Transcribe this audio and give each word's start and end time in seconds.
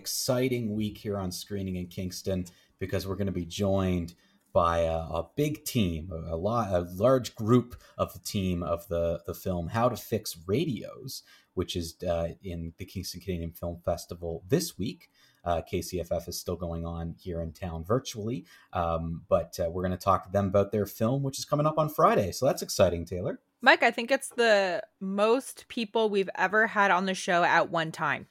exciting 0.00 0.74
week 0.74 0.96
here 0.96 1.18
on 1.18 1.30
Screening 1.30 1.76
in 1.76 1.86
Kingston 1.86 2.46
because 2.78 3.06
we're 3.06 3.16
going 3.16 3.26
to 3.26 3.32
be 3.32 3.44
joined 3.44 4.14
by 4.50 4.78
a, 4.78 4.96
a 4.96 5.26
big 5.36 5.62
team, 5.66 6.10
a, 6.10 6.34
a, 6.34 6.36
lot, 6.36 6.72
a 6.72 6.80
large 6.94 7.34
group 7.34 7.76
of 7.98 8.14
the 8.14 8.18
team 8.18 8.62
of 8.62 8.88
the 8.88 9.20
the 9.26 9.34
film 9.34 9.68
How 9.68 9.90
to 9.90 9.96
Fix 9.96 10.38
Radios, 10.46 11.22
which 11.52 11.76
is 11.76 11.96
uh, 12.02 12.28
in 12.42 12.72
the 12.78 12.86
Kingston 12.86 13.20
Canadian 13.20 13.52
Film 13.52 13.78
Festival 13.84 14.42
this 14.48 14.78
week. 14.78 15.10
Uh, 15.44 15.60
KCFF 15.70 16.28
is 16.28 16.40
still 16.40 16.56
going 16.56 16.86
on 16.86 17.14
here 17.18 17.42
in 17.42 17.52
town 17.52 17.84
virtually, 17.84 18.46
um, 18.72 19.22
but 19.28 19.58
uh, 19.60 19.70
we're 19.70 19.82
going 19.82 19.98
to 19.98 20.04
talk 20.04 20.24
to 20.24 20.32
them 20.32 20.46
about 20.46 20.72
their 20.72 20.86
film, 20.86 21.22
which 21.22 21.38
is 21.38 21.44
coming 21.44 21.66
up 21.66 21.78
on 21.78 21.88
Friday. 21.88 22.32
So 22.32 22.46
that's 22.46 22.62
exciting, 22.62 23.04
Taylor. 23.04 23.40
Mike, 23.62 23.82
I 23.82 23.90
think 23.90 24.10
it's 24.10 24.30
the 24.30 24.82
most 25.00 25.68
people 25.68 26.08
we've 26.08 26.30
ever 26.34 26.66
had 26.66 26.90
on 26.90 27.04
the 27.04 27.14
show 27.14 27.42
at 27.42 27.70
one 27.70 27.92
time. 27.92 28.26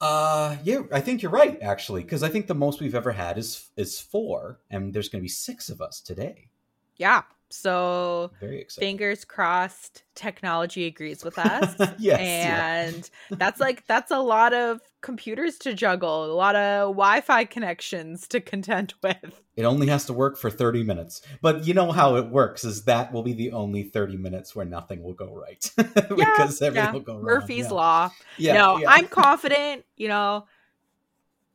Uh, 0.00 0.56
yeah, 0.62 0.82
I 0.92 1.00
think 1.00 1.22
you're 1.22 1.32
right 1.32 1.60
actually, 1.60 2.02
because 2.02 2.22
I 2.22 2.28
think 2.28 2.46
the 2.46 2.54
most 2.54 2.80
we've 2.80 2.94
ever 2.94 3.12
had 3.12 3.36
is 3.36 3.70
is 3.76 4.00
four, 4.00 4.60
and 4.70 4.92
there's 4.92 5.08
going 5.08 5.20
to 5.20 5.24
be 5.24 5.28
six 5.28 5.68
of 5.68 5.80
us 5.80 6.00
today. 6.00 6.48
Yeah, 6.96 7.22
so. 7.50 8.30
Fingers 8.70 9.24
crossed, 9.24 10.02
technology 10.14 10.86
agrees 10.86 11.24
with 11.24 11.38
us. 11.38 11.74
yes, 11.98 12.20
and 12.20 13.10
yeah. 13.30 13.36
that's 13.36 13.60
like 13.60 13.86
that's 13.86 14.10
a 14.10 14.18
lot 14.18 14.52
of 14.52 14.80
computers 15.00 15.58
to 15.58 15.74
juggle, 15.74 16.24
a 16.24 16.34
lot 16.34 16.56
of 16.56 16.90
Wi-Fi 16.90 17.44
connections 17.44 18.26
to 18.28 18.40
contend 18.40 18.94
with. 19.02 19.42
It 19.56 19.64
only 19.64 19.88
has 19.88 20.04
to 20.06 20.12
work 20.12 20.36
for 20.36 20.50
30 20.50 20.84
minutes. 20.84 21.22
But 21.42 21.66
you 21.66 21.74
know 21.74 21.90
how 21.90 22.16
it 22.16 22.28
works 22.28 22.64
is 22.64 22.84
that 22.84 23.12
will 23.12 23.22
be 23.22 23.32
the 23.32 23.52
only 23.52 23.82
30 23.82 24.16
minutes 24.16 24.54
where 24.54 24.64
nothing 24.64 25.02
will 25.02 25.14
go 25.14 25.34
right. 25.34 25.70
because 25.76 26.60
yeah, 26.60 26.66
everything 26.66 26.74
yeah. 26.74 26.92
will 26.92 27.00
go 27.00 27.14
wrong. 27.14 27.24
Murphy's. 27.24 27.70
Law. 27.70 28.10
Yeah, 28.36 28.54
no, 28.54 28.82
I'm 28.86 29.08
confident, 29.08 29.84
you 29.96 30.08
know. 30.08 30.46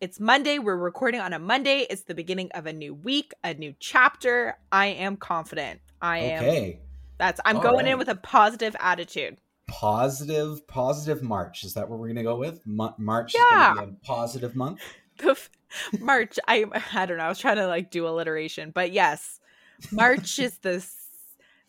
It's 0.01 0.19
Monday. 0.19 0.59
We're 0.59 0.75
recording 0.75 1.21
on 1.21 1.31
a 1.31 1.39
Monday. 1.39 1.87
It's 1.89 2.01
the 2.01 2.13
beginning 2.13 2.51
of 2.53 2.65
a 2.65 2.73
new 2.73 2.93
week, 2.93 3.33
a 3.41 3.53
new 3.53 3.73
chapter. 3.79 4.57
I 4.69 4.87
am 4.87 5.15
confident. 5.15 5.79
I 6.03 6.17
am. 6.19 6.43
Okay. 6.43 6.79
That's 7.17 7.41
I'm 7.45 7.57
All 7.57 7.63
going 7.63 7.85
right. 7.85 7.93
in 7.93 7.97
with 7.97 8.09
a 8.09 8.15
positive 8.15 8.75
attitude 8.79 9.37
positive 9.67 10.65
positive 10.67 11.23
march 11.23 11.63
is 11.63 11.73
that 11.73 11.89
what 11.89 11.97
we're 11.97 12.07
gonna 12.07 12.23
go 12.23 12.35
with 12.35 12.61
march 12.65 13.33
yeah. 13.33 13.71
is 13.71 13.75
gonna 13.75 13.87
be 13.87 13.93
a 13.93 14.05
positive 14.05 14.55
month 14.55 14.81
march 15.99 16.37
i 16.47 16.65
i 16.93 17.05
don't 17.05 17.17
know 17.17 17.23
i 17.23 17.29
was 17.29 17.39
trying 17.39 17.55
to 17.55 17.67
like 17.67 17.89
do 17.89 18.07
alliteration 18.07 18.71
but 18.71 18.91
yes 18.91 19.39
march 19.91 20.37
is 20.39 20.57
the 20.59 20.85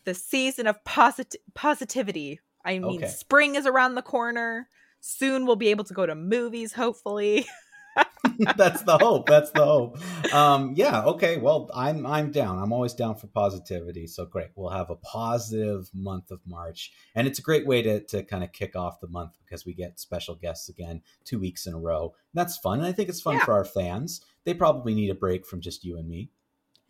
the 0.03 0.13
season 0.13 0.67
of 0.67 0.83
posit- 0.83 1.37
positivity 1.53 2.39
i 2.65 2.77
mean 2.77 3.03
okay. 3.03 3.07
spring 3.07 3.55
is 3.55 3.65
around 3.65 3.95
the 3.95 4.01
corner 4.01 4.67
soon 4.99 5.45
we'll 5.45 5.55
be 5.55 5.69
able 5.69 5.83
to 5.83 5.93
go 5.93 6.05
to 6.05 6.15
movies 6.15 6.73
hopefully 6.73 7.47
that's 8.57 8.81
the 8.83 8.97
hope. 8.97 9.27
That's 9.27 9.51
the 9.51 9.65
hope. 9.65 9.97
Um, 10.33 10.73
yeah. 10.75 11.03
Okay. 11.03 11.37
Well, 11.37 11.69
I'm 11.73 12.05
I'm 12.05 12.31
down. 12.31 12.59
I'm 12.59 12.73
always 12.73 12.93
down 12.93 13.15
for 13.15 13.27
positivity. 13.27 14.07
So 14.07 14.25
great. 14.25 14.49
We'll 14.55 14.71
have 14.71 14.89
a 14.89 14.95
positive 14.95 15.89
month 15.93 16.31
of 16.31 16.41
March, 16.45 16.91
and 17.13 17.27
it's 17.27 17.39
a 17.39 17.43
great 17.43 17.65
way 17.65 17.81
to 17.81 18.01
to 18.01 18.23
kind 18.23 18.43
of 18.43 18.51
kick 18.51 18.75
off 18.75 18.99
the 18.99 19.07
month 19.07 19.31
because 19.43 19.65
we 19.65 19.73
get 19.73 19.99
special 19.99 20.35
guests 20.35 20.69
again 20.69 21.01
two 21.23 21.39
weeks 21.39 21.65
in 21.65 21.73
a 21.73 21.79
row. 21.79 22.13
And 22.33 22.39
that's 22.39 22.57
fun, 22.57 22.79
and 22.79 22.87
I 22.87 22.91
think 22.91 23.09
it's 23.09 23.21
fun 23.21 23.35
yeah. 23.35 23.45
for 23.45 23.53
our 23.53 23.65
fans. 23.65 24.21
They 24.43 24.53
probably 24.53 24.93
need 24.93 25.09
a 25.09 25.15
break 25.15 25.45
from 25.45 25.61
just 25.61 25.83
you 25.83 25.97
and 25.97 26.07
me. 26.07 26.29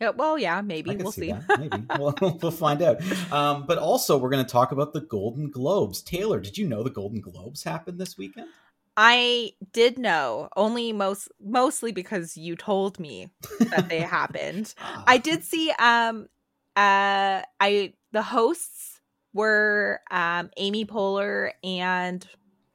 Yeah, 0.00 0.10
well, 0.10 0.38
yeah, 0.38 0.60
maybe 0.60 0.94
we'll 0.94 1.10
see. 1.10 1.32
see. 1.32 1.56
Maybe 1.58 1.84
we'll, 1.98 2.14
we'll 2.42 2.50
find 2.50 2.82
out. 2.82 3.00
Um, 3.32 3.64
but 3.66 3.78
also, 3.78 4.18
we're 4.18 4.28
going 4.28 4.44
to 4.44 4.50
talk 4.50 4.72
about 4.72 4.92
the 4.92 5.00
Golden 5.00 5.50
Globes. 5.50 6.02
Taylor, 6.02 6.38
did 6.38 6.58
you 6.58 6.68
know 6.68 6.82
the 6.82 6.90
Golden 6.90 7.20
Globes 7.20 7.64
happened 7.64 7.98
this 7.98 8.18
weekend? 8.18 8.48
I 8.96 9.52
did 9.72 9.98
know 9.98 10.48
only 10.56 10.92
most 10.92 11.28
mostly 11.40 11.92
because 11.92 12.36
you 12.36 12.56
told 12.56 12.98
me 12.98 13.28
that 13.70 13.88
they 13.88 14.00
happened. 14.00 14.74
I 15.06 15.18
did 15.18 15.44
see 15.44 15.70
um 15.78 16.28
uh 16.76 17.42
I 17.60 17.92
the 18.12 18.22
hosts 18.22 19.00
were 19.34 20.00
um 20.10 20.50
Amy 20.56 20.86
Poehler 20.86 21.50
and 21.62 22.26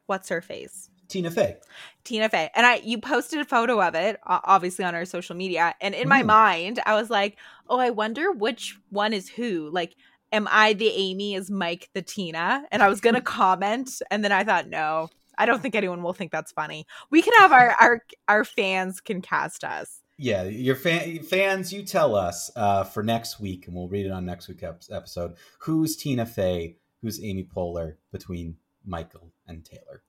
what's 0.05 0.29
her 0.29 0.41
face? 0.41 0.89
Tina 1.07 1.31
Fey. 1.31 1.57
Tina 2.03 2.29
Fey. 2.29 2.51
And 2.55 2.65
I 2.65 2.75
you 2.83 2.99
posted 2.99 3.39
a 3.39 3.45
photo 3.45 3.81
of 3.81 3.95
it 3.95 4.19
obviously 4.25 4.85
on 4.85 4.93
our 4.93 5.05
social 5.05 5.35
media 5.35 5.73
and 5.81 5.95
in 5.95 6.05
mm. 6.05 6.09
my 6.09 6.23
mind 6.23 6.79
I 6.85 6.93
was 6.93 7.09
like, 7.09 7.37
"Oh, 7.67 7.79
I 7.79 7.89
wonder 7.89 8.31
which 8.31 8.77
one 8.89 9.13
is 9.13 9.27
who." 9.27 9.69
Like 9.71 9.95
am 10.31 10.47
I 10.51 10.73
the 10.73 10.87
Amy 10.87 11.33
is 11.33 11.49
Mike 11.49 11.89
the 11.93 12.01
Tina? 12.03 12.65
And 12.71 12.83
I 12.83 12.89
was 12.89 13.01
going 13.01 13.15
to 13.15 13.21
comment 13.21 14.03
and 14.11 14.23
then 14.23 14.31
I 14.31 14.43
thought, 14.43 14.67
"No, 14.67 15.09
I 15.37 15.45
don't 15.45 15.61
think 15.61 15.75
anyone 15.75 16.03
will 16.03 16.13
think 16.13 16.31
that's 16.31 16.51
funny. 16.51 16.85
We 17.09 17.21
can 17.21 17.33
have 17.39 17.51
our 17.51 17.75
our 17.79 18.01
our 18.27 18.45
fans 18.45 19.01
can 19.01 19.21
cast 19.21 19.63
us. 19.63 20.01
Yeah, 20.17 20.43
your 20.43 20.75
fan, 20.75 21.23
fans, 21.23 21.73
you 21.73 21.81
tell 21.81 22.15
us 22.15 22.51
uh, 22.55 22.83
for 22.83 23.01
next 23.01 23.39
week, 23.39 23.65
and 23.65 23.75
we'll 23.75 23.87
read 23.87 24.05
it 24.05 24.11
on 24.11 24.23
next 24.23 24.47
week's 24.47 24.89
episode. 24.91 25.35
Who's 25.59 25.95
Tina 25.95 26.27
Fey? 26.27 26.77
Who's 27.01 27.23
Amy 27.23 27.43
Poehler 27.43 27.95
between 28.11 28.57
Michael 28.85 29.31
and 29.47 29.65
Taylor? 29.65 30.03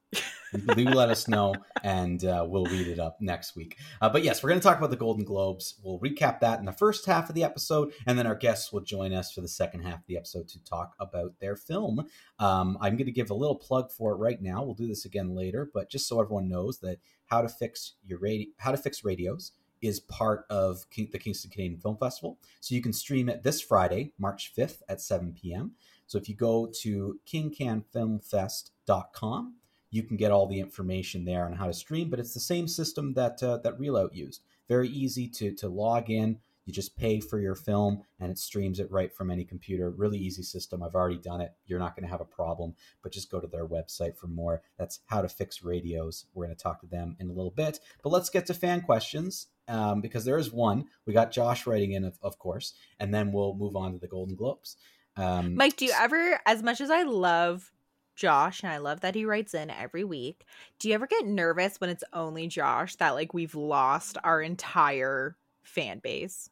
Do 0.52 0.84
let 0.84 1.10
us 1.10 1.28
know, 1.28 1.54
and 1.82 2.24
uh, 2.24 2.44
we'll 2.46 2.66
read 2.66 2.88
it 2.88 2.98
up 2.98 3.20
next 3.20 3.56
week. 3.56 3.78
Uh, 4.00 4.08
but 4.08 4.22
yes, 4.22 4.42
we're 4.42 4.50
going 4.50 4.60
to 4.60 4.64
talk 4.64 4.78
about 4.78 4.90
the 4.90 4.96
Golden 4.96 5.24
Globes. 5.24 5.74
We'll 5.82 5.98
recap 5.98 6.40
that 6.40 6.58
in 6.58 6.64
the 6.64 6.72
first 6.72 7.06
half 7.06 7.28
of 7.28 7.34
the 7.34 7.44
episode, 7.44 7.92
and 8.06 8.18
then 8.18 8.26
our 8.26 8.34
guests 8.34 8.72
will 8.72 8.80
join 8.80 9.12
us 9.12 9.32
for 9.32 9.40
the 9.40 9.48
second 9.48 9.82
half 9.82 10.00
of 10.00 10.06
the 10.06 10.16
episode 10.16 10.48
to 10.48 10.62
talk 10.64 10.94
about 11.00 11.38
their 11.40 11.56
film. 11.56 12.06
Um, 12.38 12.78
I'm 12.80 12.96
going 12.96 13.06
to 13.06 13.12
give 13.12 13.30
a 13.30 13.34
little 13.34 13.56
plug 13.56 13.90
for 13.90 14.12
it 14.12 14.16
right 14.16 14.40
now. 14.40 14.62
We'll 14.62 14.74
do 14.74 14.86
this 14.86 15.04
again 15.04 15.34
later, 15.34 15.70
but 15.72 15.90
just 15.90 16.06
so 16.06 16.20
everyone 16.20 16.48
knows 16.48 16.78
that 16.80 16.98
how 17.26 17.42
to 17.42 17.48
fix 17.48 17.94
your 18.04 18.19
radio, 18.19 18.48
how 18.58 18.72
to 18.72 18.76
fix 18.76 19.04
radios 19.04 19.52
is 19.80 20.00
part 20.00 20.44
of 20.48 20.88
King, 20.90 21.08
the 21.10 21.19
Kingston 21.19 21.50
Canadian 21.50 21.80
Film 21.80 21.96
Festival. 21.96 22.38
So 22.60 22.74
you 22.74 22.80
can 22.80 22.92
stream 22.92 23.28
it 23.28 23.42
this 23.42 23.60
Friday, 23.60 24.12
March 24.19 24.52
5th 24.56 24.82
at 24.88 25.00
7 25.00 25.32
p.m. 25.32 25.72
So 26.06 26.19
if 26.19 26.28
you 26.28 26.36
go 26.36 26.70
to 26.82 27.19
kingcanfilmfest.com 27.26 29.54
you 29.92 30.03
can 30.03 30.16
get 30.16 30.32
all 30.32 30.48
the 30.48 30.58
information 30.58 31.25
there 31.25 31.44
on 31.44 31.53
how 31.53 31.66
to 31.66 31.72
stream. 31.72 32.10
But 32.10 32.19
it's 32.19 32.34
the 32.34 32.41
same 32.41 32.66
system 32.66 33.14
that 33.14 33.41
uh, 33.41 33.58
that 33.58 33.78
Reelout 33.78 34.14
used. 34.14 34.42
Very 34.69 34.88
easy 34.88 35.28
to 35.28 35.53
to 35.53 35.69
log 35.69 36.10
in. 36.10 36.41
You 36.64 36.72
just 36.72 36.97
pay 36.97 37.19
for 37.19 37.41
your 37.41 37.56
film 37.56 38.02
and 38.20 38.31
it 38.31 38.38
streams 38.38 38.78
it 38.78 38.91
right 38.91 39.12
from 39.12 39.32
any 39.32 39.44
computer. 39.44 39.91
Really 39.91 40.19
easy 40.19 40.44
system. 40.44 40.81
I've 40.82 40.94
already 40.94 41.19
done 41.19 41.41
it. 41.41 41.52
You're 41.66 41.81
not 41.81 41.97
going 41.97 42.04
to 42.04 42.10
have 42.10 42.20
a 42.20 42.25
problem, 42.25 42.75
but 43.02 43.10
just 43.10 43.32
go 43.32 43.41
to 43.41 43.48
their 43.48 43.66
website 43.66 44.16
for 44.16 44.28
more. 44.28 44.62
That's 44.78 45.00
how 45.06 45.22
to 45.22 45.28
fix 45.28 45.64
radios. 45.64 46.26
We're 46.34 46.47
going 46.47 46.56
to 46.56 46.62
talk 46.62 46.81
to 46.82 46.86
them 46.86 47.16
in 47.19 47.28
a 47.28 47.32
little 47.32 47.50
bit. 47.50 47.81
But 48.02 48.10
let's 48.10 48.31
get 48.31 48.47
to 48.47 48.54
fan 48.54 48.82
questions 48.82 49.48
um, 49.66 50.00
because 50.00 50.25
there 50.25 50.38
is 50.38 50.52
one. 50.52 50.84
We 51.04 51.12
got 51.12 51.32
Josh 51.32 51.66
writing 51.66 51.92
in, 51.92 52.04
of, 52.04 52.16
of 52.22 52.38
course, 52.38 52.75
and 53.00 53.12
then 53.12 53.32
we'll 53.32 53.54
move 53.54 53.75
on 53.75 53.92
to 53.92 53.98
the 53.98 54.06
Golden 54.06 54.36
Globes. 54.36 54.76
Um, 55.16 55.56
Mike, 55.56 55.76
do 55.76 55.84
you 55.84 55.92
ever, 55.98 56.41
as 56.47 56.62
much 56.62 56.81
as 56.81 56.91
I 56.91 57.02
love 57.02 57.72
Josh, 58.15 58.62
and 58.62 58.73
I 58.73 58.78
love 58.78 59.00
that 59.00 59.15
he 59.15 59.25
writes 59.25 59.55
in 59.55 59.71
every 59.71 60.05
week. 60.05 60.45
Do 60.78 60.89
you 60.89 60.95
ever 60.95 61.06
get 61.06 61.27
nervous 61.27 61.81
when 61.81 61.91
it's 61.91 62.05
only 62.12 62.47
Josh 62.47 62.97
that 62.97 63.11
like 63.11 63.34
we've 63.34 63.55
lost 63.55 64.19
our 64.25 64.41
entire 64.41 65.37
fan 65.62 65.99
base? 65.99 66.50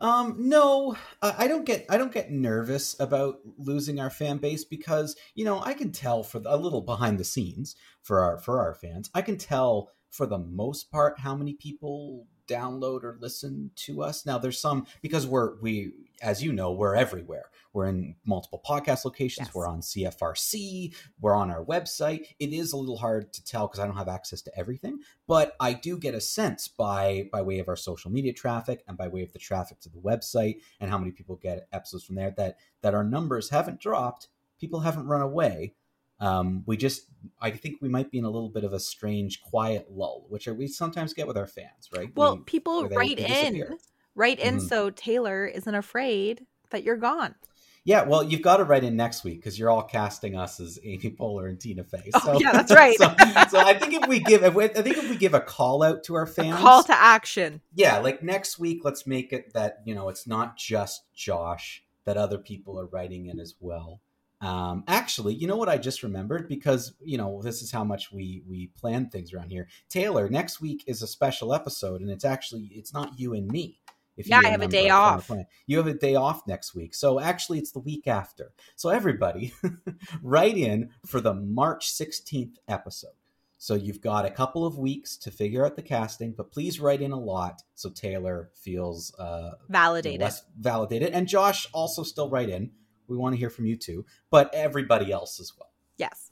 Um, 0.00 0.36
no, 0.38 0.96
I 1.20 1.48
don't 1.48 1.64
get 1.64 1.86
I 1.90 1.98
don't 1.98 2.12
get 2.12 2.30
nervous 2.30 2.98
about 3.00 3.40
losing 3.58 4.00
our 4.00 4.10
fan 4.10 4.38
base 4.38 4.64
because 4.64 5.16
you 5.34 5.44
know 5.44 5.60
I 5.62 5.74
can 5.74 5.92
tell 5.92 6.22
for 6.22 6.38
the, 6.38 6.54
a 6.54 6.56
little 6.56 6.80
behind 6.80 7.18
the 7.18 7.24
scenes 7.24 7.76
for 8.02 8.20
our 8.20 8.38
for 8.38 8.60
our 8.60 8.74
fans. 8.74 9.10
I 9.14 9.22
can 9.22 9.36
tell 9.36 9.90
for 10.10 10.26
the 10.26 10.38
most 10.38 10.90
part 10.90 11.20
how 11.20 11.34
many 11.34 11.54
people 11.54 12.26
download 12.48 13.04
or 13.04 13.18
listen 13.20 13.70
to 13.76 14.02
us. 14.02 14.26
Now 14.26 14.38
there's 14.38 14.60
some 14.60 14.86
because 15.02 15.26
we're 15.26 15.60
we 15.60 15.92
as 16.20 16.42
you 16.42 16.52
know 16.52 16.72
we're 16.72 16.96
everywhere. 16.96 17.46
We're 17.72 17.86
in 17.86 18.16
multiple 18.24 18.60
podcast 18.66 19.04
locations. 19.04 19.48
Yes. 19.48 19.54
We're 19.54 19.68
on 19.68 19.80
CFRC. 19.80 20.94
We're 21.20 21.34
on 21.34 21.50
our 21.50 21.64
website. 21.64 22.26
It 22.40 22.52
is 22.52 22.72
a 22.72 22.76
little 22.76 22.96
hard 22.96 23.32
to 23.34 23.44
tell 23.44 23.68
because 23.68 23.78
I 23.78 23.86
don't 23.86 23.96
have 23.96 24.08
access 24.08 24.42
to 24.42 24.58
everything, 24.58 25.00
but 25.26 25.54
I 25.60 25.74
do 25.74 25.98
get 25.98 26.14
a 26.14 26.20
sense 26.20 26.66
by 26.66 27.28
by 27.30 27.42
way 27.42 27.58
of 27.58 27.68
our 27.68 27.76
social 27.76 28.10
media 28.10 28.32
traffic 28.32 28.82
and 28.88 28.96
by 28.96 29.08
way 29.08 29.22
of 29.22 29.32
the 29.32 29.38
traffic 29.38 29.80
to 29.80 29.88
the 29.88 29.98
website 30.00 30.60
and 30.80 30.90
how 30.90 30.98
many 30.98 31.12
people 31.12 31.36
get 31.36 31.68
episodes 31.72 32.04
from 32.04 32.16
there 32.16 32.34
that 32.36 32.56
that 32.82 32.94
our 32.94 33.04
numbers 33.04 33.50
haven't 33.50 33.80
dropped. 33.80 34.28
People 34.58 34.80
haven't 34.80 35.06
run 35.06 35.20
away 35.20 35.74
Um, 36.20 36.64
we 36.66 36.76
just, 36.76 37.02
I 37.40 37.50
think 37.52 37.76
we 37.80 37.88
might 37.88 38.10
be 38.10 38.18
in 38.18 38.24
a 38.24 38.30
little 38.30 38.48
bit 38.48 38.64
of 38.64 38.72
a 38.72 38.80
strange, 38.80 39.40
quiet 39.40 39.86
lull, 39.90 40.26
which 40.28 40.48
are, 40.48 40.54
we 40.54 40.66
sometimes 40.66 41.14
get 41.14 41.26
with 41.26 41.36
our 41.36 41.46
fans, 41.46 41.88
right? 41.94 42.10
Well, 42.16 42.36
We- 42.38 42.42
people 42.42 42.88
write 42.88 43.18
in, 43.18 43.76
write 44.16 44.40
in, 44.40 44.56
Mhm. 44.58 44.68
so 44.68 44.90
Taylor 44.90 45.46
isn't 45.46 45.74
afraid 45.74 46.46
that 46.70 46.82
you're 46.82 46.96
gone. 46.96 47.36
Yeah, 47.84 48.02
well, 48.02 48.22
you've 48.22 48.42
got 48.42 48.58
to 48.58 48.64
write 48.64 48.84
in 48.84 48.96
next 48.96 49.24
week 49.24 49.36
because 49.40 49.58
you're 49.58 49.70
all 49.70 49.84
casting 49.84 50.36
us 50.36 50.60
as 50.60 50.78
Amy 50.84 50.98
Poehler 51.18 51.48
and 51.48 51.58
Tina 51.58 51.84
Fey. 51.84 52.10
Oh, 52.12 52.38
yeah, 52.38 52.52
that's 52.52 52.72
right. 52.72 52.94
so, 52.98 53.14
so 53.48 53.58
I 53.58 53.78
think 53.78 53.94
if 53.94 54.06
we 54.06 54.18
give, 54.18 54.42
if 54.42 54.52
we, 54.54 54.64
I 54.64 54.68
think 54.82 54.98
if 54.98 55.08
we 55.08 55.16
give 55.16 55.32
a 55.32 55.40
call 55.40 55.82
out 55.82 56.02
to 56.04 56.14
our 56.16 56.24
A 56.24 56.26
fans, 56.26 56.58
call 56.60 56.82
to 56.82 56.92
action. 56.94 57.62
yeah, 57.74 57.98
like 57.98 58.22
next 58.22 58.58
week, 58.58 58.80
let's 58.84 59.06
make 59.06 59.32
it 59.32 59.54
that 59.54 59.78
you 59.86 59.94
know 59.94 60.10
it's 60.10 60.26
not 60.26 60.58
just 60.58 61.04
Josh 61.14 61.82
that 62.04 62.18
other 62.18 62.36
people 62.36 62.78
are 62.78 62.86
writing 62.86 63.26
in 63.26 63.40
as 63.40 63.54
well. 63.60 64.00
Um, 64.40 64.84
actually, 64.86 65.34
you 65.34 65.48
know 65.48 65.56
what 65.56 65.68
I 65.68 65.78
just 65.78 66.02
remembered 66.02 66.48
because 66.48 66.94
you 67.00 67.18
know 67.18 67.42
this 67.42 67.60
is 67.62 67.72
how 67.72 67.84
much 67.84 68.12
we 68.12 68.42
we 68.46 68.68
plan 68.68 69.08
things 69.10 69.32
around 69.32 69.50
here. 69.50 69.68
Taylor, 69.88 70.28
next 70.28 70.60
week 70.60 70.84
is 70.86 71.02
a 71.02 71.06
special 71.08 71.52
episode, 71.52 72.00
and 72.00 72.10
it's 72.10 72.24
actually 72.24 72.70
it's 72.72 72.92
not 72.94 73.18
you 73.18 73.34
and 73.34 73.48
me. 73.48 73.80
If 74.16 74.28
Yeah, 74.28 74.40
you 74.40 74.48
I 74.48 74.50
have 74.50 74.62
a 74.62 74.68
day 74.68 74.90
off. 74.90 75.30
You 75.66 75.76
have 75.78 75.86
a 75.86 75.94
day 75.94 76.14
off 76.14 76.46
next 76.46 76.74
week, 76.74 76.94
so 76.94 77.18
actually 77.20 77.58
it's 77.58 77.72
the 77.72 77.80
week 77.80 78.06
after. 78.06 78.52
So 78.76 78.90
everybody, 78.90 79.54
write 80.22 80.56
in 80.56 80.90
for 81.04 81.20
the 81.20 81.34
March 81.34 81.90
sixteenth 81.90 82.58
episode. 82.68 83.12
So 83.60 83.74
you've 83.74 84.00
got 84.00 84.24
a 84.24 84.30
couple 84.30 84.64
of 84.64 84.78
weeks 84.78 85.16
to 85.18 85.32
figure 85.32 85.66
out 85.66 85.74
the 85.74 85.82
casting, 85.82 86.32
but 86.32 86.52
please 86.52 86.78
write 86.78 87.02
in 87.02 87.10
a 87.10 87.18
lot 87.18 87.62
so 87.74 87.90
Taylor 87.90 88.50
feels 88.54 89.12
uh, 89.18 89.54
Validated. 89.68 90.20
less 90.20 90.44
validated. 90.56 91.10
And 91.12 91.26
Josh 91.26 91.66
also 91.72 92.04
still 92.04 92.30
write 92.30 92.50
in. 92.50 92.70
We 93.08 93.16
want 93.16 93.34
to 93.34 93.38
hear 93.38 93.50
from 93.50 93.66
you 93.66 93.76
too, 93.76 94.04
but 94.30 94.50
everybody 94.54 95.10
else 95.12 95.40
as 95.40 95.52
well. 95.58 95.70
yes. 95.96 96.30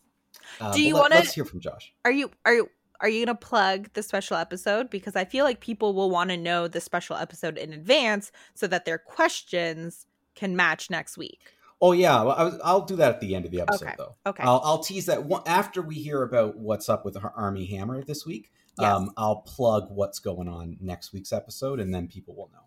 Uh, 0.61 0.73
Do 0.73 0.81
you 0.83 0.95
let- 0.95 1.01
wanna- 1.03 1.15
Let's 1.17 1.33
hear 1.35 1.45
from 1.45 1.61
Josh. 1.61 1.93
Are 2.05 2.11
you 2.13 2.31
are 2.45 2.55
you 2.55 2.71
are 3.01 3.09
you 3.09 3.25
gonna 3.27 3.37
plug 3.37 3.93
the 3.95 4.03
special 4.03 4.37
episode? 4.37 4.89
Because 4.91 5.17
I 5.17 5.25
feel 5.25 5.45
like 5.45 5.61
people 5.61 5.93
will 5.93 6.09
want 6.11 6.31
to 6.31 6.37
know 6.37 6.69
the 6.69 6.81
special 6.81 7.17
episode 7.17 7.59
in 7.59 7.73
advance 7.73 8.31
so 8.55 8.67
that 8.69 8.85
their 8.85 8.97
questions 8.99 10.07
can 10.35 10.55
match 10.57 10.89
next 10.91 11.19
week. 11.19 11.41
Oh 11.81 11.93
yeah, 11.93 12.23
well, 12.23 12.37
I 12.37 12.45
was, 12.45 12.61
I'll 12.65 12.83
do 12.87 12.97
that 12.97 13.15
at 13.17 13.21
the 13.21 13.35
end 13.35 13.45
of 13.45 13.51
the 13.51 13.61
episode 13.61 13.87
Okay, 13.87 13.95
though. 13.99 14.15
okay. 14.27 14.43
I'll, 14.45 14.61
I'll 14.65 14.79
tease 14.83 15.07
that 15.07 15.25
one, 15.25 15.43
after 15.47 15.83
we 15.83 15.97
hear 15.97 16.23
about 16.23 16.57
what's 16.57 16.89
up 16.89 17.05
with 17.05 17.17
Ar- 17.17 17.33
Armie 17.37 17.67
Hammer 17.67 18.03
this 18.03 18.25
week. 18.25 18.51
Yes. 18.79 18.93
Um, 18.95 19.11
I'll 19.17 19.37
plug 19.43 19.89
what's 19.91 20.19
going 20.19 20.49
on 20.49 20.77
next 20.81 21.13
week's 21.13 21.33
episode, 21.33 21.81
and 21.81 21.93
then 21.95 22.09
people 22.09 22.35
will 22.35 22.51
know. 22.53 22.66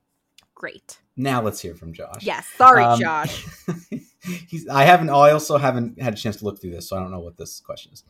Great. 0.60 1.00
Now 1.16 1.42
let's 1.42 1.62
hear 1.62 1.74
from 1.74 1.94
Josh. 1.94 2.22
Yes. 2.22 2.46
Sorry, 2.58 2.84
Um, 2.84 3.00
Josh. 3.00 3.46
he's 4.50 4.68
I 4.68 4.84
haven't 4.84 5.10
I 5.10 5.32
also 5.32 5.58
haven't 5.58 6.02
had 6.02 6.14
a 6.14 6.18
chance 6.18 6.36
to 6.38 6.44
look 6.46 6.60
through 6.60 6.72
this, 6.72 6.90
so 6.90 6.98
I 6.98 7.00
don't 7.00 7.12
know 7.12 7.22
what 7.22 7.38
this 7.38 7.62
question 7.62 7.94
is. 7.94 8.04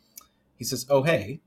He 0.56 0.64
says, 0.64 0.88
Oh 0.90 1.04
hey, 1.04 1.42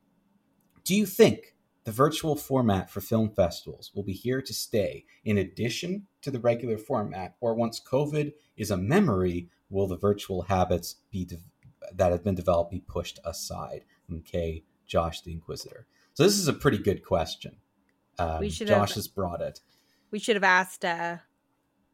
do 0.84 0.94
you 0.94 1.04
think 1.04 1.56
the 1.82 1.90
virtual 1.90 2.36
format 2.36 2.88
for 2.88 3.00
film 3.00 3.30
festivals 3.30 3.90
will 3.96 4.04
be 4.04 4.12
here 4.12 4.40
to 4.40 4.54
stay 4.54 5.04
in 5.24 5.38
addition 5.38 6.06
to 6.22 6.30
the 6.30 6.38
regular 6.38 6.78
format, 6.78 7.34
or 7.40 7.54
once 7.54 7.80
COVID 7.80 8.32
is 8.56 8.70
a 8.70 8.76
memory, 8.76 9.48
will 9.70 9.88
the 9.88 9.96
virtual 9.96 10.42
habits 10.42 10.96
be 11.10 11.24
de- 11.24 11.38
that 11.92 12.12
have 12.12 12.22
been 12.22 12.36
developed 12.36 12.70
be 12.70 12.78
pushed 12.78 13.18
aside? 13.24 13.82
Okay, 14.18 14.62
Josh 14.86 15.22
the 15.22 15.32
Inquisitor. 15.32 15.88
So 16.14 16.22
this 16.22 16.38
is 16.38 16.46
a 16.46 16.52
pretty 16.52 16.78
good 16.78 17.04
question. 17.04 17.56
Um, 18.20 18.48
Josh 18.48 18.68
have- 18.68 18.90
has 18.90 19.08
brought 19.08 19.40
it. 19.40 19.60
We 20.12 20.18
should 20.20 20.36
have 20.36 20.44
asked 20.44 20.84
uh, 20.84 21.16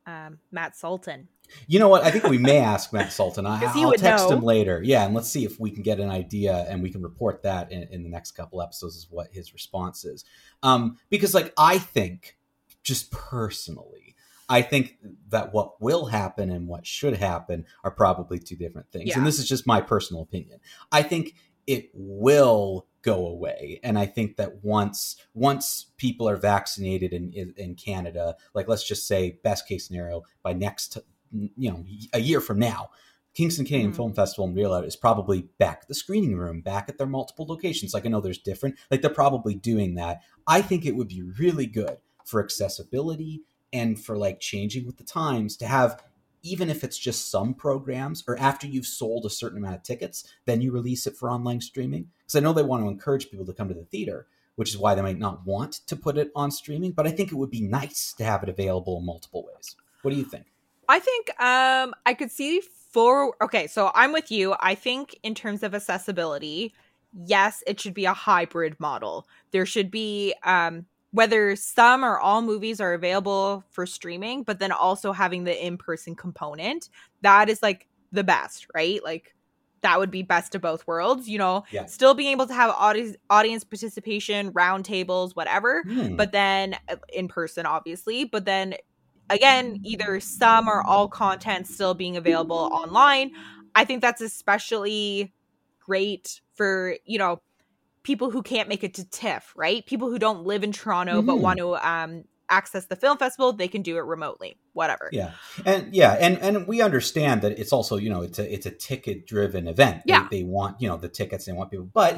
um, 0.07 0.39
Matt 0.51 0.77
Salton. 0.77 1.29
You 1.67 1.79
know 1.79 1.89
what? 1.89 2.05
I 2.05 2.11
think 2.11 2.25
we 2.25 2.37
may 2.37 2.59
ask 2.75 2.93
Matt 2.93 3.11
Salton. 3.13 3.47
I, 3.47 3.59
'Cause 3.65 3.75
he 3.75 3.83
I'll 3.83 3.89
would 3.91 4.01
text 4.01 4.29
know. 4.29 4.37
him 4.37 4.43
later. 4.43 4.83
Yeah, 4.85 5.07
and 5.07 5.15
let's 5.15 5.29
see 5.31 5.45
if 5.45 5.59
we 5.59 5.71
can 5.71 5.83
get 5.83 5.99
an 6.01 6.11
idea 6.11 6.67
and 6.69 6.83
we 6.83 6.91
can 6.91 7.01
report 7.03 7.43
that 7.45 7.73
in, 7.73 7.85
in 7.85 8.03
the 8.03 8.11
next 8.11 8.33
couple 8.33 8.61
episodes 8.61 8.97
is 8.97 9.07
what 9.09 9.29
his 9.33 9.55
response 9.55 10.05
is. 10.05 10.25
Um, 10.63 10.99
because, 11.09 11.33
like, 11.33 11.55
I 11.57 11.79
think, 11.79 12.37
just 12.83 13.11
personally, 13.13 14.15
I 14.49 14.63
think 14.63 14.97
that 15.29 15.53
what 15.53 15.81
will 15.81 16.07
happen 16.07 16.51
and 16.51 16.67
what 16.67 16.87
should 16.87 17.17
happen 17.17 17.67
are 17.85 17.91
probably 17.91 18.39
two 18.39 18.57
different 18.57 18.91
things. 18.91 19.09
Yeah. 19.11 19.19
And 19.19 19.27
this 19.27 19.39
is 19.39 19.47
just 19.49 19.67
my 19.67 19.81
personal 19.81 20.23
opinion. 20.23 20.59
I 20.91 21.03
think 21.03 21.35
it 21.67 21.91
will 21.95 22.88
go 23.03 23.27
away. 23.27 23.81
And 23.83 23.99
i 23.99 24.07
think 24.07 24.37
that 24.37 24.65
once 24.65 25.17
once 25.35 25.87
people 25.97 26.29
are 26.29 26.37
vaccinated 26.37 27.13
in, 27.13 27.33
in 27.33 27.55
in 27.57 27.75
canada 27.75 28.37
like 28.55 28.69
let's 28.69 28.87
just 28.87 29.07
say 29.07 29.39
best 29.45 29.69
case 29.69 29.87
scenario 29.87 30.23
by 30.43 30.53
next 30.53 30.99
you 31.33 31.71
know 31.71 31.85
a 32.13 32.19
year 32.21 32.41
from 32.41 32.59
now 32.59 32.91
kingston 33.35 33.65
canadian 33.65 33.93
Mhm. 33.93 33.97
film 33.97 34.15
festival 34.15 34.47
and 34.47 34.57
Reelout 34.57 34.85
is 34.87 34.97
probably 34.97 35.43
back 35.59 35.81
at 35.83 35.89
the 35.89 35.95
screening 35.95 36.37
room 36.37 36.61
back 36.61 36.89
at 36.89 36.99
their 36.99 37.07
multiple 37.07 37.47
locations. 37.47 37.95
Like 37.95 38.05
i 38.05 38.09
know 38.09 38.21
there's 38.21 38.39
different 38.39 38.77
like 38.91 39.01
they're 39.01 39.11
probably 39.11 39.55
doing 39.55 39.95
that. 39.95 40.21
I 40.47 40.61
think 40.63 40.85
it 40.85 40.97
would 40.97 41.09
be 41.09 41.23
really 41.23 41.67
good 41.67 41.99
for 42.25 42.43
accessibility 42.43 43.43
and 43.73 44.03
for 44.03 44.17
like 44.17 44.41
changing 44.41 44.87
with 44.87 44.97
the 44.97 45.05
times 45.05 45.57
to 45.59 45.67
have 45.67 46.03
even 46.43 46.71
if 46.71 46.85
it's 46.85 46.99
just 46.99 47.31
some 47.31 47.55
programs 47.55 48.25
or 48.27 48.39
after 48.39 48.67
you've 48.67 48.87
sold 48.87 49.25
a 49.25 49.31
certain 49.31 49.59
amount 49.59 49.75
of 49.75 49.83
tickets 49.83 50.25
then 50.47 50.61
you 50.61 50.73
release 50.73 51.07
it 51.07 51.17
for 51.17 51.31
online 51.31 51.61
streaming 51.61 52.09
because 52.21 52.37
i 52.37 52.41
know 52.41 52.53
they 52.53 52.63
want 52.63 52.83
to 52.83 52.89
encourage 52.89 53.31
people 53.31 53.47
to 53.47 53.53
come 53.53 53.69
to 53.69 53.75
the 53.75 53.85
theater 53.85 54.27
which 54.57 54.71
is 54.71 54.79
why 54.79 54.95
they 54.95 55.03
might 55.03 55.19
not 55.19 55.47
want 55.47 55.73
to 55.87 55.97
put 55.97 56.19
it 56.19 56.31
on 56.35 56.51
streaming 56.51 56.93
but 56.93 57.07
i 57.07 57.11
think 57.11 57.31
it 57.31 57.37
would 57.37 57.51
be 57.51 57.63
nice 57.63 58.13
to 58.13 58.25
have 58.25 58.43
it 58.43 58.49
available 58.49 58.99
in 58.99 59.07
multiple 59.07 59.47
ways 59.53 59.77
what 60.03 60.11
do 60.11 60.17
you 60.17 60.25
think 60.25 60.47
I 60.89 60.99
think 60.99 61.29
um 61.41 61.95
I 62.07 62.15
could 62.15 62.31
see 62.31 62.63
for 62.91 63.35
okay, 63.43 63.67
so 63.67 63.91
I'm 63.95 64.13
with 64.13 64.31
you. 64.33 64.55
I 64.61 64.75
think 64.75 65.19
in 65.23 65.35
terms 65.35 65.63
of 65.63 65.75
accessibility, 65.75 66.75
yes, 67.13 67.63
it 67.67 67.79
should 67.79 67.95
be 67.95 68.07
a 68.07 68.15
hybrid 68.15 68.81
model. 68.81 69.29
There 69.51 69.67
should 69.67 69.91
be 69.91 70.35
um 70.45 70.87
whether 71.11 71.57
some 71.57 72.05
or 72.05 72.19
all 72.19 72.43
movies 72.43 72.81
are 72.81 72.93
available 72.95 73.65
for 73.71 73.87
streaming, 73.87 74.43
but 74.43 74.59
then 74.59 74.73
also 74.73 75.13
having 75.13 75.45
the 75.45 75.67
in-person 75.67 76.15
component. 76.15 76.91
That 77.23 77.49
is 77.49 77.63
like 77.63 77.89
the 78.13 78.25
best, 78.25 78.67
right? 78.75 79.03
Like 79.03 79.35
that 79.81 79.99
would 79.99 80.11
be 80.11 80.23
best 80.23 80.55
of 80.55 80.61
both 80.61 80.87
worlds, 80.87 81.29
you 81.29 81.39
know. 81.39 81.65
Yeah. 81.71 81.87
Still 81.87 82.15
being 82.15 82.31
able 82.33 82.47
to 82.47 82.55
have 82.55 82.71
audience 82.77 83.17
audience 83.31 83.65
participation, 83.65 84.51
round 84.53 84.85
tables, 84.85 85.35
whatever 85.37 85.83
Hmm. 85.85 86.17
but 86.17 86.33
then 86.33 86.77
uh, 86.89 86.97
in 87.13 87.29
person 87.29 87.65
obviously 87.67 88.25
but 88.25 88.45
then 88.45 88.75
again 89.31 89.79
either 89.85 90.21
some 90.21 90.69
or 90.69 90.83
all 90.83 91.09
content 91.09 91.67
still 91.67 91.95
being 91.95 92.17
available 92.17 92.57
online 92.73 93.31
i 93.75 93.85
think 93.85 94.01
that's 94.01 94.21
especially 94.21 95.33
great 95.81 96.41
for 96.55 96.97
you 97.05 97.19
know 97.19 97.41
people 98.09 98.31
who 98.31 98.43
can't 98.43 98.69
make 98.69 98.83
it 98.83 98.95
to 98.95 99.05
tiff 99.11 99.53
right 99.57 99.85
people 99.87 100.09
who 100.11 100.19
don't 100.19 100.43
live 100.53 100.63
in 100.65 100.73
toronto 100.73 101.21
but 101.23 101.37
Mhm. 101.37 101.41
want 101.47 101.59
to 101.59 101.69
um 101.89 102.25
access 102.51 102.87
the 102.87 102.97
film 102.97 103.17
festival 103.19 103.53
they 103.53 103.69
can 103.69 103.83
do 103.83 103.95
it 103.99 104.05
remotely 104.15 104.57
whatever 104.73 105.11
Yeah, 105.13 105.33
and 105.67 105.95
yeah, 105.95 106.13
and 106.25 106.39
and 106.39 106.67
we 106.67 106.81
understand 106.81 107.43
that 107.43 107.53
it's 107.61 107.73
also 107.77 107.97
you 107.97 108.09
know 108.13 108.23
it's 108.23 108.39
a 108.39 108.47
it's 108.55 108.65
a 108.65 108.71
ticket 108.71 109.27
driven 109.27 109.69
event. 109.69 109.97
They- 110.07 110.13
Yeah. 110.15 110.29
they, 110.31 110.45
want 110.45 110.81
you 110.81 110.89
know 110.89 110.97
the 110.97 111.11
tickets, 111.21 111.45
they 111.45 111.53
want 111.53 111.71
people, 111.71 111.91
but 112.03 112.13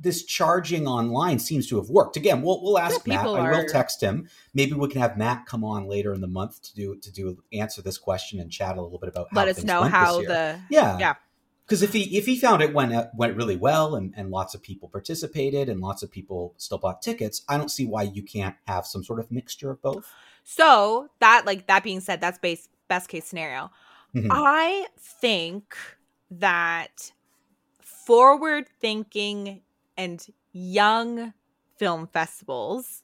this 0.00 0.24
charging 0.24 0.86
online 0.86 1.38
seems 1.40 1.66
to 1.70 1.76
have 1.80 1.88
worked. 1.90 2.16
Again, 2.16 2.40
we'll 2.40 2.62
we'll 2.62 2.78
ask 2.78 3.06
Yeah, 3.06 3.14
Matt. 3.14 3.20
people 3.24 3.34
I 3.36 3.50
will 3.50 3.66
text 3.66 4.00
him. 4.00 4.28
Maybe 4.54 4.72
we 4.72 4.88
can 4.88 5.00
have 5.02 5.18
Matt 5.18 5.44
come 5.44 5.64
on 5.64 5.88
later 5.88 6.14
in 6.14 6.20
the 6.22 6.28
month 6.40 6.62
to 6.66 6.74
do 6.80 6.96
to 7.04 7.10
do 7.12 7.24
answer 7.52 7.82
this 7.82 7.98
question 7.98 8.40
and 8.40 8.48
chat 8.50 8.78
a 8.78 8.82
little 8.82 8.98
bit 8.98 9.08
about. 9.10 9.26
How 9.32 9.36
let 9.40 9.48
us 9.48 9.62
know 9.64 9.82
how 9.82 10.22
the 10.22 10.60
yeah 10.70 10.98
yeah. 10.98 11.14
Because 11.68 11.82
if 11.82 11.92
he 11.92 12.16
if 12.16 12.24
he 12.24 12.38
found 12.38 12.62
it 12.62 12.72
went 12.72 12.94
uh, 12.94 13.08
went 13.14 13.36
really 13.36 13.56
well 13.56 13.94
and, 13.94 14.14
and 14.16 14.30
lots 14.30 14.54
of 14.54 14.62
people 14.62 14.88
participated 14.88 15.68
and 15.68 15.80
lots 15.82 16.02
of 16.02 16.10
people 16.10 16.54
still 16.56 16.78
bought 16.78 17.02
tickets, 17.02 17.42
I 17.46 17.58
don't 17.58 17.70
see 17.70 17.84
why 17.84 18.04
you 18.04 18.22
can't 18.22 18.56
have 18.66 18.86
some 18.86 19.04
sort 19.04 19.20
of 19.20 19.30
mixture 19.30 19.70
of 19.70 19.82
both. 19.82 20.10
so 20.44 21.08
that 21.20 21.44
like 21.44 21.66
that 21.66 21.82
being 21.84 22.00
said 22.00 22.22
that's 22.22 22.38
base 22.38 22.68
best 22.88 23.08
case 23.08 23.26
scenario 23.26 23.70
Mhm. 24.14 24.28
I 24.30 24.86
think 24.98 25.76
that 26.30 27.12
forward 27.82 28.66
thinking 28.80 29.60
and 29.98 30.26
young 30.52 31.34
film 31.76 32.06
festivals 32.06 33.02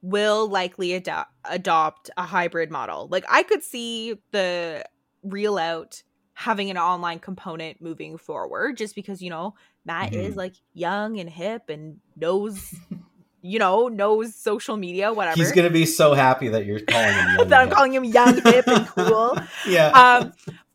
will 0.00 0.48
likely 0.48 0.94
ado- 0.94 1.28
adopt 1.44 2.08
a 2.16 2.22
hybrid 2.22 2.70
model. 2.70 3.08
Like 3.10 3.26
I 3.28 3.42
could 3.42 3.62
see 3.62 4.16
the 4.30 4.86
Reelout 5.26 6.02
having 6.38 6.70
an 6.70 6.76
online 6.76 7.18
component 7.18 7.80
moving 7.80 8.18
forward 8.18 8.76
just 8.76 8.94
because 8.94 9.22
you 9.22 9.30
know 9.30 9.54
Matt 9.86 10.12
Mhm. 10.12 10.22
is 10.22 10.36
like 10.36 10.52
young 10.74 11.18
and 11.18 11.30
hip 11.30 11.70
and 11.70 11.98
knows 12.14 12.74
you 13.42 13.58
know 13.58 13.88
knows 13.88 14.34
social 14.34 14.76
media 14.76 15.12
whatever. 15.14 15.36
He's 15.36 15.50
gonna 15.52 15.70
be 15.70 15.86
so 15.86 16.12
happy 16.12 16.48
that 16.48 16.66
you're 16.66 16.80
calling 16.80 17.14
him. 17.14 17.28
young 17.38 17.48
that 17.48 17.60
I'm 17.62 17.70
calling 17.70 17.94
him 17.94 18.04
young, 18.04 18.34
hip, 18.42 18.68
and 18.68 18.86
cool 18.86 19.38
Yeah. 19.66 19.88
um 19.92 20.32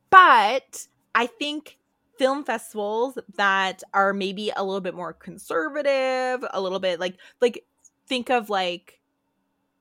but 0.10 0.88
i 1.14 1.26
think 1.28 1.78
film 2.18 2.44
festivals 2.44 3.18
that 3.36 3.84
are 3.94 4.14
maybe 4.14 4.52
a 4.56 4.64
little 4.64 4.82
bit 4.82 4.94
more 4.96 5.14
conservative 5.14 6.44
a 6.54 6.60
little 6.62 6.80
bit 6.80 7.00
like 7.00 7.18
like 7.42 7.64
think 8.08 8.30
of 8.30 8.50
like 8.50 9.00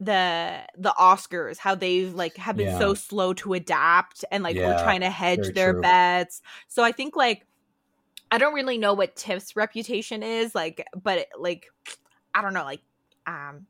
the 0.01 0.61
the 0.79 0.95
oscars 0.99 1.59
how 1.59 1.75
they've 1.75 2.15
like 2.15 2.37
have 2.39 2.57
been 2.57 2.69
Yeah. 2.69 2.79
so 2.79 2.95
slow 2.95 3.35
to 3.35 3.53
adapt 3.53 4.25
and 4.33 4.43
like 4.43 4.57
we're 4.57 4.83
trying 4.83 5.01
to 5.01 5.11
hedge 5.11 5.53
their 5.55 5.73
true. 5.75 5.83
bets 5.83 6.41
so 6.69 6.83
i 6.83 6.91
think 6.91 7.17
like 7.17 7.47
I 8.33 8.39
don't 8.39 8.55
really 8.55 8.79
know 8.79 8.95
what 8.95 9.17
TIFF's 9.17 9.57
reputation 9.57 10.23
is, 10.23 10.55
like, 10.55 10.87
but 11.03 11.27
like, 11.37 11.67
I 12.33 12.43
don't 12.43 12.55
know, 12.55 12.63
like, 12.63 12.81
um, 13.27 13.67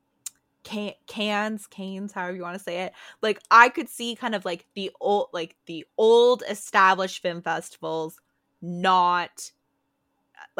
can 0.63 0.93
cans 1.07 1.67
canes 1.67 2.13
however 2.13 2.37
you 2.37 2.43
want 2.43 2.57
to 2.59 2.63
say 2.63 2.83
it 2.83 2.93
like 3.23 3.41
i 3.51 3.71
could 3.71 3.89
see 3.89 4.15
kind 4.15 4.35
of 4.35 4.45
like 4.45 4.67
the 4.75 4.91
old 5.01 5.29
like 5.33 5.57
the 5.65 5.87
old 5.97 6.43
established 6.51 7.23
film 7.23 7.41
festivals 7.41 8.21
not 8.61 9.51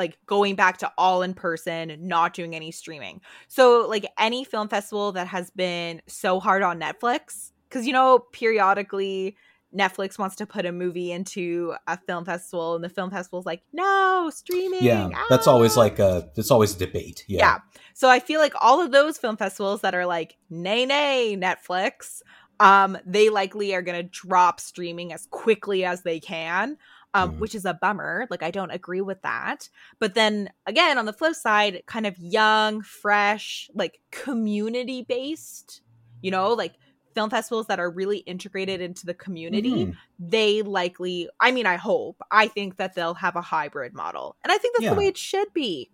like 0.01 0.19
going 0.27 0.57
back 0.57 0.79
to 0.79 0.91
all 0.99 1.23
in 1.23 1.35
person 1.35 1.97
not 2.01 2.35
doing 2.35 2.57
any 2.57 2.73
streaming 2.73 3.21
so 3.47 3.87
like 3.89 4.07
any 4.19 4.43
film 4.45 4.69
festival 4.69 5.13
that 5.13 5.29
has 5.29 5.51
been 5.51 6.03
so 6.09 6.41
hard 6.41 6.63
on 6.63 6.81
netflix 6.81 7.53
because 7.69 7.87
you 7.87 7.93
know 7.93 8.19
periodically 8.33 9.37
Netflix 9.77 10.19
wants 10.19 10.37
to 10.37 10.47
put 10.47 10.67
a 10.67 10.73
movie 10.73 11.13
into 11.13 11.75
a 11.87 11.97
film 11.97 12.25
festival, 12.25 12.75
and 12.75 12.83
the 12.83 12.89
film 12.89 13.11
festival's 13.11 13.47
like, 13.47 13.63
no, 13.73 14.31
streaming. 14.35 14.83
Yeah, 14.83 15.11
ah. 15.15 15.27
that's 15.31 15.47
always 15.47 15.77
like 15.77 15.99
a 15.99 16.29
it's 16.37 16.51
always 16.51 16.75
a 16.75 16.79
debate. 16.79 17.25
Yeah. 17.29 17.39
yeah. 17.39 17.59
So 17.95 18.09
I 18.09 18.19
feel 18.19 18.41
like 18.41 18.55
all 18.61 18.81
of 18.81 18.91
those 18.91 19.19
film 19.19 19.37
festivals 19.37 19.83
that 19.83 19.95
are 19.95 20.07
like, 20.07 20.37
nay, 20.49 20.87
nay, 20.87 21.37
Netflix, 21.39 22.23
um, 22.59 22.99
they 23.07 23.31
likely 23.31 23.75
are 23.75 23.83
gonna 23.83 24.03
drop 24.03 24.61
streaming 24.61 25.13
as 25.13 25.27
quickly 25.31 25.85
as 25.85 26.03
they 26.03 26.19
can. 26.19 26.77
Um, 27.13 27.33
mm. 27.33 27.39
which 27.39 27.57
is 27.57 27.65
a 27.65 27.75
bummer. 27.75 28.29
Like, 28.31 28.45
I 28.45 28.53
don't 28.53 28.71
agree 28.71 29.01
with 29.01 29.23
that. 29.23 29.69
But 29.99 30.15
then 30.15 30.51
again, 30.67 30.97
on 30.97 31.07
the 31.07 31.13
flip 31.13 31.35
side, 31.35 31.83
kind 31.87 32.07
of 32.07 32.17
young, 32.19 32.83
fresh, 32.83 33.69
like 33.75 33.99
community 34.13 35.03
based, 35.03 35.83
you 36.23 36.31
know, 36.31 36.53
like 36.53 36.75
film 37.15 37.29
festivals 37.29 37.67
that 37.67 37.81
are 37.81 37.91
really 37.91 38.19
integrated 38.19 38.81
into 38.81 39.07
the 39.07 39.15
community, 39.15 39.87
mm-hmm. 39.87 39.93
they 40.21 40.63
likely, 40.63 41.29
I 41.41 41.51
mean, 41.51 41.67
I 41.67 41.75
hope, 41.77 42.23
I 42.31 42.47
think 42.47 42.77
that 42.77 42.95
they'll 42.95 43.15
have 43.15 43.35
a 43.35 43.43
hybrid 43.43 43.93
model. 43.93 44.37
And 44.45 44.53
I 44.53 44.59
think 44.59 44.77
that's 44.77 44.85
yeah. 44.85 44.91
the 44.91 44.99
way 45.01 45.07
it 45.07 45.17
should 45.19 45.53
be. 45.53 45.91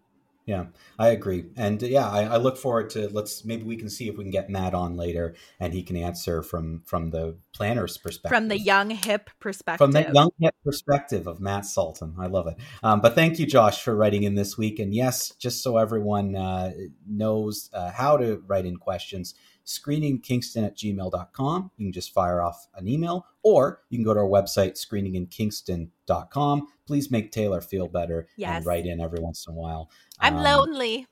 Yeah, 0.46 0.66
I 0.96 1.08
agree. 1.08 1.46
And 1.56 1.82
uh, 1.82 1.86
yeah, 1.86 2.08
I, 2.08 2.22
I, 2.22 2.36
look 2.36 2.56
forward 2.56 2.88
to 2.90 3.08
let's 3.08 3.44
maybe 3.44 3.64
we 3.64 3.76
can 3.76 3.90
see 3.90 4.08
if 4.08 4.16
we 4.16 4.22
can 4.22 4.30
get 4.30 4.48
Matt 4.48 4.74
on 4.74 4.96
later 4.96 5.34
and 5.58 5.74
he 5.74 5.82
can 5.82 5.96
answer 5.96 6.40
from 6.40 6.82
from 6.86 7.10
the 7.10 7.36
planner's 7.52 7.98
perspective. 7.98 8.30
From 8.36 8.46
the 8.46 8.58
young 8.58 8.90
hip 8.90 9.28
perspective. 9.40 9.84
From 9.84 9.90
the 9.90 10.08
young 10.12 10.30
hip 10.38 10.54
perspective 10.62 11.26
of 11.26 11.40
Matt 11.40 11.66
Salton. 11.66 12.14
I 12.16 12.28
love 12.28 12.46
it. 12.46 12.54
Um, 12.84 13.00
but 13.00 13.16
thank 13.16 13.40
you, 13.40 13.46
Josh, 13.46 13.82
for 13.82 13.96
writing 13.96 14.22
in 14.22 14.36
this 14.36 14.56
week. 14.56 14.78
And 14.78 14.94
yes, 14.94 15.34
just 15.34 15.64
so 15.64 15.78
everyone 15.78 16.36
uh, 16.36 16.74
knows 17.04 17.68
uh, 17.72 17.90
how 17.90 18.16
to 18.16 18.40
write 18.46 18.66
in 18.66 18.76
questions, 18.76 19.34
screeningkingston 19.66 20.64
at 20.64 20.76
gmail.com. 20.76 21.70
You 21.76 21.86
can 21.86 21.92
just 21.92 22.14
fire 22.14 22.40
off 22.40 22.68
an 22.74 22.88
email, 22.88 23.26
or 23.42 23.82
you 23.90 23.98
can 23.98 24.04
go 24.04 24.14
to 24.14 24.20
our 24.20 24.26
website, 24.26 24.74
screeninginkingston.com. 24.74 26.68
Please 26.86 27.10
make 27.10 27.32
Taylor 27.32 27.60
feel 27.60 27.88
better 27.88 28.28
yes. 28.36 28.58
and 28.58 28.66
write 28.66 28.86
in 28.86 29.00
every 29.00 29.20
once 29.20 29.46
in 29.46 29.52
a 29.52 29.56
while. 29.56 29.90
I'm 30.20 30.36
um, 30.36 30.44
lonely. 30.44 31.06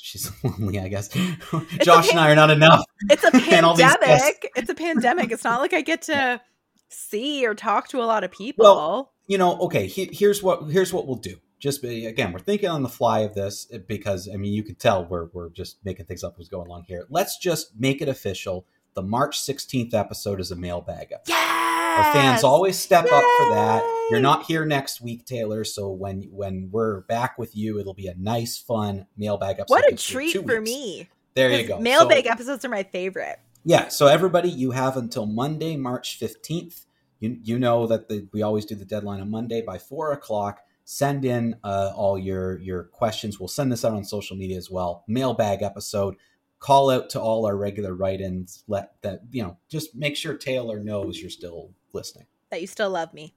She's 0.00 0.30
lonely, 0.44 0.78
I 0.80 0.88
guess. 0.88 1.08
Josh 1.08 2.08
pan- 2.08 2.10
and 2.10 2.20
I 2.20 2.32
are 2.32 2.36
not 2.36 2.50
enough. 2.50 2.84
It's 3.08 3.24
a 3.24 3.30
pandemic. 3.30 4.50
it's 4.56 4.68
a 4.68 4.74
pandemic. 4.74 5.30
It's 5.30 5.44
not 5.44 5.60
like 5.60 5.72
I 5.72 5.80
get 5.80 6.02
to 6.02 6.40
see 6.88 7.46
or 7.46 7.54
talk 7.54 7.88
to 7.88 8.02
a 8.02 8.04
lot 8.04 8.24
of 8.24 8.32
people. 8.32 8.64
Well, 8.64 9.12
you 9.26 9.38
know, 9.38 9.58
okay. 9.60 9.86
He, 9.86 10.10
here's 10.12 10.42
what 10.42 10.70
here's 10.70 10.92
what 10.92 11.06
we'll 11.06 11.16
do 11.16 11.36
just 11.60 11.84
again, 11.84 12.32
we're 12.32 12.40
thinking 12.40 12.70
on 12.70 12.82
the 12.82 12.88
fly 12.88 13.20
of 13.20 13.34
this 13.34 13.68
eh, 13.70 13.78
because 13.86 14.28
I 14.32 14.36
mean, 14.36 14.52
you 14.52 14.62
can 14.62 14.74
tell 14.74 15.04
we're 15.04 15.26
we're 15.26 15.50
just 15.50 15.84
making 15.84 16.06
things 16.06 16.24
up 16.24 16.36
as 16.40 16.48
going 16.48 16.66
along 16.66 16.84
here. 16.88 17.06
Let's 17.10 17.36
just 17.36 17.78
make 17.78 18.02
it 18.02 18.08
official. 18.08 18.66
The 18.94 19.02
March 19.02 19.40
16th 19.40 19.94
episode 19.94 20.40
is 20.40 20.50
a 20.50 20.56
mailbag 20.56 21.12
episode. 21.12 21.32
Yes! 21.34 22.06
Our 22.06 22.12
fans 22.12 22.44
always 22.44 22.76
step 22.76 23.04
Yay! 23.04 23.10
up 23.12 23.22
for 23.38 23.50
that. 23.50 24.06
You're 24.10 24.20
not 24.20 24.46
here 24.46 24.64
next 24.64 25.00
week, 25.00 25.26
Taylor. 25.26 25.62
So 25.62 25.90
when 25.90 26.22
when 26.32 26.70
we're 26.72 27.02
back 27.02 27.38
with 27.38 27.54
you, 27.54 27.78
it'll 27.78 27.94
be 27.94 28.08
a 28.08 28.14
nice, 28.16 28.58
fun 28.58 29.06
mailbag 29.16 29.60
episode. 29.60 29.74
What 29.74 29.92
a 29.92 29.96
treat 29.96 30.44
for 30.44 30.60
me! 30.60 31.08
There 31.34 31.50
you 31.50 31.68
go. 31.68 31.78
Mailbag 31.78 32.24
so, 32.24 32.32
episodes 32.32 32.64
are 32.64 32.70
my 32.70 32.82
favorite. 32.82 33.38
Yeah. 33.64 33.88
So 33.88 34.06
everybody, 34.06 34.48
you 34.48 34.72
have 34.72 34.96
until 34.96 35.26
Monday, 35.26 35.76
March 35.76 36.18
15th. 36.18 36.86
You 37.20 37.38
you 37.42 37.58
know 37.58 37.86
that 37.86 38.08
the, 38.08 38.26
we 38.32 38.40
always 38.42 38.64
do 38.64 38.74
the 38.74 38.86
deadline 38.86 39.20
on 39.20 39.30
Monday 39.30 39.60
by 39.60 39.76
four 39.76 40.12
o'clock 40.12 40.60
send 40.90 41.24
in 41.24 41.54
uh, 41.62 41.92
all 41.94 42.18
your 42.18 42.58
your 42.58 42.82
questions. 42.82 43.38
We'll 43.38 43.46
send 43.46 43.70
this 43.70 43.84
out 43.84 43.92
on 43.92 44.02
social 44.02 44.36
media 44.36 44.56
as 44.56 44.68
well. 44.68 45.04
Mailbag 45.06 45.62
episode. 45.62 46.16
Call 46.58 46.90
out 46.90 47.08
to 47.10 47.20
all 47.20 47.46
our 47.46 47.56
regular 47.56 47.94
write-ins. 47.94 48.64
Let 48.66 49.00
that 49.02 49.20
you 49.30 49.42
know. 49.42 49.56
Just 49.68 49.94
make 49.94 50.16
sure 50.16 50.34
Taylor 50.34 50.80
knows 50.80 51.20
you're 51.20 51.30
still 51.30 51.70
listening. 51.92 52.26
That 52.50 52.60
you 52.60 52.66
still 52.66 52.90
love 52.90 53.14
me. 53.14 53.34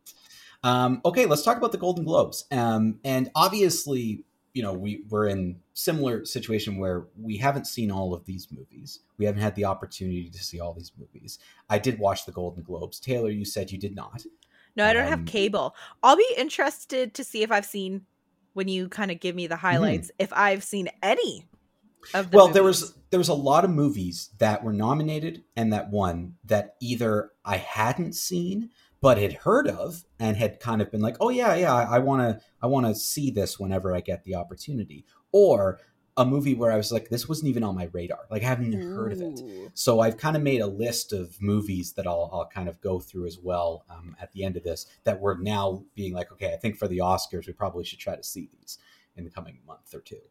Um, 0.64 1.00
okay, 1.06 1.28
let's 1.28 1.44
talk 1.44 1.58
about 1.58 1.72
the 1.72 1.78
Golden 1.78 2.06
Globes. 2.06 2.46
Um, 2.52 3.00
and 3.04 3.30
obviously, 3.36 4.24
you 4.54 4.64
know, 4.64 4.74
we 4.74 5.04
we're 5.10 5.28
in 5.28 5.60
similar 5.76 6.26
situation 6.26 6.78
where 6.78 7.06
we 7.22 7.38
haven't 7.38 7.68
seen 7.68 7.92
all 7.92 8.16
of 8.16 8.26
these 8.26 8.48
movies. 8.52 9.02
We 9.20 9.26
haven't 9.26 9.42
had 9.42 9.54
the 9.54 9.66
opportunity 9.66 10.28
to 10.28 10.44
see 10.44 10.60
all 10.60 10.74
these 10.74 10.92
movies. 10.98 11.38
I 11.70 11.78
did 11.78 12.00
watch 12.00 12.26
the 12.26 12.32
Golden 12.32 12.64
Globes. 12.64 13.00
Taylor, 13.00 13.30
you 13.30 13.46
said 13.46 13.72
you 13.72 13.78
did 13.78 13.96
not. 13.96 14.26
No, 14.76 14.86
I 14.86 14.94
don't 14.94 15.06
um, 15.06 15.10
have 15.10 15.26
cable. 15.26 15.76
I'll 16.02 16.18
be 16.18 16.34
interested 16.38 17.14
to 17.16 17.24
see 17.24 17.44
if 17.44 17.52
I've 17.52 17.66
seen 17.66 18.06
when 18.54 18.68
you 18.68 18.90
kind 18.90 19.12
of 19.12 19.20
give 19.20 19.36
me 19.36 19.48
the 19.48 19.56
highlights 19.56 20.08
mm-hmm. 20.08 20.24
if 20.24 20.34
I've 20.34 20.64
seen 20.64 20.90
any 21.02 21.46
of 22.14 22.32
the 22.32 22.38
Well, 22.38 22.48
movies. 22.48 22.54
there 22.54 22.64
was 22.64 22.98
there 23.10 23.18
was 23.20 23.30
a 23.30 23.34
lot 23.34 23.64
of 23.64 23.70
movies 23.70 24.30
that 24.40 24.64
were 24.64 24.74
nominated 24.74 25.44
and 25.56 25.72
that 25.74 25.90
won 25.90 26.36
that 26.46 26.76
either 26.80 27.32
I 27.46 27.58
hadn't 27.58 28.14
seen 28.14 28.72
but 29.02 29.18
had 29.18 29.34
heard 29.34 29.68
of 29.68 30.06
and 30.18 30.38
had 30.38 30.60
kind 30.60 30.82
of 30.82 30.90
been 30.90 31.02
like, 31.02 31.18
"Oh 31.20 31.30
yeah, 31.30 31.54
yeah, 31.56 31.74
I 31.74 32.00
want 32.00 32.22
to 32.22 32.46
I 32.62 32.68
want 32.68 32.86
to 32.86 32.96
see 32.96 33.30
this 33.30 33.60
whenever 33.60 33.94
I 33.94 34.00
get 34.00 34.24
the 34.24 34.36
opportunity." 34.36 35.06
Or 35.32 35.80
a 36.16 36.26
movie 36.26 36.54
where 36.54 36.72
I 36.72 36.78
was 36.78 36.92
like, 36.92 37.10
this 37.10 37.28
wasn't 37.28 37.50
even 37.50 37.64
on 37.64 37.76
my 37.76 37.90
radar. 37.92 38.26
Like 38.30 38.44
I 38.44 38.48
haven't 38.48 38.68
even 38.74 38.92
heard 38.94 39.14
of 39.14 39.22
it. 39.22 39.42
So 39.74 40.00
I've 40.00 40.18
kind 40.18 40.36
of 40.36 40.44
made 40.44 40.62
a 40.62 40.68
list 40.68 41.12
of 41.12 41.42
movies 41.42 41.94
that 41.94 42.06
I'll, 42.06 42.30
I'll 42.32 42.50
kind 42.54 42.70
of 42.70 42.80
go 42.82 43.00
through 43.00 43.26
as 43.26 43.40
well 43.40 43.86
um, 43.90 44.16
at 44.22 44.32
the 44.32 44.44
end 44.44 44.56
of 44.56 44.64
this 44.64 44.86
that 45.06 45.20
we're 45.20 45.38
now 45.38 45.84
being 45.96 46.14
like, 46.14 46.32
okay, 46.32 46.54
I 46.54 46.58
think 46.58 46.78
for 46.78 46.88
the 46.88 47.00
Oscars, 47.00 47.48
we 47.48 47.54
probably 47.54 47.84
should 47.84 48.00
try 48.00 48.16
to 48.16 48.24
see 48.24 48.50
these 48.60 48.78
in 49.16 49.24
the 49.24 49.32
coming 49.32 49.60
month 49.66 49.94
or 49.94 50.02
two. 50.02 50.22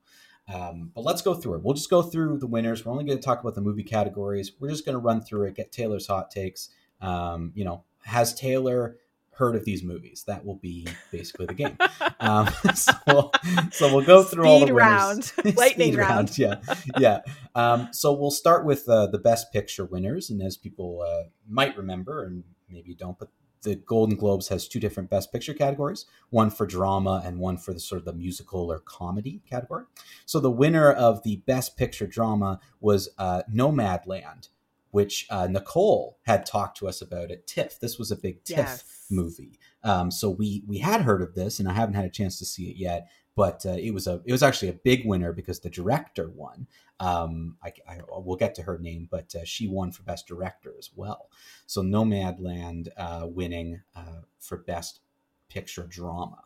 Um, 0.52 0.90
but 0.94 1.02
let's 1.02 1.22
go 1.22 1.34
through 1.34 1.54
it. 1.54 1.62
We'll 1.62 1.74
just 1.74 1.90
go 1.90 2.02
through 2.02 2.38
the 2.38 2.46
winners. 2.46 2.84
We're 2.84 2.92
only 2.92 3.04
going 3.04 3.18
to 3.18 3.24
talk 3.24 3.40
about 3.40 3.54
the 3.54 3.60
movie 3.60 3.84
categories. 3.84 4.52
We're 4.58 4.70
just 4.70 4.84
going 4.84 4.94
to 4.94 5.00
run 5.00 5.20
through 5.20 5.44
it, 5.44 5.54
get 5.54 5.72
Taylor's 5.72 6.06
hot 6.06 6.30
takes. 6.30 6.68
Um, 7.00 7.52
you 7.54 7.64
know, 7.64 7.84
has 8.04 8.34
Taylor 8.34 8.96
heard 9.32 9.56
of 9.56 9.64
these 9.64 9.82
movies. 9.82 10.24
That 10.26 10.44
will 10.44 10.56
be 10.56 10.86
basically 11.10 11.46
the 11.46 11.54
game. 11.54 11.76
um, 12.20 12.48
so, 12.74 12.92
we'll, 13.06 13.32
so 13.70 13.94
we'll 13.94 14.04
go 14.04 14.22
through 14.22 14.44
Speed 14.44 14.50
all 14.50 14.66
the 14.66 14.74
round, 14.74 15.32
lightning 15.56 15.96
round. 15.96 16.38
round. 16.38 16.38
Yeah, 16.38 16.56
yeah. 16.98 17.20
Um, 17.54 17.88
so 17.92 18.12
we'll 18.12 18.30
start 18.30 18.64
with 18.64 18.88
uh, 18.88 19.06
the 19.06 19.18
best 19.18 19.52
picture 19.52 19.84
winners, 19.84 20.30
and 20.30 20.42
as 20.42 20.56
people 20.56 21.02
uh, 21.06 21.28
might 21.48 21.76
remember, 21.76 22.24
and 22.24 22.44
maybe 22.68 22.94
don't, 22.94 23.18
but 23.18 23.28
the 23.62 23.76
Golden 23.76 24.16
Globes 24.16 24.48
has 24.48 24.66
two 24.66 24.80
different 24.80 25.08
Best 25.08 25.32
Picture 25.32 25.54
categories, 25.54 26.06
one 26.30 26.50
for 26.50 26.66
drama 26.66 27.22
and 27.24 27.38
one 27.38 27.56
for 27.56 27.72
the 27.72 27.80
sort 27.80 28.00
of 28.00 28.04
the 28.04 28.12
musical 28.12 28.70
or 28.72 28.80
comedy 28.80 29.40
category. 29.48 29.84
So 30.26 30.40
the 30.40 30.50
winner 30.50 30.90
of 30.90 31.22
the 31.22 31.36
Best 31.46 31.76
Picture 31.76 32.06
drama 32.06 32.60
was 32.80 33.08
uh, 33.18 33.42
Nomadland, 33.52 34.48
which 34.92 35.26
uh, 35.28 35.49
Nicole 35.49 36.18
had 36.22 36.46
talked 36.46 36.78
to 36.78 36.88
us 36.88 37.02
about 37.02 37.30
at 37.30 37.46
TIFF. 37.46 37.80
This 37.80 37.99
was 37.99 38.11
a 38.11 38.16
big 38.16 38.44
TIFF 38.44 38.56
yes. 38.56 39.06
movie, 39.11 39.58
um, 39.82 40.11
so 40.11 40.30
we 40.30 40.62
we 40.66 40.78
had 40.78 41.02
heard 41.02 41.20
of 41.20 41.34
this, 41.34 41.58
and 41.58 41.68
I 41.68 41.72
haven't 41.72 41.96
had 41.96 42.04
a 42.04 42.11
chance 42.11 42.38
to 42.38 42.44
see 42.44 42.70
it 42.70 42.76
yet. 42.76 43.08
But 43.34 43.64
uh, 43.64 43.70
it 43.70 43.92
was 43.92 44.06
a 44.06 44.20
it 44.25 44.32
was 44.32 44.42
actually 44.42 44.68
a 44.68 44.75
big 44.75 45.06
winner 45.06 45.32
because 45.32 45.61
the 45.61 45.70
director 45.70 46.30
won. 46.34 46.66
Um, 47.00 47.56
I, 47.64 47.72
I 47.88 48.00
will 48.20 48.37
get 48.37 48.54
to 48.56 48.62
her 48.62 48.78
name, 48.78 49.08
but 49.11 49.34
uh, 49.34 49.44
she 49.44 49.66
won 49.66 49.90
for 49.90 50.02
best 50.02 50.28
director 50.28 50.75
as 50.78 50.90
well. 50.94 51.30
So 51.66 51.82
Nomadland 51.82 52.88
uh, 52.96 53.26
winning 53.26 53.80
uh, 53.96 54.20
for 54.38 54.58
best 54.58 55.00
picture 55.49 55.87
drama. 55.88 56.44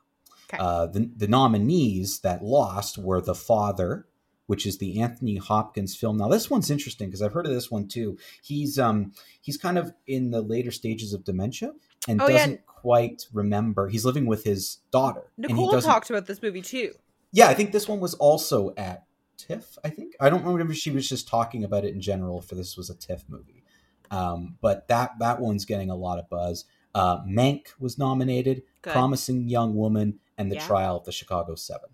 Okay. 0.48 0.58
Uh, 0.62 0.86
the 0.86 1.10
the 1.16 1.26
nominees 1.26 2.20
that 2.20 2.44
lost 2.44 2.98
were 2.98 3.20
The 3.20 3.34
Father, 3.34 4.06
which 4.46 4.66
is 4.66 4.78
the 4.78 5.00
Anthony 5.00 5.36
Hopkins 5.36 5.96
film. 5.96 6.16
Now 6.16 6.28
this 6.28 6.50
one's 6.50 6.70
interesting 6.70 7.08
because 7.08 7.22
I've 7.22 7.32
heard 7.32 7.46
of 7.46 7.52
this 7.52 7.70
one 7.70 7.88
too. 7.88 8.18
He's 8.42 8.78
um 8.78 9.12
he's 9.40 9.56
kind 9.56 9.78
of 9.78 9.92
in 10.06 10.30
the 10.30 10.42
later 10.42 10.70
stages 10.70 11.12
of 11.12 11.24
dementia 11.24 11.72
and 12.08 12.20
oh, 12.20 12.28
doesn't 12.28 12.50
yeah. 12.52 12.56
quite 12.66 13.26
remember. 13.32 13.88
He's 13.88 14.04
living 14.04 14.26
with 14.26 14.44
his 14.44 14.78
daughter. 14.90 15.30
Nicole 15.36 15.80
talked 15.80 16.10
about 16.10 16.26
this 16.26 16.42
movie 16.42 16.62
too. 16.62 16.92
Yeah, 17.32 17.48
I 17.48 17.54
think 17.54 17.72
this 17.72 17.88
one 17.88 18.00
was 18.00 18.14
also 18.14 18.72
at 18.76 19.04
TIFF. 19.36 19.78
I 19.84 19.90
think 19.90 20.14
I 20.20 20.30
don't 20.30 20.44
remember 20.44 20.72
if 20.72 20.78
she 20.78 20.90
was 20.90 21.08
just 21.08 21.28
talking 21.28 21.64
about 21.64 21.84
it 21.84 21.94
in 21.94 22.00
general. 22.00 22.40
For 22.40 22.54
this 22.54 22.76
was 22.76 22.90
a 22.90 22.94
TIFF 22.94 23.24
movie, 23.28 23.64
um, 24.10 24.56
but 24.60 24.88
that 24.88 25.12
that 25.18 25.40
one's 25.40 25.64
getting 25.64 25.90
a 25.90 25.96
lot 25.96 26.18
of 26.18 26.28
buzz. 26.28 26.64
Uh, 26.94 27.22
Mank 27.24 27.66
was 27.78 27.98
nominated, 27.98 28.62
Good. 28.80 28.92
Promising 28.92 29.48
Young 29.50 29.74
Woman, 29.74 30.18
and 30.38 30.50
The 30.50 30.56
yeah. 30.56 30.66
Trial 30.66 30.96
of 30.96 31.04
the 31.04 31.12
Chicago 31.12 31.54
Seven. 31.54 31.90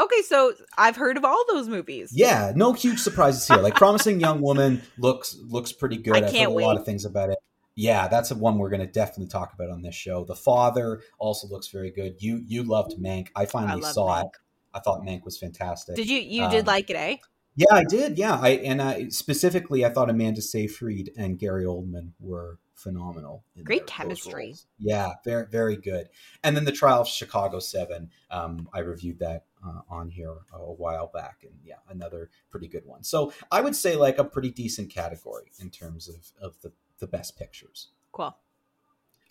Okay, 0.00 0.22
so 0.22 0.54
I've 0.78 0.96
heard 0.96 1.16
of 1.18 1.24
all 1.26 1.44
those 1.48 1.68
movies. 1.68 2.10
Yeah, 2.14 2.52
no 2.56 2.72
huge 2.72 2.98
surprises 3.00 3.46
here. 3.46 3.58
Like 3.58 3.74
Promising 3.74 4.18
Young 4.18 4.40
Woman 4.48 4.80
looks 4.98 5.36
looks 5.46 5.72
pretty 5.72 5.98
good. 5.98 6.14
I 6.14 6.26
I've 6.26 6.32
heard 6.34 6.46
a 6.46 6.50
lot 6.50 6.78
of 6.78 6.86
things 6.86 7.04
about 7.04 7.30
it. 7.30 7.38
Yeah, 7.76 8.08
that's 8.08 8.30
a 8.30 8.34
one 8.34 8.58
we're 8.58 8.70
going 8.70 8.80
to 8.80 8.86
definitely 8.86 9.28
talk 9.28 9.52
about 9.52 9.70
on 9.70 9.82
this 9.82 9.94
show. 9.94 10.24
The 10.24 10.34
Father 10.34 11.02
also 11.18 11.48
looks 11.48 11.68
very 11.68 11.90
good. 11.90 12.16
You 12.20 12.42
you 12.46 12.62
loved 12.62 12.94
Mank. 12.98 13.28
I 13.36 13.44
finally 13.44 13.82
love 13.82 13.92
saw 13.92 14.22
Mank. 14.22 14.24
it. 14.24 14.30
I 14.72 14.80
thought 14.80 15.02
Mank 15.02 15.24
was 15.24 15.36
fantastic. 15.38 15.96
Did 15.96 16.08
you 16.08 16.18
you 16.18 16.44
Um, 16.44 16.50
did 16.50 16.66
like 16.66 16.88
it, 16.88 16.96
eh? 16.96 17.16
Yeah, 17.56 17.66
I 17.72 17.84
did. 17.84 18.16
Yeah, 18.16 18.38
I 18.40 18.50
and 18.50 18.80
I 18.80 19.08
specifically 19.08 19.84
I 19.84 19.90
thought 19.90 20.08
Amanda 20.08 20.40
Seyfried 20.40 21.10
and 21.16 21.38
Gary 21.38 21.64
Oldman 21.64 22.12
were 22.20 22.58
phenomenal. 22.74 23.44
Great 23.64 23.86
chemistry. 23.86 24.54
Yeah, 24.78 25.10
very 25.24 25.46
very 25.50 25.76
good. 25.76 26.08
And 26.42 26.56
then 26.56 26.64
the 26.64 26.72
Trial 26.72 27.02
of 27.02 27.08
Chicago 27.08 27.58
Seven. 27.58 28.10
Um, 28.30 28.68
I 28.72 28.78
reviewed 28.80 29.18
that 29.18 29.44
uh, 29.66 29.80
on 29.88 30.08
here 30.10 30.34
a, 30.52 30.58
while 30.58 31.10
back, 31.12 31.38
and 31.42 31.52
yeah, 31.64 31.76
another 31.88 32.30
pretty 32.50 32.68
good 32.68 32.86
one. 32.86 33.02
So 33.04 33.32
I 33.50 33.60
would 33.60 33.76
say 33.76 33.96
like 33.96 34.18
a 34.18 34.24
pretty 34.24 34.50
decent 34.50 34.90
category 34.90 35.52
in 35.58 35.70
terms 35.70 36.08
of 36.08 36.32
of 36.40 36.60
the 36.62 36.72
the 36.98 37.06
best 37.06 37.38
pictures. 37.38 37.88
Cool. 38.12 38.36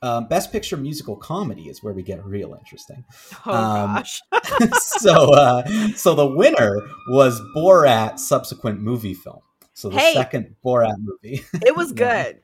Um, 0.01 0.27
best 0.29 0.51
picture 0.53 0.77
musical 0.77 1.17
comedy 1.17 1.63
is 1.63 1.83
where 1.83 1.93
we 1.93 2.03
get 2.03 2.23
real 2.25 2.53
interesting. 2.53 3.03
Oh 3.45 3.53
Um, 3.53 3.95
gosh. 3.95 4.21
so 4.79 5.33
uh, 5.33 5.67
so 5.95 6.15
the 6.15 6.25
winner 6.25 6.77
was 7.09 7.41
Borat 7.55 8.17
subsequent 8.17 8.79
movie 8.79 9.13
film. 9.13 9.41
So 9.73 9.89
the 9.89 9.99
Hey. 9.99 10.13
second 10.13 10.55
Borat 10.63 10.95
movie. 10.99 11.43
it 11.65 11.75
was 11.75 11.91
yeah. 11.97 12.31
good. 12.31 12.41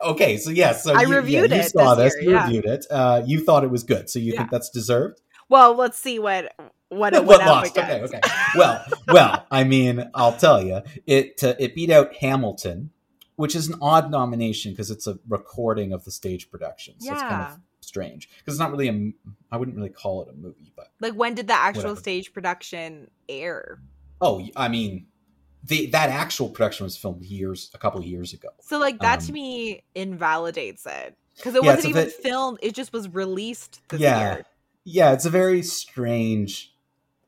okay, 0.00 0.36
so 0.36 0.50
yes, 0.50 0.84
so 0.84 0.94
I 0.94 1.02
you, 1.02 1.08
yeah, 1.08 1.56
you 1.56 1.62
it 1.62 1.70
saw 1.72 1.96
this 1.96 2.14
year, 2.20 2.22
you 2.22 2.30
yeah. 2.30 2.44
reviewed 2.46 2.64
it. 2.66 2.86
Uh, 2.88 3.22
you 3.26 3.44
thought 3.44 3.64
it 3.64 3.70
was 3.70 3.82
good, 3.82 4.08
so 4.08 4.20
you 4.20 4.32
Yeah. 4.32 4.38
think 4.38 4.50
that's 4.52 4.70
deserved. 4.70 5.20
Well, 5.48 5.74
let's 5.74 5.98
see 5.98 6.20
what 6.20 6.54
what 6.92 7.14
it 7.14 7.24
What 7.24 7.38
went 7.38 7.50
lost? 7.50 7.78
Okay, 7.78 8.00
okay. 8.02 8.20
Well, 8.56 8.84
well, 9.08 9.46
I 9.50 9.64
mean, 9.64 10.10
I'll 10.14 10.36
tell 10.36 10.62
you, 10.62 10.82
it 11.06 11.42
uh, 11.42 11.54
it 11.58 11.74
beat 11.74 11.90
out 11.90 12.14
Hamilton, 12.16 12.90
which 13.36 13.54
is 13.56 13.68
an 13.68 13.76
odd 13.82 14.10
nomination 14.10 14.72
because 14.72 14.90
it's 14.90 15.06
a 15.06 15.18
recording 15.28 15.92
of 15.92 16.04
the 16.04 16.10
stage 16.10 16.50
production. 16.50 16.94
So 17.00 17.12
it's 17.12 17.22
kind 17.22 17.32
Yeah. 17.42 17.52
of 17.54 17.60
strange 17.80 18.28
because 18.38 18.54
it's 18.54 18.60
not 18.60 18.70
really 18.70 18.88
a. 18.88 19.12
I 19.50 19.56
wouldn't 19.56 19.76
really 19.76 19.88
call 19.90 20.22
it 20.22 20.28
a 20.28 20.32
movie, 20.34 20.72
but 20.76 20.88
Like 21.00 21.14
when 21.14 21.34
did 21.34 21.46
the 21.48 21.54
actual 21.54 21.82
Whatever. 21.82 22.00
stage 22.00 22.32
production 22.32 23.10
air? 23.28 23.80
Oh, 24.20 24.46
I 24.54 24.68
mean, 24.68 25.06
the 25.64 25.86
that 25.86 26.08
actual 26.10 26.48
production 26.48 26.84
was 26.84 26.96
filmed 26.96 27.22
years, 27.22 27.70
a 27.74 27.78
couple 27.78 28.00
of 28.00 28.06
years 28.06 28.32
ago. 28.32 28.48
So 28.60 28.78
like 28.78 29.00
that 29.00 29.20
to 29.20 29.28
Um, 29.28 29.34
me 29.34 29.82
invalidates 29.94 30.86
it 30.86 31.16
because 31.36 31.54
it 31.54 31.64
Yeah, 31.64 31.74
wasn't 31.74 31.90
even 31.90 32.04
bit- 32.04 32.14
filmed. 32.14 32.58
It 32.62 32.74
just 32.74 32.92
was 32.92 33.08
released 33.08 33.80
this 33.88 34.00
Yeah. 34.00 34.20
year. 34.34 34.46
Yeah, 34.84 35.12
it's 35.12 35.24
a 35.24 35.30
very 35.30 35.62
strange 35.62 36.71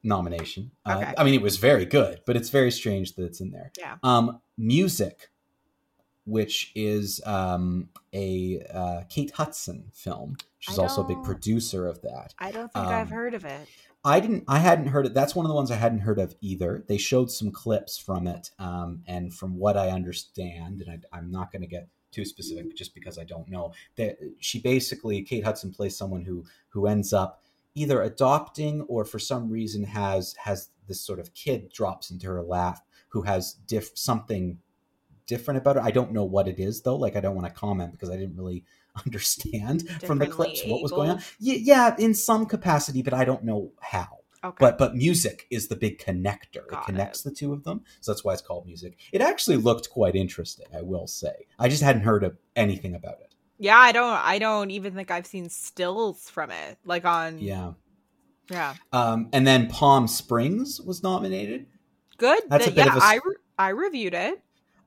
nomination. 0.04 0.70
Uh, 0.84 1.12
I 1.16 1.24
mean, 1.24 1.34
it 1.34 1.42
was 1.42 1.56
very 1.56 1.86
good, 1.86 2.20
but 2.26 2.36
it's 2.36 2.50
very 2.50 2.70
strange 2.70 3.14
that 3.14 3.24
it's 3.24 3.40
in 3.40 3.50
there. 3.50 3.72
Yeah. 3.78 3.96
Um, 4.02 4.40
music, 4.56 5.30
which 6.26 6.72
is 6.74 7.20
um, 7.26 7.88
a 8.12 8.62
uh, 8.72 9.00
Kate 9.08 9.32
Hudson 9.32 9.90
film. 9.92 10.36
She's 10.60 10.78
also 10.78 11.02
a 11.02 11.04
big 11.04 11.22
producer 11.22 11.86
of 11.86 12.00
that. 12.02 12.34
I 12.38 12.50
don't 12.50 12.72
think 12.72 12.86
I've 12.86 13.08
Um, 13.08 13.12
heard 13.12 13.34
of 13.34 13.44
it. 13.44 13.68
I 14.06 14.20
didn't. 14.20 14.44
I 14.46 14.58
hadn't 14.58 14.88
heard 14.88 15.06
it. 15.06 15.14
That's 15.14 15.34
one 15.34 15.46
of 15.46 15.48
the 15.48 15.54
ones 15.54 15.70
I 15.70 15.76
hadn't 15.76 16.00
heard 16.00 16.18
of 16.18 16.34
either. 16.42 16.84
They 16.86 16.98
showed 16.98 17.30
some 17.30 17.50
clips 17.50 17.98
from 17.98 18.26
it, 18.26 18.50
um, 18.58 19.02
and 19.06 19.32
from 19.32 19.56
what 19.56 19.78
I 19.78 19.88
understand, 19.90 20.82
and 20.82 20.90
I, 20.90 21.16
I'm 21.16 21.30
not 21.30 21.50
going 21.50 21.62
to 21.62 21.68
get 21.68 21.88
too 22.10 22.24
specific 22.24 22.76
just 22.76 22.94
because 22.94 23.18
I 23.18 23.24
don't 23.24 23.48
know. 23.48 23.72
That 23.96 24.18
she 24.40 24.60
basically, 24.60 25.22
Kate 25.22 25.44
Hudson 25.44 25.72
plays 25.72 25.96
someone 25.96 26.22
who 26.22 26.44
who 26.68 26.86
ends 26.86 27.14
up 27.14 27.42
either 27.74 28.02
adopting 28.02 28.82
or 28.82 29.04
for 29.04 29.18
some 29.18 29.50
reason 29.50 29.84
has 29.84 30.34
has 30.34 30.70
this 30.86 31.00
sort 31.00 31.18
of 31.18 31.34
kid 31.34 31.70
drops 31.72 32.10
into 32.10 32.26
her 32.26 32.42
lap 32.42 32.80
who 33.08 33.22
has 33.22 33.54
diff 33.66 33.90
something 33.94 34.58
different 35.26 35.58
about 35.58 35.76
it. 35.76 35.82
I 35.82 35.90
don't 35.90 36.12
know 36.12 36.24
what 36.24 36.48
it 36.48 36.58
is 36.58 36.82
though. 36.82 36.96
Like 36.96 37.16
I 37.16 37.20
don't 37.20 37.34
want 37.34 37.46
to 37.46 37.52
comment 37.52 37.92
because 37.92 38.10
I 38.10 38.16
didn't 38.16 38.36
really 38.36 38.64
understand 39.04 39.88
from 40.04 40.18
the 40.18 40.26
clips 40.26 40.62
what 40.66 40.82
was 40.82 40.92
going 40.92 41.10
on. 41.10 41.22
Yeah, 41.38 41.56
yeah, 41.60 41.96
in 41.98 42.14
some 42.14 42.46
capacity, 42.46 43.02
but 43.02 43.14
I 43.14 43.24
don't 43.24 43.44
know 43.44 43.72
how. 43.80 44.18
Okay. 44.44 44.56
But 44.60 44.76
but 44.76 44.94
music 44.94 45.46
is 45.50 45.68
the 45.68 45.76
big 45.76 45.98
connector. 45.98 46.68
Got 46.68 46.82
it 46.82 46.86
connects 46.86 47.20
it. 47.20 47.30
the 47.30 47.34
two 47.34 47.52
of 47.54 47.64
them, 47.64 47.82
so 48.00 48.12
that's 48.12 48.22
why 48.24 48.34
it's 48.34 48.42
called 48.42 48.66
music. 48.66 48.98
It 49.10 49.22
actually 49.22 49.56
looked 49.56 49.88
quite 49.88 50.14
interesting, 50.14 50.66
I 50.76 50.82
will 50.82 51.06
say. 51.06 51.46
I 51.58 51.68
just 51.68 51.82
hadn't 51.82 52.02
heard 52.02 52.24
of 52.24 52.36
anything 52.54 52.94
about 52.94 53.20
it. 53.22 53.33
Yeah, 53.58 53.78
I 53.78 53.92
don't. 53.92 54.04
I 54.04 54.38
don't 54.38 54.70
even 54.70 54.94
think 54.94 55.10
I've 55.10 55.26
seen 55.26 55.48
stills 55.48 56.28
from 56.30 56.50
it. 56.50 56.78
Like 56.84 57.04
on. 57.04 57.38
Yeah. 57.38 57.72
Yeah. 58.50 58.74
Um, 58.92 59.28
and 59.32 59.46
then 59.46 59.68
Palm 59.68 60.06
Springs 60.06 60.80
was 60.80 61.02
nominated. 61.02 61.66
Good. 62.16 62.42
That's 62.48 62.66
a 62.66 62.70
bit 62.70 62.86
yeah, 62.86 62.96
of 62.96 63.02
a 63.02 63.04
I 63.04 63.14
re- 63.24 63.36
I 63.58 63.68
reviewed 63.70 64.14
it. 64.14 64.42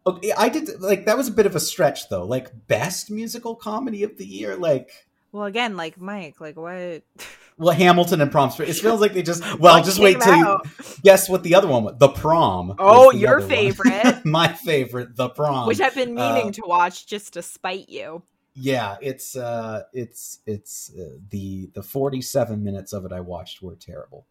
Okay, 0.06 0.32
I 0.38 0.50
did 0.50 0.80
like 0.80 1.06
that 1.06 1.18
was 1.18 1.28
a 1.28 1.32
bit 1.32 1.46
of 1.46 1.56
a 1.56 1.60
stretch 1.60 2.10
though. 2.10 2.24
Like 2.24 2.68
best 2.68 3.12
musical 3.12 3.56
comedy 3.56 4.04
of 4.04 4.18
the 4.18 4.26
year, 4.26 4.56
like 4.56 4.92
Well, 5.32 5.46
again, 5.46 5.76
like 5.76 6.00
Mike, 6.00 6.40
like 6.40 6.56
what? 6.56 7.04
well, 7.58 7.76
Hamilton 7.76 8.22
and 8.22 8.32
Prom 8.32 8.52
Springs. 8.52 8.78
It 8.78 8.82
feels 8.82 9.02
like 9.02 9.14
they 9.14 9.24
just 9.24 9.44
well, 9.60 9.84
just 9.84 10.00
wait 10.00 10.22
till 10.22 10.36
you 10.36 10.60
guess 11.04 11.28
what 11.28 11.44
the 11.44 11.56
other 11.56 11.68
one 11.68 11.84
was. 11.84 11.96
The 11.98 12.10
Prom. 12.10 12.76
Oh, 12.80 13.12
your 13.12 13.42
favorite. 13.42 14.22
My 14.26 14.48
favorite, 14.48 15.16
The 15.16 15.30
Prom. 15.30 15.68
Which 15.68 15.82
I've 15.82 15.96
been 15.96 16.16
meaning 16.16 16.50
uh, 16.50 16.52
to 16.52 16.62
watch 16.66 17.06
just 17.08 17.34
to 17.34 17.42
spite 17.42 17.90
you. 17.90 18.24
Yeah 18.60 18.98
it's 19.02 19.36
uh 19.36 19.84
it's 19.94 20.40
it's 20.48 20.92
uh, 20.98 21.10
the 21.30 21.70
the 21.74 21.84
47 21.84 22.64
minutes 22.64 22.92
of 22.92 23.06
it 23.06 23.12
i 23.12 23.20
watched 23.20 23.62
were 23.62 23.76
terrible 23.76 24.26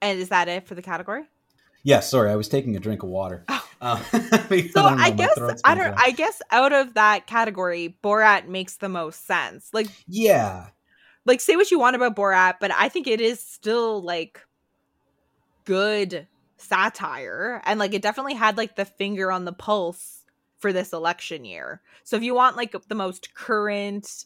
And 0.00 0.18
is 0.18 0.28
that 0.30 0.48
it 0.48 0.66
for 0.66 0.74
the 0.74 0.82
category? 0.82 1.24
yeah 1.82 2.00
sorry 2.00 2.30
i 2.30 2.36
was 2.36 2.48
taking 2.48 2.74
a 2.76 2.80
drink 2.80 3.02
of 3.02 3.08
water 3.08 3.44
Oh. 3.48 3.64
uh, 3.80 3.96
So 4.72 4.82
know, 4.82 4.96
I 4.98 5.10
guess 5.10 5.38
I 5.64 5.74
don't. 5.74 5.94
dry. 5.94 5.94
I 5.98 6.10
guess 6.10 6.42
out 6.50 6.72
of 6.72 6.94
that 6.94 7.26
category, 7.26 7.96
Borat 8.02 8.48
makes 8.48 8.76
the 8.76 8.88
most 8.88 9.26
sense. 9.26 9.70
Like, 9.72 9.86
yeah 10.08 10.68
like 11.24 11.40
say 11.40 11.54
what 11.56 11.70
you 11.70 11.78
want 11.78 11.94
about 11.94 12.16
Borat, 12.16 12.54
but 12.60 12.72
I 12.72 12.88
think 12.88 13.06
it 13.06 13.20
is 13.20 13.38
still 13.38 14.00
like 14.02 14.40
good 15.64 16.26
satire, 16.56 17.60
and 17.64 17.78
like 17.78 17.94
it 17.94 18.02
definitely 18.02 18.34
had 18.34 18.56
like 18.56 18.74
the 18.76 18.84
finger 18.84 19.30
on 19.30 19.44
the 19.44 19.52
pulse 19.52 20.17
for 20.58 20.72
this 20.72 20.92
election 20.92 21.44
year. 21.44 21.80
So 22.04 22.16
if 22.16 22.22
you 22.22 22.34
want 22.34 22.56
like 22.56 22.74
the 22.88 22.94
most 22.94 23.34
current, 23.34 24.24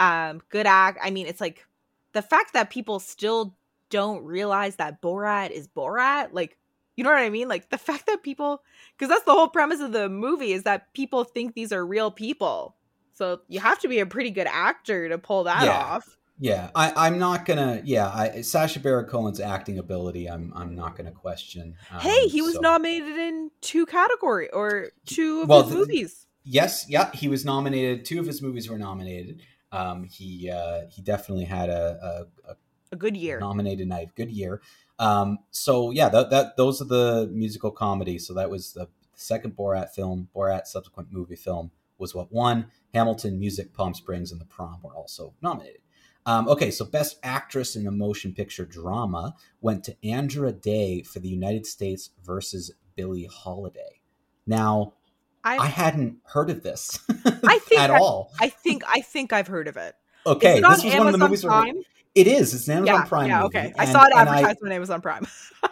um, 0.00 0.40
good 0.48 0.66
act, 0.66 0.98
I 1.02 1.10
mean, 1.10 1.26
it's 1.26 1.40
like 1.40 1.66
the 2.12 2.22
fact 2.22 2.52
that 2.54 2.70
people 2.70 3.00
still 3.00 3.56
don't 3.90 4.24
realize 4.24 4.76
that 4.76 5.00
Borat 5.00 5.50
is 5.50 5.68
Borat, 5.68 6.30
like. 6.32 6.56
You 6.96 7.04
know 7.04 7.10
what 7.10 7.20
I 7.20 7.30
mean? 7.30 7.46
Like 7.46 7.70
the 7.70 7.78
fact 7.78 8.06
that 8.06 8.24
people, 8.24 8.60
because 8.96 9.08
that's 9.08 9.24
the 9.24 9.30
whole 9.30 9.46
premise 9.46 9.78
of 9.78 9.92
the 9.92 10.08
movie, 10.08 10.52
is 10.52 10.64
that 10.64 10.92
people 10.94 11.22
think 11.22 11.54
these 11.54 11.72
are 11.72 11.86
real 11.86 12.10
people. 12.10 12.74
So 13.14 13.42
you 13.46 13.60
have 13.60 13.78
to 13.78 13.88
be 13.88 14.00
a 14.00 14.06
pretty 14.06 14.32
good 14.32 14.48
actor 14.48 15.08
to 15.08 15.16
pull 15.16 15.44
that 15.44 15.62
Yeah. 15.62 15.78
off. 15.78 16.17
Yeah 16.40 16.70
I, 16.74 16.92
i'm 16.96 17.18
not 17.18 17.44
gonna 17.46 17.80
yeah 17.84 18.08
I, 18.08 18.42
sacha 18.42 18.78
baron 18.80 19.06
cohen's 19.06 19.40
acting 19.40 19.78
ability 19.78 20.28
i'm 20.30 20.52
i'm 20.54 20.74
not 20.74 20.96
gonna 20.96 21.10
question 21.12 21.74
um, 21.90 22.00
hey, 22.00 22.26
he 22.28 22.42
was 22.42 22.54
so- 22.54 22.60
nominated 22.60 23.16
in 23.18 23.50
two 23.60 23.86
category 23.86 24.48
or 24.50 24.88
two 25.06 25.42
of 25.42 25.48
Well, 25.48 25.62
his 25.64 25.72
the- 25.72 25.78
movies. 25.78 26.26
yes 26.44 26.86
yeah 26.88 27.10
he 27.12 27.28
was 27.28 27.44
nominated 27.44 28.04
two 28.04 28.20
of 28.20 28.26
his 28.26 28.40
movies 28.40 28.70
were 28.70 28.78
nominated 28.78 29.42
um 29.72 30.04
he 30.04 30.50
uh 30.50 30.82
he 30.90 31.02
definitely 31.02 31.44
had 31.44 31.68
a, 31.70 32.26
a, 32.46 32.50
a 32.52 32.56
A 32.92 32.96
good 32.96 33.16
year. 33.16 33.40
nominated 33.40 33.88
night 33.88 34.10
good 34.14 34.30
year 34.30 34.62
um 35.00 35.38
so 35.50 35.90
yeah 35.90 36.08
that, 36.08 36.30
that 36.30 36.56
those 36.56 36.80
are 36.80 36.86
the 36.86 37.28
musical 37.32 37.70
comedies 37.72 38.26
so 38.26 38.34
that 38.34 38.48
was 38.48 38.72
the 38.74 38.86
second 39.14 39.56
borat 39.56 39.90
film 39.90 40.28
borat 40.34 40.66
subsequent 40.66 41.08
movie 41.12 41.36
film 41.36 41.70
was 41.98 42.14
what 42.14 42.30
won 42.32 42.66
hamilton 42.94 43.38
music 43.40 43.74
palm 43.74 43.92
springs 43.92 44.30
and 44.32 44.40
the 44.40 44.44
prom 44.44 44.78
were 44.82 44.94
also 44.94 45.34
nominated 45.42 45.80
um, 46.28 46.48
okay 46.48 46.70
so 46.70 46.84
best 46.84 47.18
actress 47.22 47.74
in 47.74 47.86
a 47.86 47.90
motion 47.90 48.32
picture 48.34 48.64
drama 48.66 49.34
went 49.60 49.82
to 49.84 49.96
andra 50.06 50.52
day 50.52 51.02
for 51.02 51.18
the 51.20 51.28
united 51.28 51.66
states 51.66 52.10
versus 52.24 52.70
billie 52.96 53.28
holiday 53.32 54.00
now 54.46 54.92
I, 55.44 55.56
i 55.58 55.66
hadn't 55.66 56.18
heard 56.24 56.50
of 56.50 56.62
this 56.62 56.98
I 57.46 57.58
think 57.64 57.80
at 57.80 57.90
I- 57.90 57.98
all 57.98 58.32
I 58.40 58.48
think 58.48 58.82
I 58.86 59.00
think 59.00 59.32
I've 59.32 59.46
heard 59.46 59.68
of 59.68 59.76
it. 59.76 59.94
okay 60.26 60.56
Is 60.58 60.62
this 60.62 60.84
was 60.84 60.94
one 60.94 61.06
of 61.06 61.12
the 61.18 61.18
Amazon 61.18 61.20
movies 61.20 61.44
where 61.44 61.84
it 62.14 62.26
is 62.26 62.52
it's 62.54 62.66
an 62.68 62.78
amazon 62.78 62.94
yeah, 62.96 63.04
prime 63.04 63.28
yeah, 63.28 63.42
movie, 63.42 63.58
okay. 63.58 63.72
I 63.78 63.84
and- 63.84 63.92
saw 63.92 64.04
it 64.04 64.12
I- 64.14 64.22
advertised 64.22 64.58
on 64.64 64.72
Amazon 64.72 65.00
Prime. 65.00 65.26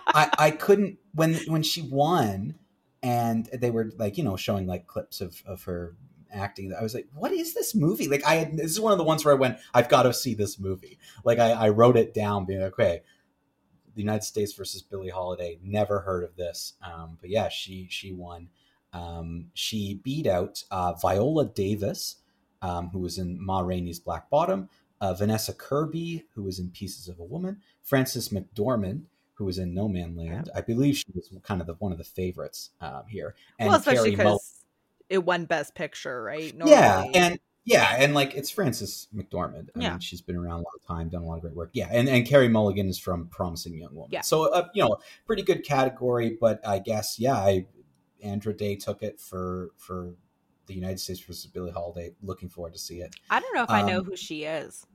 I, 0.07 0.31
I 0.39 0.51
couldn't 0.53 0.99
when 1.15 1.35
when 1.49 1.63
she 1.63 1.83
won 1.83 2.55
and 3.03 3.47
they 3.53 3.71
were 3.71 3.91
like 3.99 4.17
you 4.17 4.25
know 4.25 4.37
showing 4.37 4.67
like 4.67 4.87
clips 4.87 5.21
of 5.21 5.43
of 5.47 5.65
her 5.65 5.97
acting 6.33 6.73
i 6.75 6.83
was 6.83 6.95
like 6.95 7.07
what 7.15 7.33
is 7.33 7.55
this 7.55 7.75
movie? 7.75 8.09
Like 8.09 8.25
i 8.25 8.37
had 8.37 8.57
this 8.57 8.71
is 8.71 8.81
one 8.81 8.93
of 8.93 8.99
the 8.99 9.05
ones 9.05 9.25
where 9.25 9.35
i 9.35 9.39
went 9.39 9.59
i've 9.75 9.89
got 9.89 10.03
to 10.03 10.13
see 10.13 10.35
this 10.35 10.59
movie. 10.59 10.99
Like 11.25 11.39
i, 11.39 11.51
I 11.51 11.69
wrote 11.71 11.97
it 11.97 12.15
down 12.15 12.45
being 12.45 12.61
like, 12.61 12.73
okay 12.73 13.03
the 13.95 14.03
united 14.03 14.25
states 14.25 14.53
versus 14.53 14.83
billie 14.83 15.09
holiday 15.09 15.59
never 15.63 16.01
heard 16.01 16.25
of 16.25 16.37
this. 16.37 16.75
Um, 16.83 17.19
but 17.21 17.31
yeah 17.31 17.49
she 17.49 17.87
she 17.91 18.13
won. 18.13 18.49
Um, 18.93 19.51
she 19.53 20.01
beat 20.03 20.27
out 20.27 20.65
uh, 20.71 20.95
viola 20.95 21.47
davis 21.47 22.17
um, 22.63 22.89
who 22.91 23.01
was 23.01 23.19
in 23.19 23.45
ma 23.45 23.61
rainey's 23.61 24.01
black 24.01 24.31
bottom 24.31 24.69
uh, 25.01 25.13
vanessa 25.15 25.53
kirby 25.53 26.25
who 26.35 26.43
was 26.43 26.59
in 26.59 26.71
pieces 26.71 27.09
of 27.09 27.19
a 27.19 27.25
woman 27.25 27.61
frances 27.83 28.31
mcdormand 28.31 29.03
who 29.37 29.45
was 29.45 29.59
in 29.59 29.75
Nomadland. 29.75 30.49
I 30.55 30.63
believe 30.63 30.97
she 30.97 31.05
was 31.15 31.31
kind 31.43 31.61
of 31.61 31.67
the, 31.67 31.75
one 31.75 31.93
of 31.93 31.99
the 31.99 32.05
favorites 32.05 32.71
um, 32.81 33.03
here. 33.07 33.35
And 33.59 33.69
well, 33.69 33.79
especially 33.79 34.11
because 34.11 34.65
it 35.09 35.25
won 35.25 35.45
Best 35.45 35.75
Picture, 35.75 36.23
right? 36.23 36.55
Yeah, 36.65 37.05
and 37.15 37.39
yeah, 37.65 37.97
and 37.99 38.15
like 38.15 38.35
it's 38.35 38.51
Frances 38.51 39.09
McDormand. 39.15 39.71
I 39.75 39.81
Yeah. 39.81 39.91
mean, 39.91 40.01
she's 40.01 40.21
been 40.21 40.37
around 40.37 40.61
a 40.61 40.65
long 40.65 40.79
time, 40.87 41.09
done 41.09 41.23
a 41.23 41.27
lot 41.27 41.37
of 41.37 41.43
great 41.43 41.55
work. 41.55 41.71
Yeah, 41.73 41.89
and 41.91 42.09
and 42.09 42.27
Carey 42.27 42.49
Mulligan 42.49 42.89
is 42.89 42.99
from 42.99 43.27
Promising 43.29 43.77
Young 43.77 43.95
Woman. 43.95 44.11
Yeah. 44.13 44.21
So 44.23 44.53
uh, 44.53 44.69
you 44.75 44.85
know, 44.85 44.99
pretty 45.27 45.43
good 45.43 45.65
category, 45.65 46.37
but 46.41 46.67
I 46.67 46.79
guess 46.79 47.19
yeah, 47.19 47.35
I 47.35 47.67
Andra 48.23 48.55
Day 48.55 48.77
took 48.77 49.03
it 49.03 49.21
for 49.21 49.71
for 49.77 50.15
the 50.67 50.75
United 50.75 51.01
States 51.01 51.21
versus 51.21 51.47
Billie 51.47 51.73
Holiday. 51.73 52.13
Looking 52.23 52.49
forward 52.49 52.73
to 52.75 52.79
see 52.79 53.01
it. 53.01 53.15
I 53.31 53.41
don't 53.41 53.55
know 53.55 53.63
if 53.65 53.71
I 53.71 53.83
know 53.83 53.99
um, 53.99 54.05
who 54.05 54.17
she 54.17 54.45
is. 54.45 54.87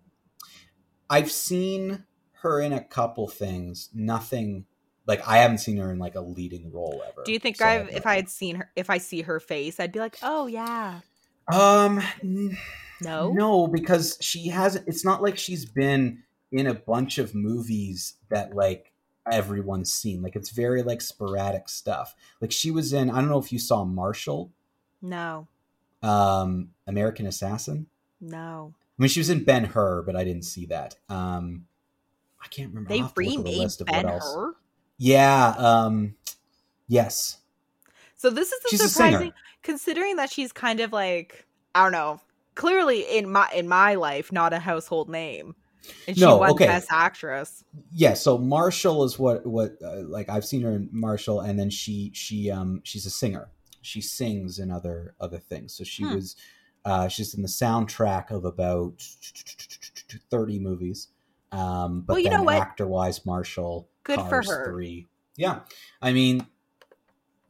I've 1.10 1.32
seen 1.32 2.06
her 2.41 2.62
in 2.62 2.74
a 2.74 2.84
couple 2.84 3.28
things. 3.28 3.89
Nothing 3.93 4.65
like 5.07 5.27
I 5.27 5.37
haven't 5.39 5.59
seen 5.59 5.77
her 5.77 5.91
in 5.91 5.99
like 5.99 6.15
a 6.15 6.21
leading 6.21 6.71
role 6.71 7.01
ever. 7.07 7.23
Do 7.25 7.31
you 7.31 7.39
think 7.39 7.57
so 7.57 7.65
I, 7.65 7.71
have 7.71 7.89
if 7.89 8.05
I 8.05 8.15
had 8.15 8.29
seen 8.29 8.55
her, 8.57 8.71
if 8.75 8.89
I 8.89 8.97
see 8.97 9.21
her 9.21 9.39
face, 9.39 9.79
I'd 9.79 9.91
be 9.91 9.99
like, 9.99 10.17
oh 10.21 10.47
yeah, 10.47 10.99
Um, 11.51 12.01
no, 13.01 13.31
no, 13.31 13.67
because 13.67 14.17
she 14.21 14.49
hasn't. 14.49 14.87
It's 14.87 15.03
not 15.03 15.21
like 15.21 15.37
she's 15.37 15.65
been 15.65 16.23
in 16.51 16.67
a 16.67 16.73
bunch 16.73 17.17
of 17.17 17.33
movies 17.33 18.15
that 18.29 18.53
like 18.55 18.91
everyone's 19.31 19.91
seen. 19.91 20.21
Like 20.21 20.35
it's 20.35 20.51
very 20.51 20.83
like 20.83 21.01
sporadic 21.01 21.67
stuff. 21.69 22.15
Like 22.39 22.51
she 22.51 22.71
was 22.71 22.93
in. 22.93 23.09
I 23.09 23.15
don't 23.15 23.29
know 23.29 23.39
if 23.39 23.51
you 23.51 23.59
saw 23.59 23.83
Marshall, 23.83 24.51
no, 25.01 25.47
um, 26.03 26.69
American 26.87 27.25
Assassin. 27.25 27.87
no. 28.19 28.73
I 28.99 29.01
mean, 29.01 29.09
she 29.09 29.19
was 29.19 29.31
in 29.31 29.43
Ben 29.43 29.63
Hur, 29.63 30.03
but 30.03 30.15
I 30.15 30.23
didn't 30.23 30.43
see 30.43 30.67
that. 30.67 30.95
Um, 31.09 31.65
I 32.39 32.47
can't 32.49 32.69
remember. 32.69 32.89
They 32.89 32.99
I'll 32.99 33.05
have 33.05 33.15
to 33.15 33.21
look 33.21 33.39
at 33.39 33.43
the 33.43 33.85
remade 33.85 34.03
Ben 34.03 34.05
else. 34.13 34.35
Hur. 34.35 34.53
Yeah. 35.03 35.55
Um, 35.57 36.15
yes. 36.87 37.39
So 38.15 38.29
this 38.29 38.51
is 38.51 38.61
She's 38.67 38.81
surprising, 38.83 39.33
considering 39.63 40.15
that 40.17 40.31
she's 40.31 40.51
kind 40.51 40.79
of 40.79 40.93
like 40.93 41.45
I 41.73 41.83
don't 41.83 41.91
know. 41.91 42.21
Clearly, 42.53 43.01
in 43.17 43.31
my 43.31 43.49
in 43.55 43.67
my 43.67 43.95
life, 43.95 44.31
not 44.31 44.53
a 44.53 44.59
household 44.59 45.09
name, 45.09 45.55
and 46.07 46.15
she 46.15 46.21
No, 46.21 46.39
won 46.39 46.51
okay. 46.51 46.65
Best 46.65 46.87
Actress. 46.91 47.63
yeah 47.93 48.13
so 48.13 48.37
marshall 48.37 49.03
is 49.05 49.17
what 49.17 49.45
what 49.45 49.77
uh, 49.83 50.01
like 50.07 50.27
i've 50.29 50.43
seen 50.43 50.61
her 50.61 50.73
in 50.73 50.89
marshall 50.91 51.39
and 51.39 51.57
then 51.57 51.69
she 51.69 52.11
she 52.13 52.51
um 52.51 52.81
she's 52.83 53.05
a 53.05 53.09
singer 53.09 53.49
she 53.81 54.01
sings 54.01 54.59
in 54.59 54.69
other 54.69 55.15
other 55.21 55.37
things 55.39 55.73
so 55.73 55.83
she 55.83 56.03
Hmm. 56.03 56.15
was 56.15 56.35
uh 56.83 57.07
she's 57.07 57.33
in 57.33 57.41
the 57.41 57.47
soundtrack 57.47 58.29
of 58.29 58.43
about 58.43 59.01
30 60.29 60.59
movies 60.59 61.07
um 61.51 62.01
but 62.01 62.13
Well, 62.13 62.19
you 62.19 62.29
then 62.29 62.39
know 62.39 62.43
what? 62.43 62.55
actor 62.57 62.87
wise 62.87 63.25
marshall 63.25 63.89
Good 64.03 64.19
for 64.21 64.41
her. 64.43 64.65
3 64.65 65.07
yeah 65.37 65.59
i 66.01 66.11
mean 66.13 66.45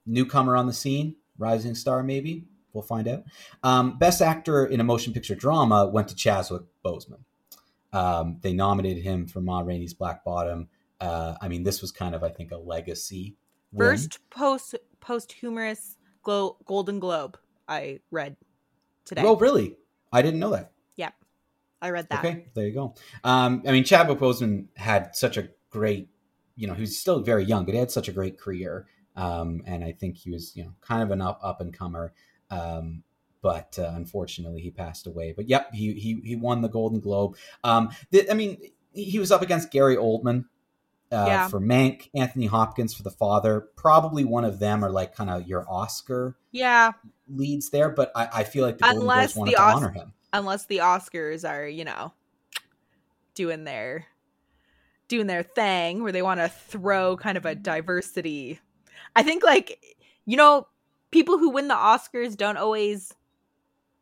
newcomer 0.06 0.56
on 0.56 0.68
the 0.68 0.74
scene 0.74 1.16
rising 1.38 1.76
star 1.76 2.04
maybe 2.04 2.46
we'll 2.74 2.82
find 2.84 3.08
out 3.08 3.24
um 3.64 3.98
best 3.98 4.22
actor 4.22 4.66
in 4.66 4.80
a 4.80 4.84
motion 4.84 5.14
picture 5.14 5.36
drama 5.36 5.88
went 5.88 6.08
to 6.08 6.16
chadwick 6.16 6.64
boseman 6.84 7.20
um, 7.94 8.38
they 8.42 8.54
nominated 8.54 9.04
him 9.04 9.28
for 9.28 9.42
Ma 9.42 9.60
Rainey's 9.60 9.94
Black 9.94 10.24
Bottom. 10.24 10.70
Uh, 11.02 11.36
I 11.42 11.50
mean, 11.50 11.64
this 11.64 11.82
was 11.82 11.92
kind 11.92 12.16
of, 12.16 12.24
I 12.24 12.30
think, 12.30 12.52
a 12.52 12.58
legacy. 12.58 13.36
win. 13.74 13.86
First 13.90 14.20
post 14.30 14.76
posthumous 15.02 15.98
Golden 16.24 17.00
Globe 17.00 17.38
I 17.68 18.00
read 18.10 18.38
today. 19.04 19.24
Oh, 19.26 19.36
really? 19.36 19.76
I 20.14 20.22
didn't 20.22 20.40
know 20.40 20.52
that. 20.52 20.72
I 21.82 21.90
read 21.90 22.08
that. 22.10 22.20
Okay, 22.24 22.46
there 22.54 22.66
you 22.68 22.74
go. 22.74 22.96
Um, 23.24 23.64
I 23.68 23.72
mean, 23.72 23.84
Chadwick 23.84 24.20
Boseman 24.20 24.68
had 24.76 25.16
such 25.16 25.38
a 25.38 25.50
great, 25.70 26.10
you 26.56 26.68
know, 26.68 26.74
he 26.74 26.82
was 26.82 26.98
still 26.98 27.22
very 27.22 27.44
young, 27.44 27.66
but 27.66 27.74
he 27.74 27.80
had 27.80 27.92
such 27.92 28.08
a 28.08 28.12
great 28.12 28.40
career. 28.40 28.86
Um, 29.16 29.64
and 29.66 29.84
I 29.84 29.92
think 29.92 30.18
he 30.18 30.32
was, 30.32 30.56
you 30.56 30.64
know, 30.64 30.74
kind 30.82 31.02
of 31.02 31.12
an 31.12 31.22
up 31.22 31.40
up 31.44 31.60
and 31.62 31.74
comer. 31.74 32.14
Um, 32.50 33.04
but 33.42 33.80
uh, 33.80 33.92
unfortunately, 33.96 34.62
he 34.62 34.70
passed 34.72 35.08
away. 35.08 35.34
But 35.36 35.50
yep, 35.50 35.74
he 35.74 35.94
he 35.94 36.22
he 36.24 36.36
won 36.36 36.62
the 36.62 36.70
Golden 36.70 37.00
Globe. 37.00 37.36
Um, 37.64 37.90
the, 38.12 38.30
I 38.30 38.36
mean, 38.36 38.58
he 38.94 39.18
was 39.20 39.32
up 39.32 39.42
against 39.42 39.72
Gary 39.72 39.96
Oldman. 39.98 40.46
Uh, 41.12 41.26
Yeah. 41.28 41.48
For 41.50 41.60
Mank, 41.60 42.10
Anthony 42.14 42.46
Hopkins 42.46 42.94
for 42.94 43.04
The 43.04 43.12
Father, 43.12 43.68
probably 43.76 44.24
one 44.24 44.46
of 44.46 44.60
them 44.60 44.86
are 44.86 44.90
like 44.90 45.14
kind 45.14 45.30
of 45.30 45.46
your 45.46 45.66
Oscar 45.70 46.38
Yeah, 46.52 46.94
leads 47.28 47.70
there, 47.70 47.90
but 47.90 48.14
I, 48.16 48.30
I 48.32 48.44
feel 48.46 48.64
like 48.64 48.78
the 48.78 48.84
Golden 48.86 49.02
Unless 49.02 49.34
Globes 49.34 49.36
wanted 49.36 49.52
the 49.52 49.56
to 49.58 49.64
Os- 49.64 49.76
honor 49.76 49.90
him. 49.90 50.14
Unless 50.34 50.66
the 50.66 50.78
Oscars 50.78 51.48
are, 51.50 51.68
you 51.68 51.86
know, 51.86 52.14
doing 53.36 53.64
their 53.64 54.06
doing 55.08 55.28
their 55.28 55.44
thing 55.44 56.04
where 56.04 56.12
they 56.14 56.22
want 56.22 56.40
to 56.40 56.48
throw 56.48 57.18
kind 57.18 57.38
of 57.38 57.46
a 57.46 57.54
diversity. 57.56 58.60
I 59.16 59.24
think 59.24 59.44
like 59.44 59.84
you 60.26 60.38
know, 60.38 60.68
people 61.12 61.38
who 61.38 61.50
win 61.50 61.68
the 61.68 61.76
Oscars 61.76 62.38
don't 62.38 62.58
always 62.58 63.14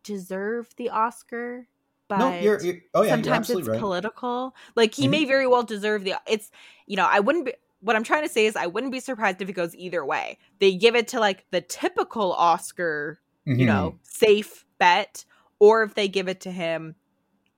deserve 0.04 0.70
the 0.78 0.90
Oscar, 0.90 1.68
but 2.08 2.20
no, 2.20 2.40
you're, 2.42 2.64
you're 2.64 2.76
oh 2.94 3.04
yeah, 3.04 3.12
sometimes 3.12 3.50
it's 3.50 3.68
right. 3.68 3.80
political. 3.80 4.56
Like 4.76 4.94
he 4.94 5.08
Mhm. 5.08 5.12
may 5.12 5.26
very 5.26 5.48
well 5.48 5.64
deserve 5.64 6.04
the 6.04 6.16
it's 6.28 6.52
you 6.86 6.96
know, 6.96 7.08
I 7.10 7.20
wouldn't 7.20 7.46
be 7.46 7.54
what 7.82 7.96
I'm 7.96 8.04
trying 8.04 8.24
to 8.24 8.30
say 8.30 8.46
is 8.46 8.56
I 8.56 8.68
wouldn't 8.68 8.92
be 8.92 9.00
surprised 9.00 9.42
if 9.42 9.50
it 9.50 9.54
goes 9.54 9.74
either 9.76 10.06
way. 10.06 10.38
They 10.60 10.76
give 10.76 10.96
it 10.96 11.08
to 11.10 11.20
like 11.20 11.46
the 11.52 11.62
typical 11.62 12.34
Oscar 12.34 13.20
you 13.46 13.66
Mhm. 13.66 13.68
know, 13.68 14.00
safe 14.04 14.66
bet, 14.78 15.26
or 15.60 15.84
if 15.84 15.94
they 15.94 16.08
give 16.08 16.28
it 16.28 16.42
to 16.42 16.52
him, 16.52 16.96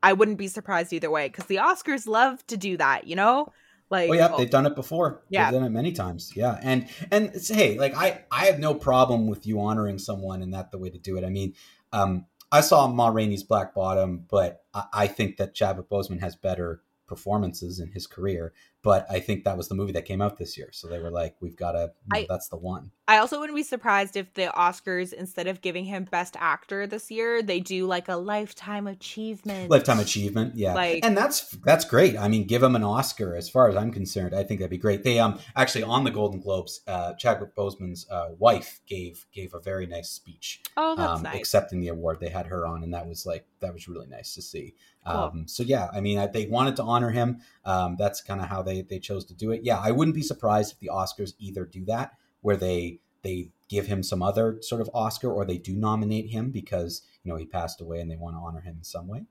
I 0.04 0.14
wouldn't 0.14 0.38
be 0.38 0.48
surprised 0.48 0.94
either 0.94 1.12
way 1.12 1.28
because 1.28 1.46
the 1.46 1.58
Oscars 1.58 2.08
love 2.08 2.46
to 2.48 2.58
do 2.58 2.78
that, 2.78 3.08
you 3.08 3.16
know? 3.16 3.54
Like, 3.90 4.10
Oh 4.10 4.14
yeah, 4.14 4.30
oh, 4.32 4.38
they've 4.38 4.50
done 4.50 4.66
it 4.66 4.76
before. 4.76 5.22
Yeah. 5.30 5.52
they've 5.52 5.60
done 5.60 5.68
it 5.68 5.72
many 5.72 5.92
times. 5.92 6.32
Yeah, 6.34 6.58
and 6.64 6.88
and 7.12 7.36
hey, 7.46 7.78
like 7.78 7.94
I 7.94 8.24
I 8.32 8.46
have 8.46 8.58
no 8.58 8.74
problem 8.74 9.28
with 9.28 9.46
you 9.46 9.60
honoring 9.60 10.00
someone, 10.00 10.42
and 10.42 10.54
that 10.54 10.72
the 10.72 10.78
way 10.78 10.90
to 10.90 10.98
do 10.98 11.18
it. 11.18 11.26
I 11.26 11.30
mean, 11.30 11.56
um, 11.92 12.26
I 12.52 12.62
saw 12.62 12.88
Ma 12.88 13.10
Rainey's 13.10 13.44
Black 13.44 13.74
Bottom, 13.76 14.26
but 14.30 14.64
I, 14.74 14.84
I 14.94 15.08
think 15.08 15.38
that 15.38 15.54
Chadwick 15.54 15.90
Boseman 15.90 16.22
has 16.22 16.38
better 16.38 16.82
performances 17.06 17.80
in 17.80 17.92
his 17.92 18.08
career. 18.08 18.54
But 18.84 19.06
I 19.12 19.20
think 19.20 19.44
that 19.44 19.58
was 19.58 19.68
the 19.68 19.76
movie 19.76 19.92
that 19.92 20.06
came 20.06 20.22
out 20.22 20.38
this 20.38 20.58
year, 20.58 20.70
so 20.72 20.88
they 20.88 20.98
were 20.98 21.12
like, 21.12 21.36
we've 21.40 21.56
got 21.56 21.74
to. 21.74 21.92
I- 22.12 22.26
that's 22.28 22.48
the 22.48 22.58
one. 22.58 22.92
I 23.08 23.18
also 23.18 23.40
wouldn't 23.40 23.58
be 23.58 23.64
surprised 23.64 24.16
if 24.16 24.34
the 24.36 24.54
Oscars, 24.56 25.12
instead 25.12 25.46
of 25.48 25.60
giving 25.60 25.84
him 25.84 26.06
Best 26.06 26.38
Actor 26.40 26.88
this 26.88 27.12
year, 27.12 27.44
they 27.44 27.60
do 27.60 27.86
like 27.86 28.08
a 28.08 28.16
Lifetime 28.16 28.88
Achievement. 28.88 29.70
Lifetime 29.70 30.00
achievement, 30.00 30.56
yeah, 30.56 30.74
Like- 30.74 31.06
and 31.06 31.18
that's 31.18 31.50
that's 31.66 31.84
great. 31.84 32.18
I 32.18 32.28
mean, 32.30 32.48
give 32.48 32.64
him 32.64 32.76
an 32.76 32.84
Oscar. 32.84 33.36
As 33.36 33.50
far 33.50 33.68
as 33.70 33.76
I'm 33.76 33.92
concerned, 33.92 34.34
I 34.34 34.44
think 34.44 34.62
that'd 34.62 34.72
be 34.72 34.78
great. 34.78 35.04
They 35.04 35.20
um 35.20 35.40
actually 35.56 35.84
on 35.84 36.06
the 36.06 36.12
Golden 36.12 36.40
Globes, 36.40 36.82
uh, 36.88 37.14
Chadwick 37.16 37.54
Boseman's 37.56 38.10
uh, 38.10 38.30
wife 38.40 38.80
gave 38.88 39.26
gave 39.34 39.54
a 39.54 39.60
very 39.60 39.86
nice 39.88 40.10
speech. 40.10 40.62
Oh, 40.78 40.96
that's 40.96 41.18
um, 41.18 41.24
nice. 41.24 41.38
accepting 41.38 41.82
the 41.82 41.90
award. 41.90 42.20
They 42.22 42.30
had 42.30 42.48
her 42.48 42.66
on, 42.66 42.82
and 42.84 42.94
that 42.94 43.08
was 43.08 43.26
like 43.26 43.46
that 43.60 43.74
was 43.74 43.88
really 43.90 44.08
nice 44.08 44.34
to 44.36 44.42
see. 44.42 44.74
Cool. 45.06 45.16
Um, 45.16 45.48
so 45.48 45.64
yeah, 45.64 45.90
I 45.92 46.00
mean, 46.02 46.20
I, 46.20 46.28
they 46.28 46.46
wanted 46.48 46.76
to 46.76 46.84
honor 46.84 47.10
him. 47.10 47.40
Um, 47.66 47.96
that's 47.98 48.22
kind 48.22 48.40
of 48.40 48.48
how 48.48 48.62
they 48.62 48.82
they 48.84 49.00
chose 49.00 49.26
to 49.26 49.34
do 49.34 49.52
it. 49.52 49.62
Yeah, 49.64 49.80
I 49.80 49.92
wouldn't 49.92 50.16
be 50.16 50.22
surprised 50.22 50.74
if 50.74 50.80
the 50.80 50.92
Oscars 50.94 51.34
either 51.40 51.66
do 51.66 51.84
that, 51.86 52.14
where 52.42 52.56
they 52.56 53.00
they 53.24 53.50
give 53.68 53.88
him 53.88 54.04
some 54.04 54.22
other 54.22 54.58
sort 54.62 54.82
of 54.82 54.90
Oscar, 54.94 55.32
or 55.32 55.44
they 55.46 55.58
do 55.58 55.76
nominate 55.76 56.30
him 56.30 56.52
because 56.52 57.02
you 57.24 57.32
know 57.32 57.38
he 57.38 57.46
passed 57.46 57.82
away 57.82 58.00
and 58.00 58.12
they 58.12 58.16
want 58.16 58.36
to 58.36 58.40
honor 58.40 58.62
him 58.62 58.76
in 58.78 58.84
some 58.84 59.08
way. 59.08 59.26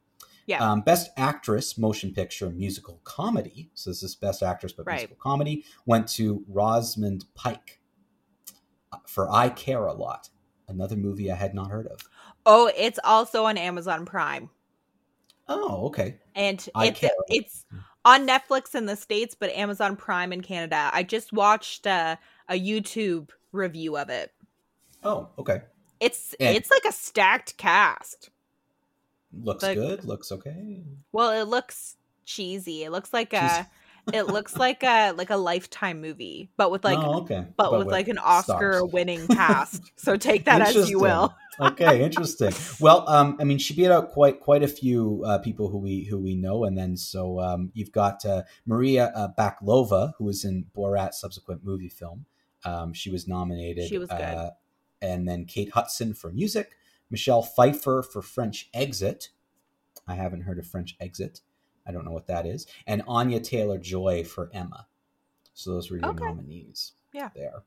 Yeah. 0.46 0.68
Um, 0.68 0.80
best 0.80 1.11
actress, 1.16 1.78
motion 1.78 2.12
picture, 2.12 2.50
musical 2.50 3.00
comedy. 3.04 3.70
So 3.74 3.90
this 3.90 4.02
is 4.02 4.16
best 4.16 4.42
actress, 4.42 4.72
but 4.72 4.87
Right. 4.87 4.94
musical 4.96 5.18
comedy 5.20 5.64
went 5.87 6.09
to 6.09 6.44
Rosamund 6.48 7.26
Pike 7.35 7.80
uh, 8.92 8.98
for 9.06 9.30
"I 9.30 9.50
Care 9.50 9.87
a 9.87 9.92
Lot," 9.92 10.30
another 10.66 10.96
movie 10.96 11.30
I 11.30 11.37
had 11.37 11.54
not 11.54 11.70
heard 11.70 11.87
of. 11.87 12.00
oh, 12.46 12.72
it's 12.76 12.98
also 13.04 13.44
on 13.44 13.56
Amazon 13.56 14.04
Prime. 14.04 14.50
Oh, 15.50 15.86
okay. 15.88 16.16
and 16.34 16.66
it's 16.76 17.04
it's 17.28 17.64
on 18.04 18.26
Netflix 18.26 18.74
in 18.74 18.86
the 18.86 18.96
states, 18.96 19.34
but 19.38 19.50
Amazon 19.50 19.96
Prime 19.96 20.32
in 20.32 20.40
Canada. 20.40 20.90
I 20.92 21.02
just 21.02 21.32
watched 21.32 21.86
uh, 21.86 22.16
a 22.48 22.58
YouTube 22.58 23.30
review 23.52 23.98
of 23.98 24.08
it. 24.08 24.32
Oh, 25.04 25.28
okay. 25.38 25.62
It's 25.98 26.34
And- 26.40 26.56
it's 26.56 26.70
like 26.70 26.84
a 26.88 26.92
stacked 26.92 27.56
cast. 27.56 28.30
Looks 29.32 29.62
good. 29.64 30.04
Looks 30.04 30.32
okay. 30.32 30.82
Well, 31.12 31.30
it 31.30 31.48
looks 31.48 31.96
cheesy. 32.24 32.84
It 32.84 32.90
looks 32.90 33.12
like 33.12 33.32
a 33.32 33.66
it 34.12 34.24
looks 34.24 34.56
like 34.56 34.82
a 34.82 35.12
like 35.12 35.30
a 35.30 35.36
lifetime 35.36 36.00
movie, 36.00 36.50
but 36.56 36.70
with 36.70 36.84
like 36.84 36.98
oh, 36.98 37.20
okay. 37.20 37.46
but, 37.56 37.76
with, 37.76 37.88
like 37.88 38.08
an 38.08 38.18
Oscar 38.18 38.84
winning 38.84 39.26
cast. 39.28 39.82
so 39.96 40.16
take 40.16 40.44
that 40.44 40.62
as 40.62 40.88
you 40.90 40.98
will. 40.98 41.34
okay, 41.60 42.02
interesting. 42.04 42.52
Well, 42.80 43.08
um, 43.08 43.36
I 43.40 43.44
mean, 43.44 43.58
she 43.58 43.74
beat 43.74 43.90
out 43.90 44.10
quite 44.10 44.40
quite 44.40 44.62
a 44.62 44.68
few 44.68 45.22
uh, 45.26 45.38
people 45.38 45.68
who 45.68 45.78
we 45.78 46.04
who 46.04 46.18
we 46.18 46.34
know, 46.34 46.64
and 46.64 46.76
then 46.76 46.96
so 46.96 47.40
um, 47.40 47.70
you've 47.74 47.92
got 47.92 48.24
uh, 48.24 48.42
Maria 48.66 49.12
uh, 49.14 49.28
Bakalova, 49.38 50.12
who 50.18 50.24
was 50.24 50.44
in 50.44 50.66
Borat's 50.76 51.20
subsequent 51.20 51.64
movie 51.64 51.88
film. 51.88 52.26
Um, 52.64 52.92
she 52.92 53.10
was 53.10 53.26
nominated. 53.26 53.88
She 53.88 53.98
was 53.98 54.08
good. 54.08 54.20
Uh, 54.20 54.50
and 55.02 55.26
then 55.26 55.46
Kate 55.46 55.70
Hudson 55.72 56.14
for 56.14 56.30
music, 56.30 56.76
Michelle 57.10 57.42
Pfeiffer 57.42 58.02
for 58.02 58.22
French 58.22 58.68
Exit. 58.74 59.30
I 60.06 60.14
haven't 60.14 60.42
heard 60.42 60.58
of 60.58 60.66
French 60.66 60.96
Exit. 61.00 61.40
I 61.90 61.92
don't 61.92 62.05
know 62.05 62.12
what 62.12 62.29
that 62.29 62.46
is. 62.46 62.68
And 62.87 63.03
Anya 63.09 63.40
Taylor 63.40 63.76
Joy 63.76 64.22
for 64.22 64.48
Emma. 64.55 64.87
So 65.55 65.72
those 65.72 65.90
were 65.90 65.96
your 65.98 66.11
Okay. 66.11 66.24
nominees. 66.24 66.92
Yeah. 67.12 67.31
there. 67.35 67.64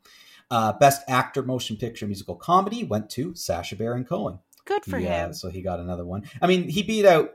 Uh, 0.50 0.72
Best 0.72 1.02
Actor 1.10 1.44
Motion 1.44 1.76
Picture 1.76 2.08
Musical 2.08 2.36
Comedy 2.36 2.86
went 2.86 3.10
to 3.10 3.36
Sacha 3.36 3.76
Baron 3.76 4.06
Cohen. 4.06 4.40
Good 4.64 4.86
for 4.86 4.98
Yeah, 4.98 5.26
him. 5.26 5.34
so 5.34 5.50
he 5.50 5.62
got 5.62 5.82
another 5.82 6.06
one. 6.06 6.24
I 6.42 6.48
mean, 6.48 6.70
he 6.70 6.82
beat 6.82 7.06
out, 7.06 7.32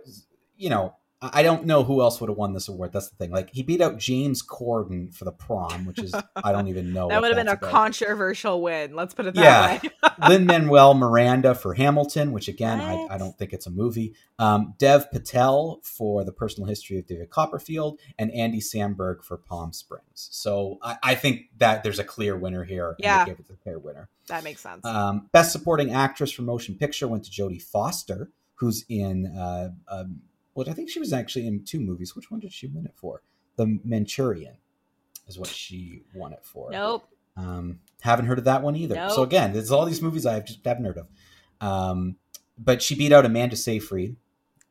you 0.57 0.71
know, 0.71 0.95
I 1.21 1.43
don't 1.43 1.67
know 1.67 1.83
who 1.83 2.01
else 2.01 2.21
would 2.21 2.29
have 2.31 2.37
won 2.39 2.53
this 2.53 2.69
award. 2.69 2.93
That's 2.93 3.09
the 3.09 3.17
thing. 3.17 3.33
Like 3.33 3.51
he 3.51 3.65
beat 3.65 3.81
out 3.81 3.99
James 3.99 4.41
Corden 4.41 5.13
for 5.13 5.25
the 5.25 5.33
prom, 5.33 5.85
which 5.85 5.99
is 5.99 6.15
I 6.37 6.53
don't 6.53 6.69
even 6.69 6.93
know. 6.93 7.09
that 7.09 7.21
would 7.21 7.29
have 7.29 7.37
been 7.37 7.49
a 7.49 7.55
about. 7.55 7.71
controversial 7.71 8.63
win. 8.63 8.95
Let's 8.95 9.15
put 9.15 9.27
it 9.27 9.35
that 9.35 9.43
Yeah. 9.43 9.91
way. 10.11 10.11
Lin 10.29 10.47
Manuel 10.47 10.95
Miranda 10.95 11.57
for 11.57 11.75
Hamilton, 11.75 12.31
which 12.33 12.47
again 12.47 12.81
I, 12.81 13.07
I 13.11 13.19
don't 13.19 13.37
think 13.37 13.53
it's 13.53 13.67
a 13.67 13.71
movie. 13.71 14.15
Um, 14.39 14.75
Dev 14.79 15.11
Patel 15.11 15.81
for 15.83 16.23
the 16.23 16.31
personal 16.33 16.69
history 16.69 16.99
of 16.99 17.07
David 17.07 17.31
Copperfield, 17.31 17.99
and 18.19 18.31
Andy 18.31 18.61
Samberg 18.61 19.25
for 19.25 19.37
Palm 19.39 19.73
Springs. 19.73 20.29
So 20.31 20.79
I, 20.83 20.99
I 21.03 21.15
think 21.17 21.47
that 21.59 21.83
there's 21.83 21.99
a 21.99 22.05
clear 22.05 22.37
winner 22.37 22.63
here. 22.63 22.95
Yeah. 23.01 23.25
gave 23.27 23.41
it 23.41 23.49
the 23.49 23.55
clear 23.55 23.79
winner. 23.81 24.09
that 24.29 24.45
makes 24.45 24.61
sense. 24.61 24.85
Um, 24.85 25.29
Best 25.33 25.51
Supporting 25.51 25.93
Actress 25.93 26.31
for 26.31 26.43
Motion 26.43 26.77
Picture 26.77 27.09
went 27.09 27.25
to 27.25 27.31
Jodie 27.33 27.61
Foster, 27.63 28.31
who's 28.55 28.85
in. 28.89 29.27
Uh, 29.37 29.71
um, 29.89 30.21
well, 30.59 30.69
I 30.69 30.73
think 30.73 30.91
she 30.91 30.99
was 30.99 31.13
actually 31.13 31.47
in 31.47 31.63
two 31.63 31.79
movies. 31.79 32.17
Which 32.17 32.33
one 32.33 32.41
did 32.41 32.53
she 32.53 32.67
win 32.67 32.85
it 32.85 32.95
for? 32.97 33.23
The 33.55 33.79
Mauritanian 33.85 34.57
is 35.29 35.39
what 35.39 35.49
she 35.49 36.03
won 36.13 36.33
it 36.33 36.45
for. 36.45 36.73
nope. 36.73 37.09
Um, 37.37 37.79
haven't 38.01 38.27
heard 38.27 38.39
of 38.41 38.45
that 38.47 38.63
one 38.65 38.75
either. 38.75 39.09
So 39.11 39.23
again, 39.23 39.53
there's 39.53 39.71
all 39.71 39.87
these 39.87 40.03
movies 40.03 40.27
I 40.27 40.35
have 40.35 40.45
just 40.45 40.65
haven't 40.65 40.85
heard 40.85 40.99
of. 40.99 41.07
Um, 41.61 42.17
but 42.59 42.83
she 42.83 42.97
beat 42.97 43.13
out 43.13 43.25
Amanda 43.25 43.55
Seyfried, 43.55 44.17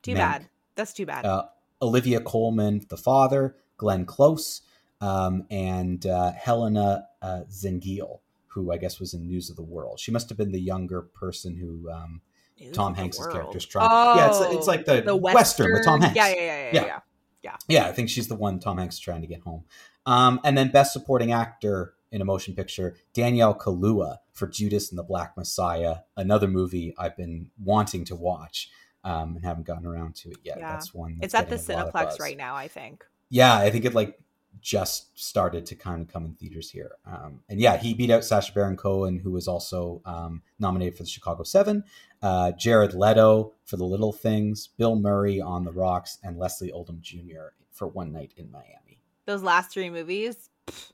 Too 0.02 0.12
Mank. 0.12 0.16
bad. 0.16 0.50
That's 0.76 0.92
too 0.92 1.06
bad. 1.06 1.26
uh, 1.26 1.46
Olivia 1.82 2.20
Colman, 2.20 2.86
the 2.90 2.98
father, 2.98 3.56
Glenn 3.78 4.04
Close, 4.06 4.64
um, 5.00 5.46
and 5.50 6.06
uh, 6.06 6.34
Helena 6.34 7.08
uh, 7.22 7.44
Zengel, 7.50 8.20
who 8.48 8.74
I 8.74 8.78
guess 8.78 9.00
was 9.00 9.14
in 9.14 9.26
News 9.26 9.50
of 9.50 9.56
the 9.56 9.64
World. 9.64 10.02
She 10.02 10.12
must 10.12 10.28
have 10.28 10.38
been 10.38 10.52
the 10.52 10.60
younger 10.60 11.02
person 11.02 11.56
who 11.56 11.90
um, 11.90 12.20
News 12.60 12.76
Tom 12.76 12.94
Hanks' 12.96 13.20
world. 13.20 13.34
character's 13.34 13.66
trying. 13.66 14.18
yeah, 14.18 14.28
it's, 14.30 14.40
it's 14.56 14.68
Oh, 14.68 14.72
like 14.72 14.86
the, 14.86 15.02
the 15.02 15.16
western, 15.16 15.74
with 15.74 15.86
Tom 15.86 16.02
Hanks. 16.02 16.16
Yeah, 16.16 16.28
yeah, 16.30 16.36
yeah, 16.36 16.46
yeah. 16.46 16.72
Yeah. 16.74 17.00
yeah. 17.44 17.56
Yeah, 17.68 17.88
I 17.88 17.92
think 17.92 18.10
she's 18.10 18.28
the 18.28 18.36
one 18.36 18.60
Tom 18.60 18.78
Hanks 18.78 18.96
is 18.96 19.02
trying 19.02 19.22
to 19.22 19.28
get 19.28 19.42
home. 19.42 19.64
Um, 20.06 20.40
and 20.44 20.58
then 20.58 20.70
Best 20.72 20.94
Supporting 20.94 21.32
Actor 21.32 21.94
in 22.12 22.22
a 22.22 22.26
Motion 22.26 22.56
Picture, 22.56 22.96
Daniel 23.14 23.54
Kaluuya 23.54 24.18
for 24.32 24.48
Judas 24.48 24.90
and 24.90 24.98
the 24.98 25.04
Black 25.04 25.36
Messiah, 25.36 25.98
another 26.16 26.48
movie 26.48 26.94
I've 26.98 27.18
been 27.18 27.52
wanting 27.62 28.06
to 28.06 28.16
watch 28.16 28.70
um, 29.04 29.36
and 29.36 29.44
haven't 29.46 29.66
gotten 29.68 29.86
around 29.86 30.16
to 30.18 30.30
it 30.32 30.38
yet. 30.44 30.58
Yeah. 30.60 30.72
That's 30.72 30.94
one. 30.94 31.20
It's 31.22 31.34
at 31.34 31.50
the 31.50 31.58
getting 31.58 31.76
a 31.76 31.86
lot 31.86 31.88
of 31.88 31.94
Cineplex 31.94 32.20
right 32.22 32.38
now, 32.38 32.56
I 32.56 32.68
think. 32.70 33.04
Yeah, 33.30 33.54
I 33.56 33.70
think 33.70 33.84
it 33.84 33.94
like 33.94 34.18
just 34.62 35.18
started 35.18 35.66
to 35.66 35.76
kind 35.76 36.02
of 36.02 36.08
come 36.08 36.26
in 36.26 36.34
theaters 36.34 36.70
here. 36.70 36.92
Um, 37.06 37.42
and 37.50 37.60
yeah, 37.60 37.78
he 37.78 37.94
beat 37.94 38.10
out 38.10 38.24
Sacha 38.24 38.52
Baron 38.54 38.78
Cohen, 38.78 39.20
who 39.20 39.32
was 39.32 39.48
also 39.48 40.02
um, 40.06 40.42
nominated 40.60 40.98
for 40.98 41.04
the 41.04 41.10
Chicago 41.10 41.44
Seven, 41.44 41.84
uh, 42.22 42.52
Jared 42.52 42.94
Leto 42.94 43.54
for 43.66 43.78
The 43.78 43.86
Little 43.86 44.14
Things, 44.14 44.68
Bill 44.68 44.96
Murray 44.96 45.40
on 45.42 45.64
The 45.64 45.72
Rocks, 45.72 46.18
and 46.24 46.38
Leslie 46.38 46.72
Odom 46.72 47.02
Jr. 47.02 47.54
for 47.72 47.88
One 47.88 48.12
Night 48.12 48.34
in 48.38 48.52
Miami. 48.52 49.00
Those 49.26 49.44
last 49.44 49.72
three 49.72 49.90
movies, 49.90 50.50
pff, 50.68 50.92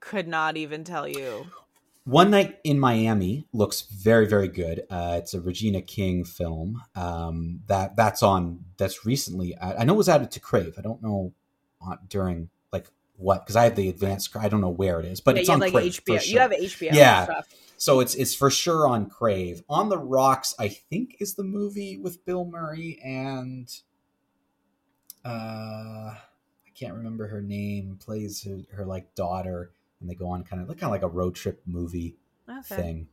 could 0.00 0.28
not 0.28 0.56
even 0.56 0.84
tell 0.84 1.06
you. 1.06 1.46
One 2.04 2.30
Night 2.30 2.58
in 2.64 2.78
Miami 2.78 3.46
looks 3.54 3.80
very, 3.82 4.26
very 4.26 4.48
good. 4.48 4.82
Uh, 4.90 5.16
it's 5.18 5.32
a 5.32 5.40
Regina 5.40 5.80
King 5.80 6.24
film 6.24 6.82
um, 6.94 7.60
that 7.66 7.96
that's 7.96 8.22
on 8.22 8.64
that's 8.76 9.06
recently. 9.06 9.56
I 9.56 9.76
I 9.76 9.84
know 9.84 9.94
it 9.94 9.98
was 9.98 10.08
added 10.10 10.30
to 10.32 10.40
Crave. 10.40 10.74
I 10.76 10.82
don't 10.82 11.02
know 11.02 11.32
uh, 11.86 11.96
during 12.08 12.50
what 13.16 13.44
because 13.44 13.56
I 13.56 13.64
have 13.64 13.76
the 13.76 13.88
advanced. 13.88 14.36
I 14.36 14.48
don't 14.48 14.60
know 14.60 14.68
where 14.68 15.00
it 15.00 15.06
is, 15.06 15.20
but 15.20 15.34
yeah, 15.36 15.40
it's 15.42 15.50
on 15.50 15.60
like 15.60 15.72
Crave. 15.72 15.92
HBO. 15.92 16.20
sure. 16.20 16.32
You 16.32 16.38
have 16.40 16.50
HBO. 16.50 16.92
Yeah. 16.92 17.24
Stuff. 17.24 17.48
so 17.76 18.00
it's 18.00 18.14
it's 18.14 18.34
for 18.34 18.50
sure 18.50 18.86
on 18.88 19.06
Crave. 19.08 19.62
On 19.68 19.88
the 19.88 19.98
Rocks, 19.98 20.54
I 20.58 20.68
think 20.68 21.16
is 21.20 21.34
the 21.34 21.44
movie 21.44 21.96
with 21.98 22.24
Bill 22.24 22.44
Murray 22.44 23.00
and 23.04 23.68
uh, 25.24 25.28
I 26.14 26.70
can't 26.74 26.94
remember 26.94 27.28
her 27.28 27.40
name. 27.40 27.98
Plays 28.04 28.44
her, 28.44 28.60
her 28.76 28.84
like 28.84 29.14
daughter, 29.14 29.70
and 30.00 30.08
they 30.10 30.14
go 30.14 30.28
on 30.28 30.44
kind 30.44 30.62
of 30.62 30.68
like 30.68 30.78
kind 30.78 30.88
of 30.88 30.92
like 30.92 31.02
a 31.02 31.14
road 31.14 31.34
trip 31.34 31.62
movie 31.66 32.16
Okay. 32.48 32.76
thing. 32.76 33.08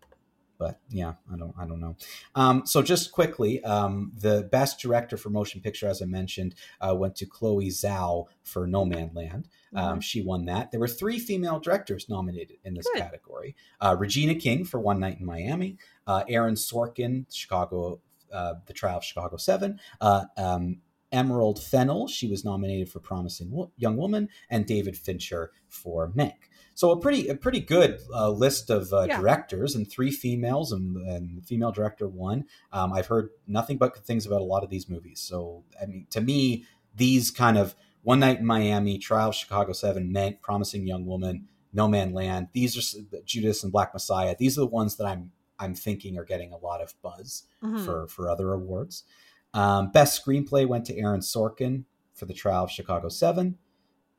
But 0.62 0.80
yeah, 0.90 1.14
I 1.34 1.38
don't 1.38 1.56
I 1.58 1.66
don't 1.66 1.80
know. 1.80 1.96
Um, 2.36 2.68
so 2.68 2.84
just 2.84 3.12
quickly, 3.12 3.64
um, 3.64 4.12
the 4.16 4.48
best 4.52 4.80
director 4.80 5.18
for 5.18 5.32
motion 5.32 5.60
picture, 5.60 5.88
as 5.88 6.04
I 6.04 6.06
mentioned, 6.06 6.54
uh, 6.80 6.94
went 6.96 7.16
to 7.16 7.26
Chloe 7.26 7.70
Zhao 7.70 8.26
for 8.44 8.68
Nomadland. 8.68 9.46
Um, 9.74 9.98
Mhm. 9.98 10.04
She 10.04 10.22
won 10.22 10.46
that. 10.46 10.70
There 10.70 10.80
were 10.80 10.88
three 10.88 11.18
female 11.18 11.60
directors 11.60 12.08
nominated 12.10 12.58
in 12.64 12.76
this 12.76 12.86
Good. 12.94 13.02
category: 13.02 13.56
uh, 13.80 13.96
Regina 13.98 14.36
King 14.36 14.64
for 14.64 14.80
One 14.80 15.00
Night 15.00 15.20
in 15.20 15.26
Miami, 15.26 15.78
uh, 16.06 16.24
Aaron 16.28 16.54
Sorkin, 16.56 17.26
Chicago, 17.34 18.02
uh, 18.32 18.54
The 18.68 18.74
Trial 18.74 18.98
of 18.98 19.04
Chicago 19.04 19.38
Seven, 19.38 19.80
uh, 20.00 20.26
um, 20.38 20.82
Emerald 21.12 21.62
Fennell, 21.62 22.08
she 22.08 22.28
was 22.28 22.46
nominated 22.46 22.88
for 22.90 23.00
Promising 23.00 23.68
Young 23.78 23.98
Woman, 23.98 24.30
and 24.50 24.66
David 24.68 24.96
Fincher 24.96 25.52
for 25.68 26.12
Mank. 26.12 26.51
So 26.74 26.92
a 26.92 27.00
pretty 27.00 27.28
a 27.28 27.36
pretty 27.36 27.60
good 27.60 28.00
uh, 28.14 28.30
list 28.30 28.70
of 28.70 28.92
uh, 28.94 29.04
Yeah. 29.08 29.20
directors 29.20 29.76
and 29.76 29.90
three 29.90 30.12
females 30.12 30.72
and, 30.72 30.96
and 31.08 31.46
female 31.46 31.72
director 31.72 32.08
one. 32.08 32.46
Um, 32.72 32.94
I've 32.94 33.08
heard 33.08 33.30
nothing 33.48 33.78
but 33.78 33.94
good 33.94 34.06
things 34.06 34.26
about 34.26 34.42
a 34.42 34.46
lot 34.46 34.64
of 34.64 34.70
these 34.70 34.90
movies. 34.90 35.20
So 35.20 35.64
I 35.82 35.86
mean, 35.86 36.08
to 36.12 36.22
me, 36.22 36.66
these 36.96 37.30
kind 37.32 37.58
of 37.58 37.76
One 38.04 38.20
Night 38.20 38.40
in 38.40 38.46
Miami, 38.46 38.98
Trial 38.98 39.30
of 39.30 39.36
Chicago 39.36 39.74
Seven, 39.74 40.12
Mank, 40.14 40.42
Promising 40.42 40.88
Young 40.88 41.06
Woman, 41.06 41.48
Nomadland. 41.76 42.50
These 42.54 42.78
are 42.78 43.22
Judas 43.26 43.64
and 43.64 43.72
Black 43.72 43.94
Messiah. 43.94 44.36
These 44.38 44.58
are 44.58 44.62
the 44.62 44.68
ones 44.68 44.96
that 44.98 45.06
I'm 45.06 45.32
I'm 45.60 45.76
thinking 45.76 46.18
are 46.18 46.26
getting 46.26 46.52
a 46.52 46.58
lot 46.58 46.82
of 46.82 46.96
buzz 47.02 47.44
Mhm. 47.64 47.86
for 47.86 48.08
for 48.08 48.30
other 48.30 48.54
awards. 48.54 49.04
Um, 49.54 49.92
best 49.92 50.24
screenplay 50.26 50.66
went 50.68 50.86
to 50.86 50.98
Aaron 50.98 51.20
Sorkin 51.20 51.84
for 52.14 52.26
The 52.26 52.34
Trial 52.34 52.64
of 52.64 52.72
Chicago 52.72 53.10
Seven, 53.10 53.58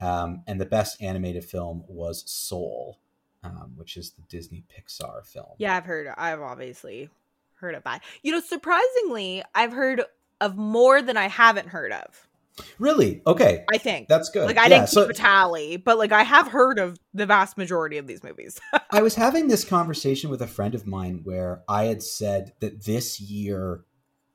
um, 0.02 0.42
and 0.46 0.60
the 0.60 0.66
best 0.66 1.00
animated 1.00 1.44
film 1.44 1.84
was 1.88 2.24
Soul, 2.30 2.98
um, 3.44 3.72
which 3.76 3.96
is 3.96 4.10
the 4.12 4.22
Disney 4.28 4.64
Pixar 4.68 5.24
film. 5.24 5.52
Yeah, 5.58 5.76
I've 5.76 5.84
heard. 5.84 6.08
I've 6.16 6.40
obviously 6.40 7.08
heard 7.54 7.74
of 7.74 7.84
that. 7.84 8.02
You 8.22 8.32
know, 8.32 8.40
surprisingly, 8.40 9.42
I've 9.54 9.72
heard 9.72 10.02
of 10.40 10.56
more 10.56 11.00
than 11.00 11.16
I 11.16 11.28
haven't 11.28 11.68
heard 11.68 11.92
of. 11.92 12.28
Really? 12.78 13.22
Okay, 13.26 13.64
I 13.72 13.78
think. 13.78 14.08
that's 14.08 14.28
good. 14.28 14.46
Like 14.46 14.58
I 14.58 14.64
Yeah, 14.64 14.78
didn't 14.80 14.88
so- 14.90 15.02
keep 15.06 15.10
a 15.12 15.14
tally, 15.14 15.76
but 15.78 15.96
like 15.98 16.12
I 16.12 16.22
have 16.22 16.48
heard 16.48 16.78
of 16.78 16.98
the 17.14 17.24
vast 17.24 17.56
majority 17.56 17.96
of 17.96 18.06
these 18.06 18.22
movies. 18.22 18.60
I 18.90 19.00
was 19.02 19.14
having 19.14 19.48
this 19.48 19.64
conversation 19.64 20.28
with 20.30 20.42
a 20.42 20.46
friend 20.46 20.74
of 20.74 20.86
mine 20.86 21.20
where 21.24 21.62
I 21.68 21.84
had 21.84 22.02
said 22.02 22.52
that 22.60 22.84
this 22.84 23.20
year 23.20 23.84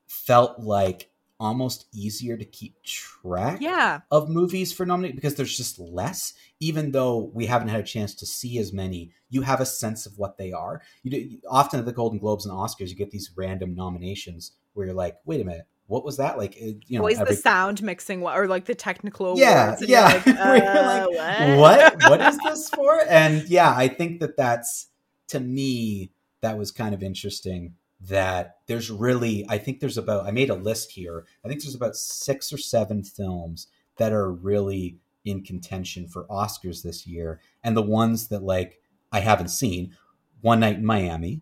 felt 0.08 0.58
like 0.58 1.10
almost 1.40 1.86
easier 1.92 2.36
to 2.36 2.44
keep 2.44 2.82
track 2.82 3.60
yeah, 3.60 4.00
of 4.10 4.28
movies 4.28 4.72
for 4.72 4.84
nominate 4.84 5.14
because 5.14 5.36
there's 5.36 5.56
just 5.56 5.78
less 5.78 6.32
even 6.60 6.90
though 6.90 7.30
we 7.32 7.46
haven't 7.46 7.68
had 7.68 7.80
a 7.80 7.84
chance 7.84 8.14
to 8.16 8.26
see 8.26 8.58
as 8.58 8.72
many. 8.72 9.12
You 9.30 9.42
have 9.42 9.60
a 9.60 9.66
sense 9.66 10.06
of 10.06 10.18
what 10.18 10.36
they 10.38 10.52
are. 10.52 10.82
You 11.02 11.10
do, 11.10 11.38
often 11.48 11.78
at 11.78 11.86
the 11.86 11.92
golden 11.92 12.18
globes 12.18 12.44
and 12.46 12.54
oscars 12.54 12.88
you 12.88 12.96
get 12.96 13.10
these 13.10 13.30
random 13.36 13.74
nominations 13.74 14.52
where 14.74 14.86
you're 14.86 14.94
like 14.94 15.16
wait 15.24 15.40
a 15.40 15.44
minute 15.44 15.66
what 15.86 16.04
was 16.04 16.18
that? 16.18 16.36
Like 16.36 16.54
it- 16.56 16.84
you 16.86 16.98
know 16.98 17.00
always 17.00 17.18
every- 17.18 17.34
the 17.34 17.40
sound 17.40 17.82
mixing 17.82 18.22
or 18.22 18.46
like 18.46 18.66
the 18.66 18.74
technical 18.74 19.38
yeah 19.38 19.76
yeah. 19.80 20.04
like, 20.04 20.26
uh, 20.38 21.06
like, 21.10 21.58
what? 21.58 22.10
What 22.10 22.20
is 22.20 22.38
this 22.44 22.68
for? 22.70 23.00
And 23.08 23.48
yeah 23.48 23.72
i 23.74 23.88
think 23.88 24.20
that 24.20 24.36
that's 24.36 24.88
to 25.28 25.40
me 25.40 26.10
that 26.40 26.58
was 26.58 26.70
kind 26.70 26.94
of 26.94 27.02
interesting 27.02 27.74
that 28.00 28.58
there's 28.66 28.90
really 28.90 29.44
i 29.48 29.58
think 29.58 29.80
there's 29.80 29.98
about 29.98 30.26
i 30.26 30.30
made 30.30 30.50
a 30.50 30.54
list 30.54 30.92
here. 30.92 31.26
I 31.44 31.48
think 31.48 31.62
there's 31.62 31.74
about 31.74 31.96
six 31.96 32.52
or 32.52 32.58
seven 32.58 33.02
films 33.02 33.66
that 33.96 34.12
are 34.12 34.30
really 34.30 34.98
in 35.24 35.42
contention 35.42 36.06
for 36.06 36.24
oscars 36.26 36.82
this 36.82 37.06
year. 37.06 37.40
And 37.62 37.76
the 37.76 37.82
ones 37.82 38.28
that 38.28 38.42
like 38.42 38.80
i 39.12 39.20
haven't 39.20 39.48
seen 39.48 39.96
one 40.40 40.60
night 40.60 40.76
in 40.76 40.84
miami 40.84 41.40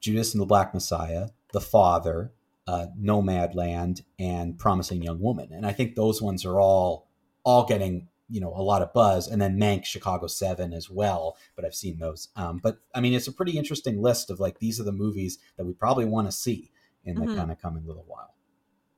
judas 0.00 0.32
and 0.32 0.40
the 0.40 0.46
black 0.46 0.72
messiah 0.72 1.28
the 1.52 1.60
father 1.60 2.32
uh, 2.68 2.86
nomadland 3.00 4.02
and 4.18 4.58
promising 4.58 5.02
young 5.02 5.20
woman. 5.20 5.52
And 5.52 5.66
i 5.66 5.72
think 5.72 5.94
those 5.94 6.22
ones 6.22 6.44
are 6.44 6.60
all 6.60 7.08
all 7.44 7.64
getting 7.64 8.08
you 8.28 8.40
know 8.40 8.52
a 8.54 8.62
lot 8.62 8.82
of 8.82 8.92
buzz 8.92 9.28
and 9.28 9.40
then 9.40 9.58
mank 9.58 9.84
chicago 9.84 10.26
7 10.26 10.72
as 10.72 10.90
well 10.90 11.36
but 11.54 11.64
i've 11.64 11.74
seen 11.74 11.98
those 11.98 12.28
um, 12.36 12.58
but 12.62 12.78
i 12.94 13.00
mean 13.00 13.14
it's 13.14 13.28
a 13.28 13.32
pretty 13.32 13.56
interesting 13.56 14.00
list 14.02 14.30
of 14.30 14.40
like 14.40 14.58
these 14.58 14.80
are 14.80 14.84
the 14.84 14.92
movies 14.92 15.38
that 15.56 15.64
we 15.64 15.72
probably 15.72 16.04
want 16.04 16.26
to 16.26 16.32
see 16.32 16.70
in 17.04 17.14
the 17.16 17.26
Mhm. 17.26 17.36
kind 17.36 17.50
of 17.52 17.60
coming 17.60 17.86
little 17.86 18.04
while 18.06 18.34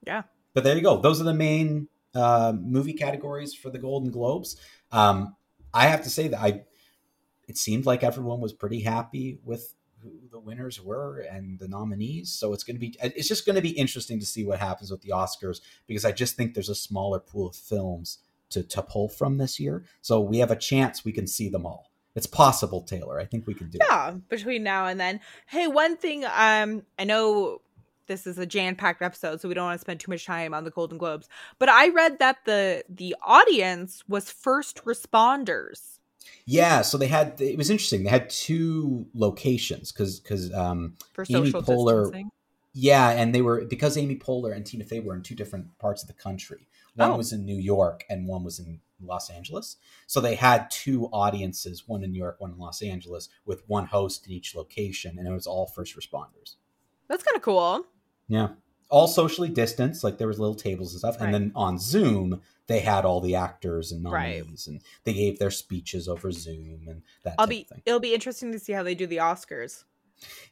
Yeah. 0.07 0.23
but 0.55 0.65
there 0.65 0.75
you 0.77 0.83
go 0.83 1.01
those 1.01 1.21
are 1.21 1.25
the 1.25 1.35
main 1.35 1.89
uh, 2.15 2.55
movie 2.59 2.95
categories 2.95 3.55
for 3.55 3.69
the 3.71 3.79
golden 3.79 4.11
globes 4.11 4.57
um, 4.93 5.37
i 5.75 5.87
have 5.87 6.03
to 6.03 6.11
say 6.11 6.29
that 6.29 6.41
i 6.41 6.65
it 7.49 7.57
seemed 7.59 7.87
like 7.87 8.03
everyone 8.03 8.41
was 8.41 8.53
pretty 8.53 8.81
happy 8.81 9.39
with 9.45 9.75
who 10.01 10.13
the 10.31 10.39
winners 10.39 10.81
were 10.81 11.19
and 11.31 11.59
the 11.59 11.69
nominees 11.69 12.33
so 12.33 12.53
it's 12.55 12.63
going 12.65 12.77
to 12.77 12.81
be 12.81 12.97
it's 13.03 13.29
just 13.29 13.45
going 13.45 13.57
to 13.57 13.63
be 13.63 13.71
interesting 13.71 14.19
to 14.21 14.25
see 14.27 14.45
what 14.45 14.59
happens 14.59 14.91
with 14.91 15.03
the 15.03 15.11
oscars 15.11 15.61
because 15.87 16.05
i 16.05 16.13
just 16.13 16.35
think 16.37 16.55
there's 16.55 16.69
a 16.69 16.75
smaller 16.75 17.19
pool 17.21 17.49
of 17.49 17.57
films 17.57 18.19
to, 18.51 18.63
to 18.63 18.83
pull 18.83 19.09
from 19.09 19.39
this 19.39 19.59
year. 19.61 19.85
So 20.03 20.21
we 20.21 20.39
have 20.39 20.51
a 20.51 20.57
chance 20.57 21.05
we 21.05 21.13
can 21.13 21.27
see 21.27 21.49
them 21.49 21.67
all. 21.67 21.91
it's 22.15 22.27
possible, 22.27 22.83
Taylor. 22.83 23.21
I 23.21 23.25
think 23.25 23.47
we 23.47 23.55
can 23.55 23.71
do 23.71 23.79
yeah, 23.81 24.11
it. 24.11 24.29
between 24.29 24.63
now 24.63 24.87
and 24.87 24.99
then. 24.99 25.21
Hey, 25.47 25.67
one 25.69 25.97
thing 25.97 26.25
um 26.25 26.83
I 26.99 27.05
know 27.05 27.61
this 28.07 28.27
is 28.27 28.39
a 28.39 28.47
jam-packed 28.47 29.03
episode, 29.03 29.41
so 29.41 29.49
we 29.49 29.55
don't 29.55 29.67
want 29.67 29.79
to 29.79 29.81
spend 29.81 30.01
too 30.01 30.11
much 30.11 30.25
time 30.25 30.55
on 30.55 30.65
the 30.65 30.71
Golden 30.71 30.99
Globes, 30.99 31.29
but 31.59 31.69
I 31.69 31.91
read 31.91 32.19
that 32.19 32.39
the 32.45 32.83
the 32.89 33.15
audience 33.23 34.03
was 34.09 34.31
first 34.31 34.85
responders. 34.85 35.99
Yeah, 36.45 36.83
so 36.83 36.99
they 36.99 37.07
had 37.07 37.41
it 37.41 37.57
was 37.57 37.71
interesting. 37.71 38.03
They 38.05 38.11
had 38.11 38.31
two 38.31 39.07
locations 39.15 39.93
cuz 39.93 40.21
cuz 40.21 40.53
um 40.53 40.97
For 41.13 41.25
Amy 41.29 41.53
Poehler 41.53 42.05
distancing. 42.05 42.31
Yeah, 42.75 43.11
and 43.11 43.35
they 43.35 43.43
were 43.43 43.65
because 43.65 43.97
Amy 43.97 44.17
Poehler 44.17 44.55
and 44.55 44.65
Tina 44.65 44.85
Fey 44.85 45.01
were 45.01 45.15
in 45.15 45.23
two 45.23 45.35
different 45.35 45.79
parts 45.79 46.03
of 46.03 46.09
the 46.09 46.15
country. 46.15 46.67
One 46.99 47.11
oh. 47.13 47.17
was 47.17 47.33
in 47.33 47.45
New 47.45 47.57
York 47.57 48.05
and 48.11 48.27
one 48.27 48.43
was 48.43 48.59
in 48.59 48.81
Los 49.01 49.31
Angeles. 49.31 49.77
So 50.07 50.21
they 50.21 50.35
had 50.35 50.71
two 50.71 51.07
audiences, 51.07 51.87
one 51.87 52.03
in 52.03 52.11
New 52.11 52.19
York, 52.19 52.41
one 52.41 52.53
in 52.53 52.59
Los 52.59 52.83
Angeles, 52.83 53.29
with 53.47 53.63
one 53.69 53.87
host 53.87 54.27
in 54.27 54.33
each 54.33 54.57
location, 54.57 55.17
and 55.19 55.29
it 55.29 55.31
was 55.31 55.47
all 55.47 55.67
first 55.67 55.97
responders. 55.97 56.57
That's 57.09 57.23
kind 57.23 57.37
of 57.37 57.43
cool. 57.43 57.87
Yeah. 58.27 58.49
All 58.91 59.07
socially 59.07 59.49
distanced, 59.49 60.03
like 60.03 60.19
there 60.19 60.27
was 60.27 60.41
little 60.41 60.57
tables 60.57 60.93
and 60.93 60.99
stuff. 60.99 61.21
Right. 61.21 61.27
And 61.27 61.35
then 61.35 61.53
on 61.55 61.79
Zoom, 61.79 62.41
they 62.67 62.81
had 62.81 63.05
all 63.05 63.21
the 63.21 63.37
actors 63.37 63.93
and 63.93 64.03
nominees 64.03 64.43
right. 64.43 64.67
and 64.67 64.83
they 65.05 65.13
gave 65.13 65.39
their 65.39 65.51
speeches 65.51 66.09
over 66.09 66.33
Zoom 66.33 66.87
and 66.89 67.03
that 67.23 67.35
I'll 67.39 67.47
be 67.47 67.69
it'll 67.87 68.01
be 68.01 68.15
interesting 68.15 68.53
to 68.53 68.59
see 68.59 68.73
how 68.73 68.83
they 68.83 68.95
do 68.95 69.07
the 69.07 69.19
Oscars. 69.19 69.85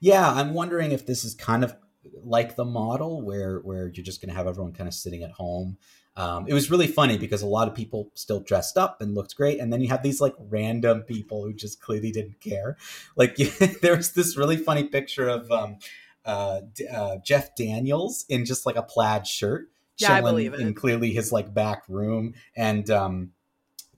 Yeah, 0.01 0.31
I'm 0.31 0.55
wondering 0.55 0.93
if 0.93 1.07
this 1.07 1.25
is 1.25 1.35
kind 1.35 1.65
of 1.65 1.77
like 2.23 2.57
the 2.57 2.65
model 2.65 3.23
where 3.23 3.59
where 3.61 3.89
you're 3.89 4.05
just 4.05 4.21
going 4.21 4.31
to 4.31 4.37
have 4.37 4.47
everyone 4.47 4.73
kind 4.73 4.89
of 4.89 4.95
sitting 4.95 5.23
at 5.23 5.33
home. 5.33 5.79
Um, 6.17 6.47
it 6.49 6.55
was 6.55 6.71
really 6.71 6.87
funny 6.87 7.19
because 7.19 7.43
a 7.43 7.47
lot 7.47 7.69
of 7.69 7.75
people 7.75 8.11
still 8.15 8.41
dressed 8.41 8.79
up 8.79 9.03
and 9.03 9.15
looked 9.15 9.37
great, 9.37 9.61
and 9.61 9.73
then 9.73 9.81
you 9.83 9.89
have 9.89 10.03
these 10.03 10.21
like 10.21 10.35
random 10.39 11.03
people 11.03 11.45
who 11.45 11.53
just 11.53 11.81
clearly 11.81 12.11
didn't 12.11 12.41
care. 12.41 12.77
Like 13.17 13.37
there's 13.83 14.13
this 14.13 14.37
really 14.37 14.57
funny 14.57 14.85
picture 14.85 15.29
of 15.29 15.51
um, 15.51 15.77
uh, 16.25 16.63
uh, 16.93 17.17
Jeff 17.25 17.55
Daniels 17.55 18.25
in 18.29 18.47
just 18.47 18.65
like 18.65 18.77
a 18.77 18.83
plaid 18.83 19.27
shirt, 19.27 19.69
yeah, 19.99 20.15
I 20.15 20.21
believe 20.23 20.55
it. 20.55 20.61
in 20.61 20.75
clearly 20.75 21.13
his 21.13 21.33
like 21.33 21.53
back 21.53 21.83
room, 21.89 22.35
and 22.57 22.91
um, 22.91 23.33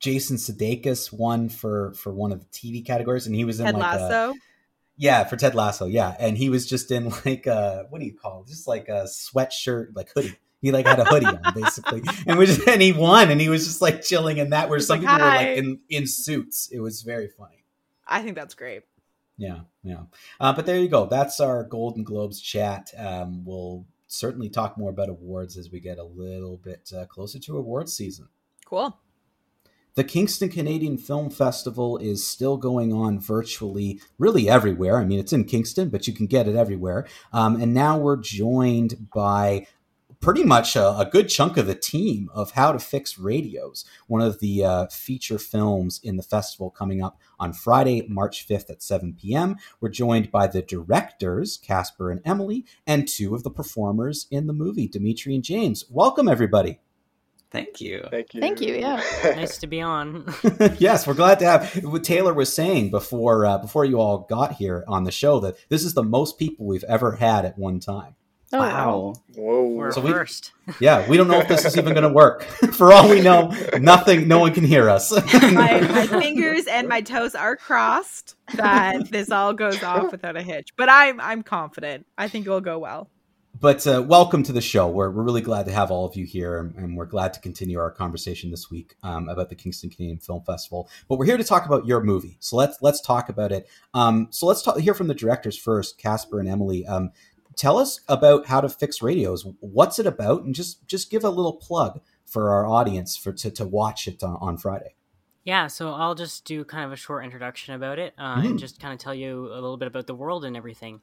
Jason 0.01 0.37
Sudeikis 0.37 1.13
won 1.13 1.49
for 1.49 1.93
for 1.95 2.13
one 2.13 2.33
of 2.33 2.41
the 2.41 2.47
TV 2.47 2.85
categories, 2.85 3.27
and 3.27 3.35
he 3.35 3.45
was 3.45 3.61
in 3.61 3.67
Ted 3.67 3.75
like 3.75 4.01
Lasso. 4.01 4.33
A, 4.33 4.35
yeah, 4.97 5.23
for 5.23 5.37
Ted 5.37 5.55
Lasso, 5.55 5.87
yeah, 5.87 6.17
and 6.19 6.37
he 6.37 6.51
was 6.51 6.67
just 6.67 6.91
in 6.91 7.11
like 7.25 7.47
a 7.47 7.87
what 7.91 8.01
do 8.01 8.07
you 8.07 8.17
call 8.17 8.43
it? 8.43 8.49
just 8.49 8.67
like 8.67 8.89
a 8.89 9.05
sweatshirt, 9.05 9.95
like 9.95 10.11
hoodie. 10.13 10.37
He 10.61 10.73
like 10.73 10.87
had 10.87 10.99
a 10.99 11.05
hoodie 11.05 11.27
on 11.27 11.40
basically, 11.55 12.03
and 12.27 12.38
was 12.38 12.66
and 12.66 12.83
he 12.83 12.92
won, 12.92 13.31
and 13.31 13.40
he 13.40 13.49
was 13.49 13.64
just 13.66 13.81
like 13.81 14.03
chilling 14.03 14.38
in 14.38 14.51
that. 14.51 14.68
Where 14.68 14.79
He's 14.79 14.87
some 14.87 15.01
like, 15.03 15.09
people 15.09 15.18
Hi. 15.18 15.44
were 15.44 15.49
like 15.51 15.59
in 15.59 15.81
in 15.88 16.07
suits. 16.07 16.68
It 16.73 16.81
was 16.81 17.03
very 17.03 17.29
funny. 17.29 17.64
I 18.07 18.23
think 18.23 18.35
that's 18.35 18.55
great. 18.55 18.83
Yeah, 19.37 19.61
yeah. 19.85 20.03
Uh, 20.40 20.53
but 20.53 20.66
there 20.66 20.79
you 20.79 20.88
go. 20.88 21.07
That's 21.07 21.38
our 21.38 21.62
Golden 21.62 22.03
Globes 22.03 22.40
chat. 22.40 22.92
Um, 22.97 23.44
we'll 23.44 23.87
certainly 24.09 24.49
talk 24.49 24.77
more 24.77 24.90
about 24.90 25.09
awards 25.09 25.57
as 25.57 25.71
we 25.71 25.79
get 25.79 25.99
a 25.99 26.05
little 26.05 26.57
bit 26.57 26.90
uh, 26.97 27.05
closer 27.07 27.38
to 27.38 27.57
awards 27.57 27.94
season. 27.94 28.29
Cool. 28.64 28.99
The 29.94 30.05
Kingston 30.05 30.49
Canadian 30.49 30.97
Film 30.97 31.29
Festival 31.29 31.99
is 31.99 32.25
still 32.25 32.57
going 32.57 32.92
on 32.92 33.18
virtually, 33.18 34.01
really 34.16 34.49
everywhere. 34.49 34.99
I 34.99 35.05
mean, 35.05 35.18
it's 35.18 35.33
in 35.33 35.44
Kingston, 35.44 35.88
but 35.88 36.07
you 36.07 36.12
can 36.12 36.27
get 36.27 36.47
it 36.47 36.55
everywhere. 36.55 37.07
Um, 37.33 37.61
and 37.61 37.75
now 37.75 37.99
we're 37.99 38.16
joined 38.16 39.09
by 39.12 39.66
pretty 40.21 40.45
much 40.45 40.77
a, 40.77 40.99
a, 40.99 41.09
good 41.11 41.29
chunk 41.29 41.57
of 41.57 41.67
the 41.67 41.75
team 41.75 42.29
of 42.35 42.53
How 42.53 42.73
to 42.73 42.79
Fix 42.79 43.19
Radios, 43.19 43.85
one 44.07 44.21
of 44.21 44.41
the 44.41 44.65
uh, 44.65 44.87
feature 44.87 45.39
films 45.39 46.01
in 46.03 46.17
the 46.17 46.23
festival 46.23 46.71
coming 46.71 47.03
up 47.03 47.19
on 47.39 47.53
Friday, 47.53 48.05
March 48.09 48.47
5th 48.47 48.71
at 48.71 48.83
7 48.83 49.15
p.m. 49.15 49.57
We're 49.81 49.91
joined 49.91 50.31
by 50.31 50.47
the 50.47 50.63
directors, 50.63 51.57
Casper 51.57 52.11
and 52.11 52.21
Emily, 52.25 52.65
and 52.87 53.07
two 53.07 53.35
of 53.35 53.43
the 53.43 53.51
performers 53.51 54.27
in 54.31 54.47
the 54.47 54.53
movie, 54.53 54.89
Dimitri 54.89 55.35
and 55.35 55.45
James. 55.45 55.85
Welcome, 55.89 56.29
everybody. 56.29 56.81
Thank 57.51 57.81
you. 57.81 58.05
Thank 58.11 58.35
you. 58.35 58.41
Thank 58.41 58.61
you. 58.61 58.75
Yeah. 58.75 59.03
nice 59.25 59.57
to 59.59 59.67
be 59.67 59.81
on. 59.81 60.35
yes, 60.79 61.07
we're 61.07 61.15
glad 61.15 61.39
to 61.39 61.47
have. 61.47 61.83
What 61.85 62.05
Taylor 62.05 62.35
was 62.35 62.53
saying 62.53 62.91
before 62.91 63.47
uh, 63.47 63.59
before 63.59 63.87
you 63.87 63.99
all 63.99 64.27
got 64.29 64.53
here 64.53 64.85
on 64.87 65.05
the 65.05 65.13
show 65.13 65.41
that 65.41 65.57
this 65.71 65.83
is 65.83 65.95
the 65.95 66.03
most 66.03 66.39
people 66.39 66.67
we've 66.67 66.85
ever 66.85 67.13
had 67.13 67.47
at 67.47 67.57
one 67.57 67.81
time. 67.81 68.17
Oh, 68.51 68.59
wow. 68.61 69.15
Whoa. 69.35 69.69
We're 69.69 69.93
so 69.93 70.01
we, 70.01 70.11
first. 70.11 70.53
yeah, 70.81 71.07
we 71.09 71.19
don't 71.19 71.29
know 71.29 71.39
if 71.39 71.49
this 71.49 71.67
is 71.67 71.77
even 71.77 71.93
going 71.93 72.09
to 72.09 72.13
work. 72.13 72.43
For 72.73 72.93
all 72.93 73.09
we 73.09 73.21
know, 73.21 73.53
nothing, 73.79 74.27
no 74.27 74.39
one 74.39 74.55
can 74.55 74.65
hear 74.65 74.89
us. 74.89 75.13
my, 75.35 75.81
my 75.81 76.07
fingers 76.07 76.67
and 76.67 76.89
my 76.89 77.03
toes 77.03 77.35
are 77.35 77.57
crossed 77.57 78.37
that 78.55 79.11
this 79.11 79.31
all 79.31 79.53
goes 79.53 79.83
off 79.83 80.13
without 80.13 80.37
a 80.37 80.43
hitch. 80.43 80.71
But 80.77 80.89
I'm 80.89 81.21
I'm 81.21 81.43
confident. 81.43 82.07
I 82.17 82.29
think 82.29 82.47
it 82.47 82.51
will 82.51 82.63
go 82.63 82.79
well 82.79 83.11
but 83.61 83.87
uh, 83.87 84.03
welcome 84.07 84.43
to 84.45 84.53
the 84.53 84.61
show. 84.61 84.89
We're, 84.89 85.11
we're 85.11 85.25
really 85.25 85.41
glad 85.41 85.67
to 85.67 85.73
have 85.73 85.91
all 85.91 86.05
of 86.05 86.15
you 86.15 86.25
here, 86.25 86.73
and 86.77 86.97
we're 86.97 87.07
glad 87.07 87.33
to 87.35 87.41
continue 87.41 87.79
our 87.79 87.91
conversation 87.91 88.51
this 88.51 88.71
week 88.71 88.95
um, 89.03 89.29
about 89.29 89.49
the 89.49 89.57
Kingston 89.57 89.91
Canadian 89.91 90.19
Film 90.19 90.43
Festival. 90.45 90.89
But 91.09 91.19
we're 91.19 91.25
here 91.25 91.37
to 91.37 91.45
talk 91.45 91.67
about 91.67 91.87
your 91.87 92.03
movie, 92.03 92.37
so 92.41 92.57
let's 92.57 92.79
let's 92.83 93.01
talk 93.01 93.29
about 93.29 93.51
it. 93.51 93.69
Um, 93.95 94.29
so 94.31 94.47
let's 94.47 94.63
talk, 94.63 94.79
hear 94.79 94.95
from 94.95 95.09
the 95.09 95.15
directors 95.15 95.59
first, 95.59 95.99
Casper 95.99 96.39
and 96.41 96.49
Emily. 96.49 96.87
Um, 96.87 97.11
tell 97.59 97.77
us 97.77 98.01
about 98.09 98.47
how 98.47 98.61
to 98.61 98.68
fix 98.68 99.03
radios. 99.03 99.47
What's 99.61 99.99
it 99.99 100.07
about, 100.07 100.44
and 100.44 100.55
just 100.55 100.87
just 100.87 101.11
give 101.11 101.25
a 101.25 101.31
little 101.31 101.55
plug 101.55 102.01
for 102.25 102.51
our 102.51 102.66
audience 102.66 103.16
for 103.16 103.33
to, 103.33 103.51
to 103.51 103.66
watch 103.66 104.07
it 104.07 104.23
on, 104.23 104.37
on 104.40 104.57
Friday. 104.57 104.94
Yeah, 105.44 105.66
so 105.66 105.92
I'll 105.92 106.14
just 106.14 106.44
do 106.44 106.64
kind 106.64 106.85
of 106.85 106.92
a 106.92 106.97
short 106.97 107.25
introduction 107.25 107.75
about 107.75 107.99
it 107.99 108.12
uh, 108.18 108.37
mm. 108.37 108.47
and 108.47 108.59
just 108.59 108.81
kind 108.81 108.92
of 108.92 109.01
tell 109.01 109.14
you 109.14 109.47
a 109.47 109.55
little 109.55 109.79
bit 109.79 109.88
about 109.88 110.07
the 110.07 110.14
world 110.14 110.44
and 110.44 110.57
everything. 110.57 111.01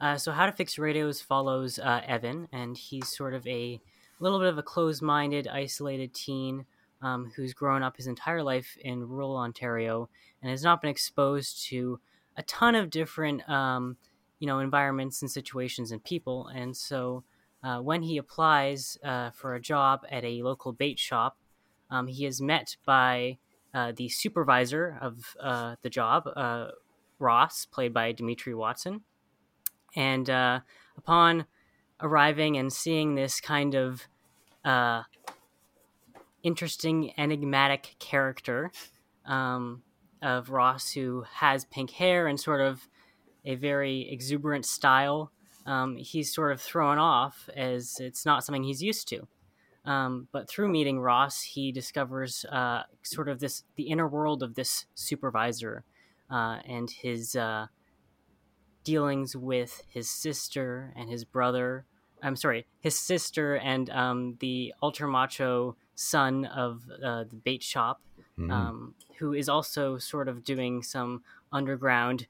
Uh, 0.00 0.16
so, 0.16 0.30
How 0.30 0.46
to 0.46 0.52
Fix 0.52 0.78
Radios 0.78 1.20
follows 1.20 1.80
uh, 1.80 2.00
Evan, 2.06 2.46
and 2.52 2.76
he's 2.76 3.08
sort 3.08 3.34
of 3.34 3.44
a 3.48 3.80
little 4.20 4.38
bit 4.38 4.48
of 4.48 4.58
a 4.58 4.62
closed 4.62 5.02
minded, 5.02 5.48
isolated 5.48 6.14
teen 6.14 6.64
um, 7.02 7.32
who's 7.34 7.52
grown 7.52 7.82
up 7.82 7.96
his 7.96 8.06
entire 8.06 8.42
life 8.42 8.76
in 8.80 9.08
rural 9.08 9.36
Ontario 9.36 10.08
and 10.42 10.50
has 10.50 10.62
not 10.62 10.80
been 10.80 10.90
exposed 10.90 11.64
to 11.68 11.98
a 12.36 12.42
ton 12.44 12.76
of 12.76 12.90
different 12.90 13.48
um, 13.48 13.96
you 14.38 14.46
know 14.46 14.58
environments 14.60 15.22
and 15.22 15.30
situations 15.30 15.90
and 15.90 16.02
people. 16.02 16.48
And 16.48 16.76
so 16.76 17.24
uh, 17.62 17.78
when 17.78 18.02
he 18.02 18.16
applies 18.18 18.98
uh, 19.04 19.30
for 19.30 19.54
a 19.54 19.60
job 19.60 20.04
at 20.10 20.24
a 20.24 20.42
local 20.42 20.72
bait 20.72 20.98
shop 20.98 21.38
um, 21.90 22.06
he 22.06 22.26
is 22.26 22.40
met 22.40 22.76
by 22.84 23.38
uh, 23.74 23.92
the 23.96 24.08
supervisor 24.08 24.98
of 25.00 25.36
uh, 25.40 25.76
the 25.82 25.90
job 25.90 26.28
uh, 26.36 26.68
ross 27.18 27.66
played 27.66 27.92
by 27.92 28.12
dimitri 28.12 28.54
watson. 28.54 29.02
And 29.96 30.28
uh, 30.28 30.60
upon 30.96 31.46
arriving 32.00 32.56
and 32.56 32.72
seeing 32.72 33.14
this 33.14 33.40
kind 33.40 33.74
of 33.74 34.06
interesting, 36.42 37.12
enigmatic 37.18 37.96
character 37.98 38.70
um, 39.24 39.82
of 40.22 40.50
Ross, 40.50 40.92
who 40.92 41.24
has 41.34 41.64
pink 41.66 41.90
hair 41.90 42.26
and 42.26 42.38
sort 42.38 42.60
of 42.60 42.88
a 43.48 43.54
very 43.56 44.08
exuberant 44.10 44.66
style, 44.66 45.32
um, 45.64 45.96
he's 45.96 46.32
sort 46.32 46.52
of 46.52 46.60
thrown 46.60 46.98
off 46.98 47.48
as 47.56 47.96
it's 47.98 48.26
not 48.26 48.44
something 48.44 48.62
he's 48.62 48.82
used 48.82 49.08
to. 49.08 49.26
Um, 49.86 50.28
but 50.32 50.48
through 50.48 50.68
meeting 50.68 51.00
Ross, 51.00 51.42
he 51.42 51.72
discovers 51.72 52.44
uh, 52.52 52.82
sort 53.02 53.28
of 53.28 53.40
this 53.40 53.64
the 53.76 53.84
inner 53.84 54.06
world 54.06 54.42
of 54.42 54.54
this 54.54 54.84
supervisor 54.94 55.82
uh, 56.30 56.58
and 56.66 56.90
his 56.90 57.34
uh, 57.34 57.68
dealings 58.84 59.34
with 59.34 59.82
his 59.88 60.10
sister 60.10 60.92
and 60.94 61.08
his 61.08 61.24
brother. 61.24 61.86
I'm 62.22 62.36
sorry, 62.36 62.66
his 62.80 62.98
sister 62.98 63.56
and 63.56 63.88
um, 63.88 64.36
the 64.40 64.74
ultra 64.82 65.08
macho 65.08 65.76
son 65.94 66.44
of 66.44 66.82
uh, 67.02 67.24
the 67.24 67.36
bait 67.36 67.62
shop, 67.62 68.02
mm. 68.38 68.52
um, 68.52 68.94
who 69.18 69.32
is 69.32 69.48
also 69.48 69.96
sort 69.96 70.28
of 70.28 70.44
doing 70.44 70.82
some 70.82 71.22
underground 71.50 72.26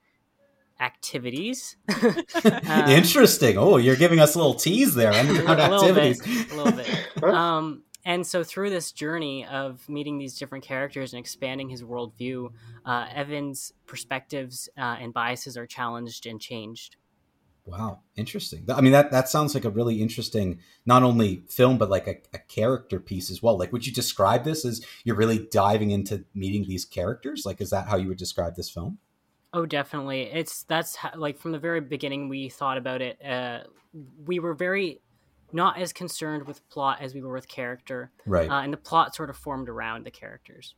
activities. 0.80 1.76
uh, 1.88 2.86
Interesting. 2.88 3.58
Oh, 3.58 3.76
you're 3.76 3.96
giving 3.96 4.20
us 4.20 4.34
a 4.34 4.38
little 4.38 4.54
tease 4.54 4.94
there. 4.94 5.12
Underground 5.14 5.60
a 5.60 5.74
activities. 5.74 6.22
Bit, 6.22 6.52
a 6.52 6.56
little 6.56 6.72
bit. 6.72 7.04
Um, 7.22 7.82
and 8.04 8.24
so 8.26 8.44
through 8.44 8.70
this 8.70 8.92
journey 8.92 9.44
of 9.44 9.86
meeting 9.88 10.18
these 10.18 10.38
different 10.38 10.64
characters 10.64 11.12
and 11.12 11.20
expanding 11.20 11.68
his 11.68 11.82
worldview, 11.82 12.52
uh, 12.86 13.06
Evan's 13.12 13.72
perspectives 13.86 14.68
uh, 14.78 14.96
and 15.00 15.12
biases 15.12 15.56
are 15.56 15.66
challenged 15.66 16.24
and 16.26 16.40
changed. 16.40 16.96
Wow, 17.66 18.00
interesting. 18.16 18.64
I 18.74 18.80
mean, 18.80 18.92
that 18.92 19.10
that 19.10 19.28
sounds 19.28 19.54
like 19.54 19.66
a 19.66 19.70
really 19.70 20.00
interesting, 20.00 20.60
not 20.86 21.02
only 21.02 21.42
film 21.48 21.76
but 21.76 21.90
like 21.90 22.06
a, 22.06 22.16
a, 22.32 22.38
character 22.38 22.98
piece 22.98 23.30
as 23.30 23.42
well. 23.42 23.58
Like, 23.58 23.72
would 23.72 23.86
you 23.86 23.92
describe 23.92 24.44
this 24.44 24.64
as 24.64 24.82
you're 25.04 25.16
really 25.16 25.46
diving 25.50 25.90
into 25.90 26.24
meeting 26.32 26.66
these 26.66 26.86
characters? 26.86 27.44
Like, 27.44 27.60
is 27.60 27.68
that 27.68 27.88
how 27.88 27.98
you 27.98 28.08
would 28.08 28.16
describe 28.16 28.56
this 28.56 28.70
film? 28.70 28.98
Oh, 29.52 29.66
definitely. 29.66 30.22
It's 30.22 30.64
that's 30.64 30.96
how, 30.96 31.12
like 31.16 31.38
from 31.38 31.52
the 31.52 31.58
very 31.58 31.80
beginning 31.80 32.28
we 32.28 32.48
thought 32.48 32.76
about 32.76 33.00
it. 33.00 33.18
Uh, 33.24 33.60
we 34.26 34.38
were 34.38 34.54
very 34.54 35.00
not 35.52 35.78
as 35.78 35.92
concerned 35.92 36.46
with 36.46 36.68
plot 36.68 36.98
as 37.00 37.14
we 37.14 37.22
were 37.22 37.32
with 37.32 37.48
character. 37.48 38.10
Right. 38.26 38.50
Uh, 38.50 38.60
and 38.60 38.72
the 38.72 38.78
plot 38.78 39.14
sort 39.14 39.30
of 39.30 39.36
formed 39.36 39.68
around 39.68 40.04
the 40.04 40.10
characters. 40.10 40.74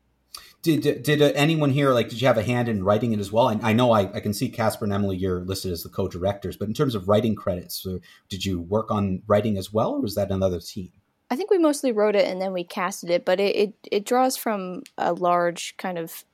Did 0.62 1.02
did 1.02 1.20
uh, 1.20 1.32
anyone 1.34 1.70
here 1.70 1.92
like 1.92 2.08
did 2.08 2.20
you 2.20 2.28
have 2.28 2.38
a 2.38 2.44
hand 2.44 2.68
in 2.68 2.84
writing 2.84 3.12
it 3.12 3.18
as 3.18 3.32
well? 3.32 3.48
I, 3.48 3.58
I 3.62 3.72
know 3.72 3.90
I, 3.90 4.12
I 4.12 4.20
can 4.20 4.32
see 4.32 4.48
Casper 4.48 4.84
and 4.84 4.94
Emily 4.94 5.16
you're 5.16 5.40
listed 5.40 5.72
as 5.72 5.82
the 5.82 5.88
co-directors, 5.88 6.56
but 6.56 6.68
in 6.68 6.74
terms 6.74 6.94
of 6.94 7.08
writing 7.08 7.34
credits, 7.34 7.74
so 7.82 7.98
did 8.28 8.44
you 8.44 8.60
work 8.60 8.92
on 8.92 9.22
writing 9.26 9.58
as 9.58 9.72
well, 9.72 9.90
or 9.94 10.00
was 10.00 10.14
that 10.14 10.30
another 10.30 10.60
team? 10.60 10.92
I 11.30 11.36
think 11.36 11.50
we 11.50 11.58
mostly 11.58 11.92
wrote 11.92 12.16
it 12.16 12.26
and 12.26 12.40
then 12.40 12.52
we 12.52 12.64
casted 12.64 13.08
it, 13.10 13.24
but 13.24 13.38
it, 13.38 13.56
it, 13.56 13.74
it 13.90 14.04
draws 14.04 14.36
from 14.36 14.82
a 14.98 15.12
large 15.12 15.76
kind 15.76 15.96
of 15.96 16.24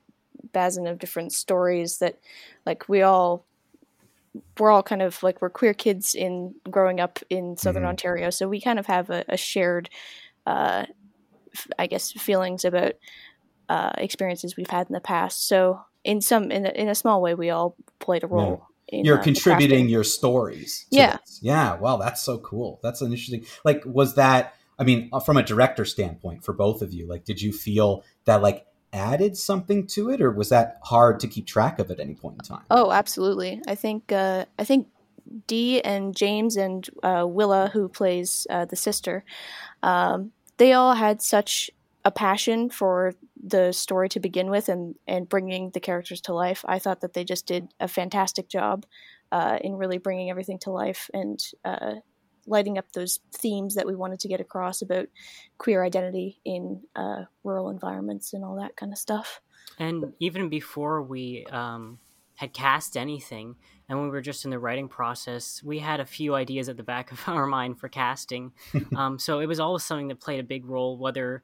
basin 0.53 0.87
of 0.87 0.99
different 0.99 1.33
stories 1.33 1.99
that 1.99 2.19
like 2.65 2.89
we 2.89 3.03
all 3.03 3.45
we're 4.59 4.71
all 4.71 4.83
kind 4.83 5.03
of 5.03 5.23
like 5.23 5.41
we're 5.41 5.51
queer 5.51 5.75
kids 5.75 6.15
in 6.15 6.55
growing 6.71 7.01
up 7.01 7.19
in 7.31 7.57
southern 7.57 7.83
mm-hmm. 7.83 7.91
ontario. 7.91 8.31
So 8.31 8.49
we 8.49 8.61
kind 8.61 8.79
of 8.79 8.87
have 8.87 9.11
a, 9.11 9.25
a 9.29 9.37
shared 9.37 9.91
uh, 10.47 10.87
i 11.79 11.87
guess 11.87 12.13
feelings 12.13 12.65
about 12.65 12.93
uh, 13.69 13.91
experiences 13.99 14.57
we've 14.57 14.71
had 14.71 14.87
in 14.89 14.93
the 14.93 15.01
past. 15.01 15.49
So 15.49 15.81
in 16.05 16.21
some 16.21 16.53
in 16.53 16.67
a, 16.67 16.71
in 16.71 16.89
a 16.89 16.95
small 16.95 17.21
way 17.21 17.35
we 17.35 17.51
all 17.51 17.77
played 17.99 18.23
a 18.23 18.27
role 18.29 18.67
yeah. 18.93 18.99
in, 18.99 19.05
you're 19.05 19.19
uh, 19.19 19.23
contributing 19.23 19.89
your 19.89 20.05
stories 20.05 20.87
yeah. 20.91 21.17
this. 21.17 21.41
yeah. 21.43 21.75
Wow. 21.75 21.97
That's 21.97 22.23
so 22.23 22.39
cool. 22.39 22.79
That's 22.83 23.01
an 23.01 23.11
interesting 23.11 23.45
like 23.65 23.83
was 23.85 24.15
that 24.15 24.55
i 24.79 24.85
mean 24.85 25.09
uh, 25.13 25.21
from 25.21 25.37
a 25.37 25.43
director 25.43 25.85
standpoint 25.85 26.45
for 26.45 26.53
both 26.53 26.83
of 26.83 26.93
you 26.93 27.09
like 27.09 27.25
did 27.25 27.41
you 27.41 27.51
feel 27.53 28.05
that 28.27 28.43
like 28.43 28.67
added 28.97 29.37
something 29.37 29.87
to 29.89 30.11
it, 30.11 30.21
or 30.21 30.31
was 30.31 30.49
that 30.49 30.79
hard 30.83 31.21
to 31.21 31.29
keep 31.29 31.47
track 31.47 31.79
of 31.79 31.91
at 31.91 32.01
any 32.01 32.15
point 32.15 32.37
in 32.37 32.41
time? 32.41 32.65
Oh, 32.71 32.91
absolutely. 32.91 33.63
I 33.69 33.75
think 33.75 34.11
uh, 34.11 34.47
I 34.59 34.65
think 34.65 34.89
Dee 35.47 35.81
and 35.83 36.17
James 36.17 36.57
and 36.57 36.89
uh, 37.03 37.25
Willa, 37.29 37.71
who 37.73 37.89
plays 37.89 38.47
uh, 38.51 38.65
the 38.65 38.77
sister, 38.77 39.25
um, 39.83 40.33
they 40.57 40.73
all 40.73 40.95
had 40.95 41.23
such 41.23 41.71
a 42.05 42.11
passion 42.11 42.71
for 42.71 43.15
the 43.43 43.73
story 43.73 44.09
to 44.09 44.21
begin 44.21 44.49
with 44.49 44.69
and, 44.69 44.95
and 45.07 45.29
bringing 45.29 45.71
the 45.71 45.81
characters 45.81 46.21
to 46.23 46.33
life. 46.33 46.65
I 46.67 46.79
thought 46.79 47.01
that 47.01 47.15
they 47.15 47.25
just 47.25 47.47
did 47.47 47.69
a 47.81 47.89
fantastic 47.89 48.49
job 48.49 48.87
uh, 49.33 49.59
in 49.61 49.75
really 49.75 49.99
bringing 49.99 50.31
everything 50.31 50.59
to 50.61 50.71
life 50.71 51.11
and 51.13 51.39
uh, 51.65 51.97
lighting 52.47 52.79
up 52.79 52.93
those 52.93 53.21
themes 53.33 53.75
that 53.75 53.87
we 53.87 53.95
wanted 53.95 54.21
to 54.21 54.29
get 54.29 54.41
across 54.41 54.83
about 54.83 55.09
queer 55.59 55.85
identity 55.85 56.41
in 56.45 56.83
uh, 56.95 57.25
rural 57.45 57.71
environments 57.71 58.33
and 58.33 58.45
all 58.45 58.57
that 58.57 58.77
kind 58.77 58.93
of 58.93 58.99
stuff. 58.99 59.41
And 59.79 60.13
even 60.21 60.49
before 60.49 61.03
we 61.03 61.47
um, 61.51 61.99
had 62.37 62.53
cast 62.53 62.97
anything, 62.97 63.57
and 63.89 64.03
we 64.03 64.09
were 64.09 64.21
just 64.21 64.45
in 64.45 64.51
the 64.51 64.59
writing 64.59 64.89
process, 64.89 65.63
we 65.63 65.79
had 65.79 66.01
a 66.01 66.07
few 66.07 66.35
ideas 66.35 66.69
at 66.69 66.77
the 66.77 66.83
back 66.83 67.13
of 67.13 67.23
our 67.29 67.47
mind 67.47 67.79
for 67.79 67.89
casting. 67.89 68.53
um, 68.97 69.19
so 69.19 69.41
it 69.41 69.47
was 69.47 69.61
always 69.61 69.85
something 69.85 70.09
that 70.09 70.21
played 70.21 70.41
a 70.41 70.45
big 70.45 70.67
role, 70.67 70.99
whether 70.99 71.43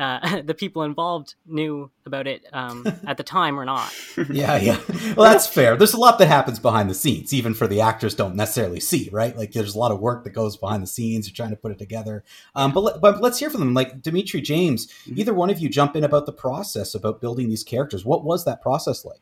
uh, 0.00 0.40
the 0.44 0.54
people 0.54 0.82
involved 0.82 1.34
knew 1.46 1.90
about 2.06 2.26
it 2.26 2.44
um, 2.52 2.86
at 3.06 3.18
the 3.18 3.22
time 3.22 3.60
or 3.60 3.64
not. 3.64 3.92
yeah, 4.30 4.56
yeah. 4.56 4.80
Well, 5.14 5.30
that's 5.30 5.46
fair. 5.46 5.76
There's 5.76 5.92
a 5.92 6.00
lot 6.00 6.18
that 6.18 6.26
happens 6.26 6.58
behind 6.58 6.88
the 6.88 6.94
scenes, 6.94 7.34
even 7.34 7.52
for 7.54 7.66
the 7.66 7.82
actors 7.82 8.14
don't 8.14 8.34
necessarily 8.34 8.80
see, 8.80 9.10
right? 9.12 9.36
Like 9.36 9.52
there's 9.52 9.74
a 9.74 9.78
lot 9.78 9.92
of 9.92 10.00
work 10.00 10.24
that 10.24 10.30
goes 10.30 10.56
behind 10.56 10.82
the 10.82 10.86
scenes. 10.86 11.28
You're 11.28 11.36
trying 11.36 11.50
to 11.50 11.56
put 11.56 11.70
it 11.70 11.78
together. 11.78 12.24
Um, 12.54 12.72
but 12.72 13.00
but 13.00 13.20
let's 13.20 13.38
hear 13.38 13.50
from 13.50 13.60
them. 13.60 13.74
Like 13.74 14.00
Dimitri, 14.00 14.40
James, 14.40 14.86
mm-hmm. 14.86 15.20
either 15.20 15.34
one 15.34 15.50
of 15.50 15.58
you 15.58 15.68
jump 15.68 15.94
in 15.96 16.04
about 16.04 16.26
the 16.26 16.32
process 16.32 16.94
about 16.94 17.20
building 17.20 17.48
these 17.48 17.62
characters. 17.64 18.04
What 18.04 18.24
was 18.24 18.44
that 18.46 18.62
process 18.62 19.04
like? 19.04 19.20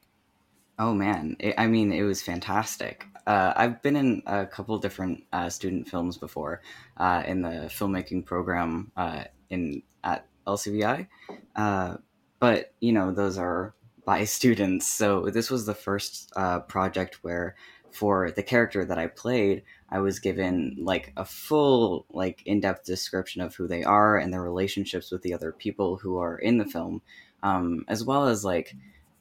Oh 0.78 0.94
man, 0.94 1.36
it, 1.40 1.54
I 1.58 1.66
mean, 1.66 1.92
it 1.92 2.04
was 2.04 2.22
fantastic. 2.22 3.04
Uh, 3.26 3.52
I've 3.56 3.82
been 3.82 3.96
in 3.96 4.22
a 4.26 4.46
couple 4.46 4.78
different 4.78 5.24
uh, 5.32 5.50
student 5.50 5.88
films 5.88 6.16
before 6.16 6.62
uh, 6.96 7.22
in 7.26 7.42
the 7.42 7.68
filmmaking 7.68 8.24
program 8.24 8.90
uh, 8.96 9.24
in 9.50 9.82
at 10.04 10.26
LCVI. 10.48 11.06
Uh, 11.54 11.96
but, 12.40 12.72
you 12.80 12.92
know, 12.92 13.12
those 13.12 13.38
are 13.38 13.74
by 14.04 14.24
students. 14.38 14.86
So 14.86 15.26
this 15.26 15.50
was 15.50 15.66
the 15.66 15.74
first 15.74 16.32
uh, 16.34 16.60
project 16.60 17.18
where 17.22 17.54
for 17.90 18.30
the 18.30 18.42
character 18.42 18.84
that 18.84 18.98
I 18.98 19.06
played, 19.06 19.62
I 19.90 20.00
was 20.00 20.18
given 20.18 20.76
like 20.78 21.12
a 21.16 21.24
full, 21.24 22.06
like 22.10 22.42
in-depth 22.46 22.84
description 22.84 23.40
of 23.42 23.54
who 23.54 23.66
they 23.66 23.82
are 23.82 24.16
and 24.16 24.32
their 24.32 24.42
relationships 24.42 25.10
with 25.10 25.22
the 25.22 25.34
other 25.34 25.52
people 25.52 25.96
who 25.96 26.18
are 26.18 26.38
in 26.38 26.58
the 26.58 26.64
film, 26.64 27.02
um, 27.42 27.84
as 27.88 28.04
well 28.04 28.28
as 28.28 28.44
like 28.44 28.74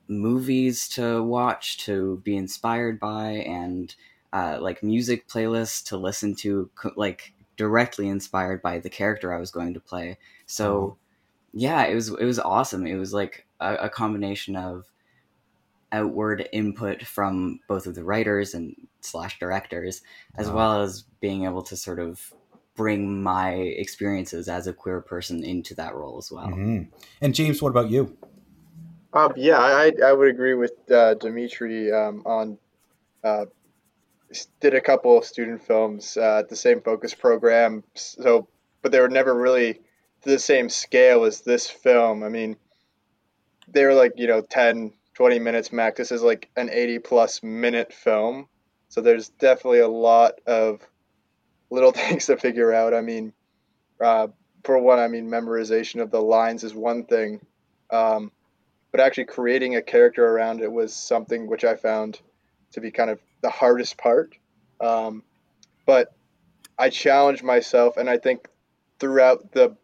movies 0.07 0.87
to 0.89 1.23
watch 1.23 1.77
to 1.85 2.21
be 2.23 2.35
inspired 2.35 2.99
by 2.99 3.29
and 3.31 3.95
uh, 4.33 4.57
like 4.61 4.83
music 4.83 5.27
playlists 5.27 5.83
to 5.85 5.97
listen 5.97 6.35
to, 6.35 6.69
like 6.95 7.33
directly 7.55 8.07
inspired 8.07 8.61
by 8.61 8.79
the 8.79 8.89
character 8.89 9.33
I 9.33 9.39
was 9.39 9.51
going 9.51 9.73
to 9.73 9.79
play. 9.79 10.17
So 10.45 10.75
mm-hmm 10.75 11.06
yeah, 11.53 11.85
it 11.85 11.95
was 11.95 12.09
it 12.09 12.25
was 12.25 12.39
awesome. 12.39 12.85
It 12.85 12.95
was 12.95 13.13
like 13.13 13.45
a, 13.59 13.75
a 13.75 13.89
combination 13.89 14.55
of 14.55 14.85
outward 15.91 16.47
input 16.51 17.03
from 17.03 17.59
both 17.67 17.87
of 17.87 17.95
the 17.95 18.03
writers 18.03 18.53
and 18.53 18.75
slash 19.01 19.39
directors, 19.39 20.01
as 20.37 20.49
wow. 20.49 20.55
well 20.55 20.81
as 20.81 21.03
being 21.21 21.45
able 21.45 21.61
to 21.63 21.77
sort 21.77 21.99
of 21.99 22.33
bring 22.75 23.23
my 23.23 23.53
experiences 23.53 24.47
as 24.47 24.67
a 24.67 24.73
queer 24.73 25.01
person 25.01 25.43
into 25.43 25.73
that 25.75 25.95
role 25.95 26.17
as 26.17 26.31
well. 26.31 26.47
Mm-hmm. 26.47 26.83
And 27.21 27.33
James, 27.33 27.61
what 27.61 27.69
about 27.69 27.89
you? 27.89 28.15
Um, 29.13 29.33
yeah, 29.35 29.57
I, 29.57 29.91
I 30.05 30.13
would 30.13 30.27
agree 30.27 30.53
with 30.53 30.73
uh, 30.91 31.15
Dimitri 31.15 31.91
um, 31.91 32.21
on. 32.25 32.57
Uh, 33.23 33.45
did 34.59 34.73
a 34.73 34.81
couple 34.81 35.17
of 35.17 35.23
student 35.23 35.63
films 35.63 36.17
uh, 36.17 36.39
at 36.39 36.49
the 36.49 36.55
same 36.55 36.81
focus 36.81 37.13
program, 37.13 37.83
so 37.95 38.47
but 38.81 38.91
they 38.91 38.99
were 38.99 39.09
never 39.09 39.33
really 39.33 39.79
the 40.23 40.39
same 40.39 40.69
scale 40.69 41.23
as 41.23 41.41
this 41.41 41.69
film. 41.69 42.23
I 42.23 42.29
mean, 42.29 42.57
they 43.67 43.85
were 43.85 43.93
like, 43.93 44.13
you 44.15 44.27
know, 44.27 44.41
10, 44.41 44.93
20 45.13 45.39
minutes 45.39 45.71
max. 45.71 45.97
This 45.97 46.11
is 46.11 46.21
like 46.21 46.49
an 46.55 46.69
80 46.71 46.99
plus 46.99 47.43
minute 47.43 47.93
film. 47.93 48.47
So 48.89 49.01
there's 49.01 49.29
definitely 49.29 49.79
a 49.79 49.87
lot 49.87 50.33
of 50.45 50.81
little 51.69 51.91
things 51.93 52.27
to 52.27 52.37
figure 52.37 52.73
out. 52.73 52.93
I 52.93 53.01
mean, 53.01 53.33
uh, 53.99 54.27
for 54.63 54.77
one, 54.79 54.99
I 54.99 55.07
mean, 55.07 55.29
memorization 55.29 56.01
of 56.01 56.11
the 56.11 56.21
lines 56.21 56.63
is 56.63 56.73
one 56.73 57.05
thing. 57.05 57.41
Um, 57.89 58.31
but 58.91 58.99
actually 59.01 59.25
creating 59.25 59.75
a 59.75 59.81
character 59.81 60.25
around 60.25 60.61
it 60.61 60.71
was 60.71 60.93
something 60.93 61.47
which 61.47 61.63
I 61.63 61.75
found 61.75 62.19
to 62.71 62.81
be 62.81 62.91
kind 62.91 63.09
of 63.09 63.19
the 63.41 63.49
hardest 63.49 63.97
part. 63.97 64.35
Um, 64.81 65.23
but 65.85 66.13
I 66.77 66.89
challenged 66.89 67.43
myself, 67.43 67.97
and 67.97 68.09
I 68.09 68.17
think 68.17 68.47
throughout 68.99 69.51
the 69.51 69.75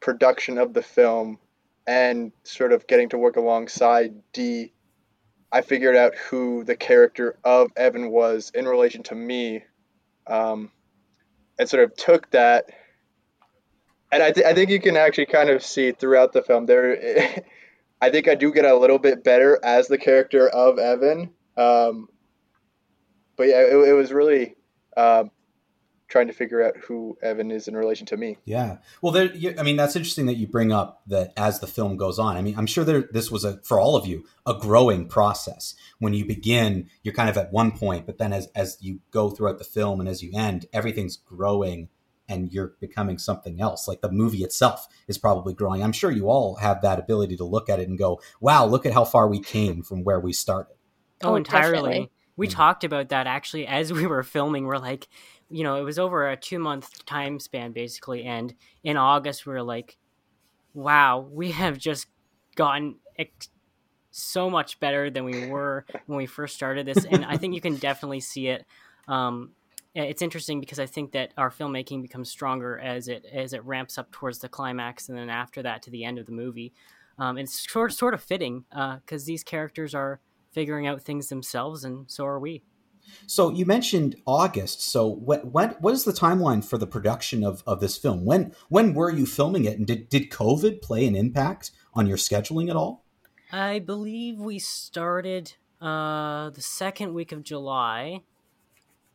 production 0.00 0.58
of 0.58 0.72
the 0.72 0.82
film 0.82 1.38
and 1.86 2.32
sort 2.42 2.72
of 2.72 2.86
getting 2.86 3.08
to 3.10 3.18
work 3.18 3.36
alongside 3.36 4.14
D, 4.32 4.72
I 5.52 5.62
figured 5.62 5.96
out 5.96 6.14
who 6.16 6.64
the 6.64 6.76
character 6.76 7.38
of 7.44 7.70
Evan 7.76 8.10
was 8.10 8.50
in 8.54 8.66
relation 8.66 9.02
to 9.04 9.14
me, 9.14 9.64
um, 10.26 10.70
and 11.58 11.68
sort 11.68 11.84
of 11.84 11.96
took 11.96 12.30
that. 12.32 12.66
And 14.10 14.22
I, 14.22 14.32
th- 14.32 14.46
I 14.46 14.54
think 14.54 14.70
you 14.70 14.80
can 14.80 14.96
actually 14.96 15.26
kind 15.26 15.50
of 15.50 15.62
see 15.62 15.92
throughout 15.92 16.32
the 16.32 16.42
film 16.42 16.66
there. 16.66 17.44
I 18.00 18.10
think 18.10 18.28
I 18.28 18.34
do 18.34 18.52
get 18.52 18.64
a 18.64 18.76
little 18.76 18.98
bit 18.98 19.24
better 19.24 19.58
as 19.64 19.88
the 19.88 19.98
character 19.98 20.48
of 20.48 20.78
Evan. 20.78 21.30
Um, 21.56 22.08
but 23.36 23.48
yeah, 23.48 23.62
it, 23.62 23.88
it 23.88 23.92
was 23.92 24.12
really 24.12 24.54
um, 24.96 25.30
trying 26.08 26.28
to 26.28 26.32
figure 26.32 26.62
out 26.62 26.76
who 26.76 27.18
Evan 27.22 27.50
is 27.50 27.66
in 27.66 27.76
relation 27.76 28.06
to 28.06 28.16
me. 28.16 28.38
Yeah. 28.44 28.78
Well, 29.02 29.12
there, 29.12 29.30
I 29.58 29.62
mean, 29.62 29.76
that's 29.76 29.96
interesting 29.96 30.26
that 30.26 30.36
you 30.36 30.46
bring 30.46 30.72
up 30.72 31.02
that 31.08 31.32
as 31.36 31.58
the 31.58 31.66
film 31.66 31.96
goes 31.96 32.18
on. 32.18 32.36
I 32.36 32.42
mean, 32.42 32.56
I'm 32.56 32.66
sure 32.66 32.84
there, 32.84 33.08
this 33.10 33.30
was 33.30 33.44
a, 33.44 33.58
for 33.62 33.80
all 33.80 33.96
of 33.96 34.06
you, 34.06 34.24
a 34.46 34.54
growing 34.54 35.08
process. 35.08 35.74
When 35.98 36.14
you 36.14 36.24
begin, 36.24 36.88
you're 37.02 37.14
kind 37.14 37.28
of 37.28 37.36
at 37.36 37.52
one 37.52 37.72
point, 37.72 38.06
but 38.06 38.18
then 38.18 38.32
as, 38.32 38.48
as 38.54 38.78
you 38.80 39.00
go 39.10 39.30
throughout 39.30 39.58
the 39.58 39.64
film 39.64 39.98
and 39.98 40.08
as 40.08 40.22
you 40.22 40.30
end, 40.34 40.66
everything's 40.72 41.16
growing 41.16 41.88
and 42.28 42.52
you're 42.52 42.74
becoming 42.80 43.18
something 43.18 43.60
else. 43.60 43.86
Like 43.88 44.00
the 44.00 44.10
movie 44.10 44.44
itself 44.44 44.86
is 45.08 45.18
probably 45.18 45.54
growing. 45.54 45.82
I'm 45.82 45.92
sure 45.92 46.10
you 46.10 46.28
all 46.28 46.56
have 46.56 46.82
that 46.82 46.98
ability 46.98 47.36
to 47.36 47.44
look 47.44 47.68
at 47.68 47.80
it 47.80 47.88
and 47.88 47.98
go, 47.98 48.20
wow, 48.40 48.66
look 48.66 48.86
at 48.86 48.92
how 48.92 49.04
far 49.04 49.28
we 49.28 49.40
came 49.40 49.82
from 49.82 50.04
where 50.04 50.20
we 50.20 50.32
started. 50.32 50.76
Oh, 51.22 51.30
oh 51.30 51.36
entirely. 51.36 51.76
Definitely. 51.76 52.10
We 52.36 52.48
mm-hmm. 52.48 52.56
talked 52.56 52.84
about 52.84 53.08
that 53.08 53.26
actually 53.26 53.66
as 53.66 53.92
we 53.92 54.06
were 54.06 54.22
filming. 54.22 54.66
We're 54.66 54.78
like, 54.78 55.08
you 55.50 55.62
know, 55.62 55.76
it 55.76 55.82
was 55.82 55.98
over 55.98 56.28
a 56.28 56.36
two 56.36 56.58
month 56.58 57.04
time 57.04 57.38
span 57.38 57.72
basically. 57.72 58.24
And 58.24 58.54
in 58.82 58.96
August, 58.96 59.46
we 59.46 59.52
were 59.52 59.62
like, 59.62 59.96
wow, 60.74 61.26
we 61.30 61.50
have 61.62 61.78
just 61.78 62.06
gotten 62.56 62.96
ex- 63.18 63.50
so 64.10 64.48
much 64.48 64.80
better 64.80 65.10
than 65.10 65.24
we 65.24 65.46
were 65.48 65.84
when 66.06 66.16
we 66.16 66.26
first 66.26 66.54
started 66.54 66.86
this. 66.86 67.04
And 67.04 67.24
I 67.24 67.36
think 67.36 67.54
you 67.54 67.60
can 67.60 67.76
definitely 67.76 68.20
see 68.20 68.48
it. 68.48 68.64
Um, 69.08 69.52
it's 69.94 70.20
interesting 70.20 70.60
because 70.60 70.78
I 70.78 70.86
think 70.86 71.12
that 71.12 71.32
our 71.38 71.50
filmmaking 71.50 72.02
becomes 72.02 72.28
stronger 72.28 72.78
as 72.78 73.08
it 73.08 73.24
as 73.32 73.54
it 73.54 73.64
ramps 73.64 73.96
up 73.96 74.10
towards 74.12 74.38
the 74.40 74.48
climax, 74.48 75.08
and 75.08 75.16
then 75.16 75.30
after 75.30 75.62
that 75.62 75.82
to 75.82 75.90
the 75.90 76.04
end 76.04 76.18
of 76.18 76.26
the 76.26 76.32
movie. 76.32 76.74
Um, 77.18 77.38
it's 77.38 77.70
sort 77.70 77.92
sort 77.94 78.12
of 78.12 78.22
fitting 78.22 78.64
because 78.70 79.22
uh, 79.22 79.26
these 79.26 79.42
characters 79.42 79.94
are 79.94 80.20
figuring 80.52 80.86
out 80.86 81.02
things 81.02 81.28
themselves, 81.28 81.84
and 81.84 82.10
so 82.10 82.26
are 82.26 82.38
we. 82.38 82.62
So 83.26 83.50
you 83.50 83.66
mentioned 83.66 84.16
August. 84.26 84.82
So 84.82 85.06
what 85.06 85.46
what 85.46 85.80
what 85.80 85.94
is 85.94 86.04
the 86.04 86.12
timeline 86.12 86.64
for 86.64 86.78
the 86.78 86.86
production 86.86 87.44
of, 87.44 87.62
of 87.66 87.80
this 87.80 87.96
film? 87.96 88.24
When 88.24 88.54
when 88.68 88.94
were 88.94 89.10
you 89.10 89.26
filming 89.26 89.64
it, 89.64 89.78
and 89.78 89.86
did 89.86 90.08
did 90.08 90.30
COVID 90.30 90.82
play 90.82 91.06
an 91.06 91.16
impact 91.16 91.72
on 91.94 92.06
your 92.06 92.16
scheduling 92.16 92.70
at 92.70 92.76
all? 92.76 93.04
I 93.52 93.78
believe 93.78 94.38
we 94.38 94.58
started 94.58 95.54
uh, 95.80 96.50
the 96.50 96.60
second 96.60 97.14
week 97.14 97.32
of 97.32 97.42
July, 97.42 98.22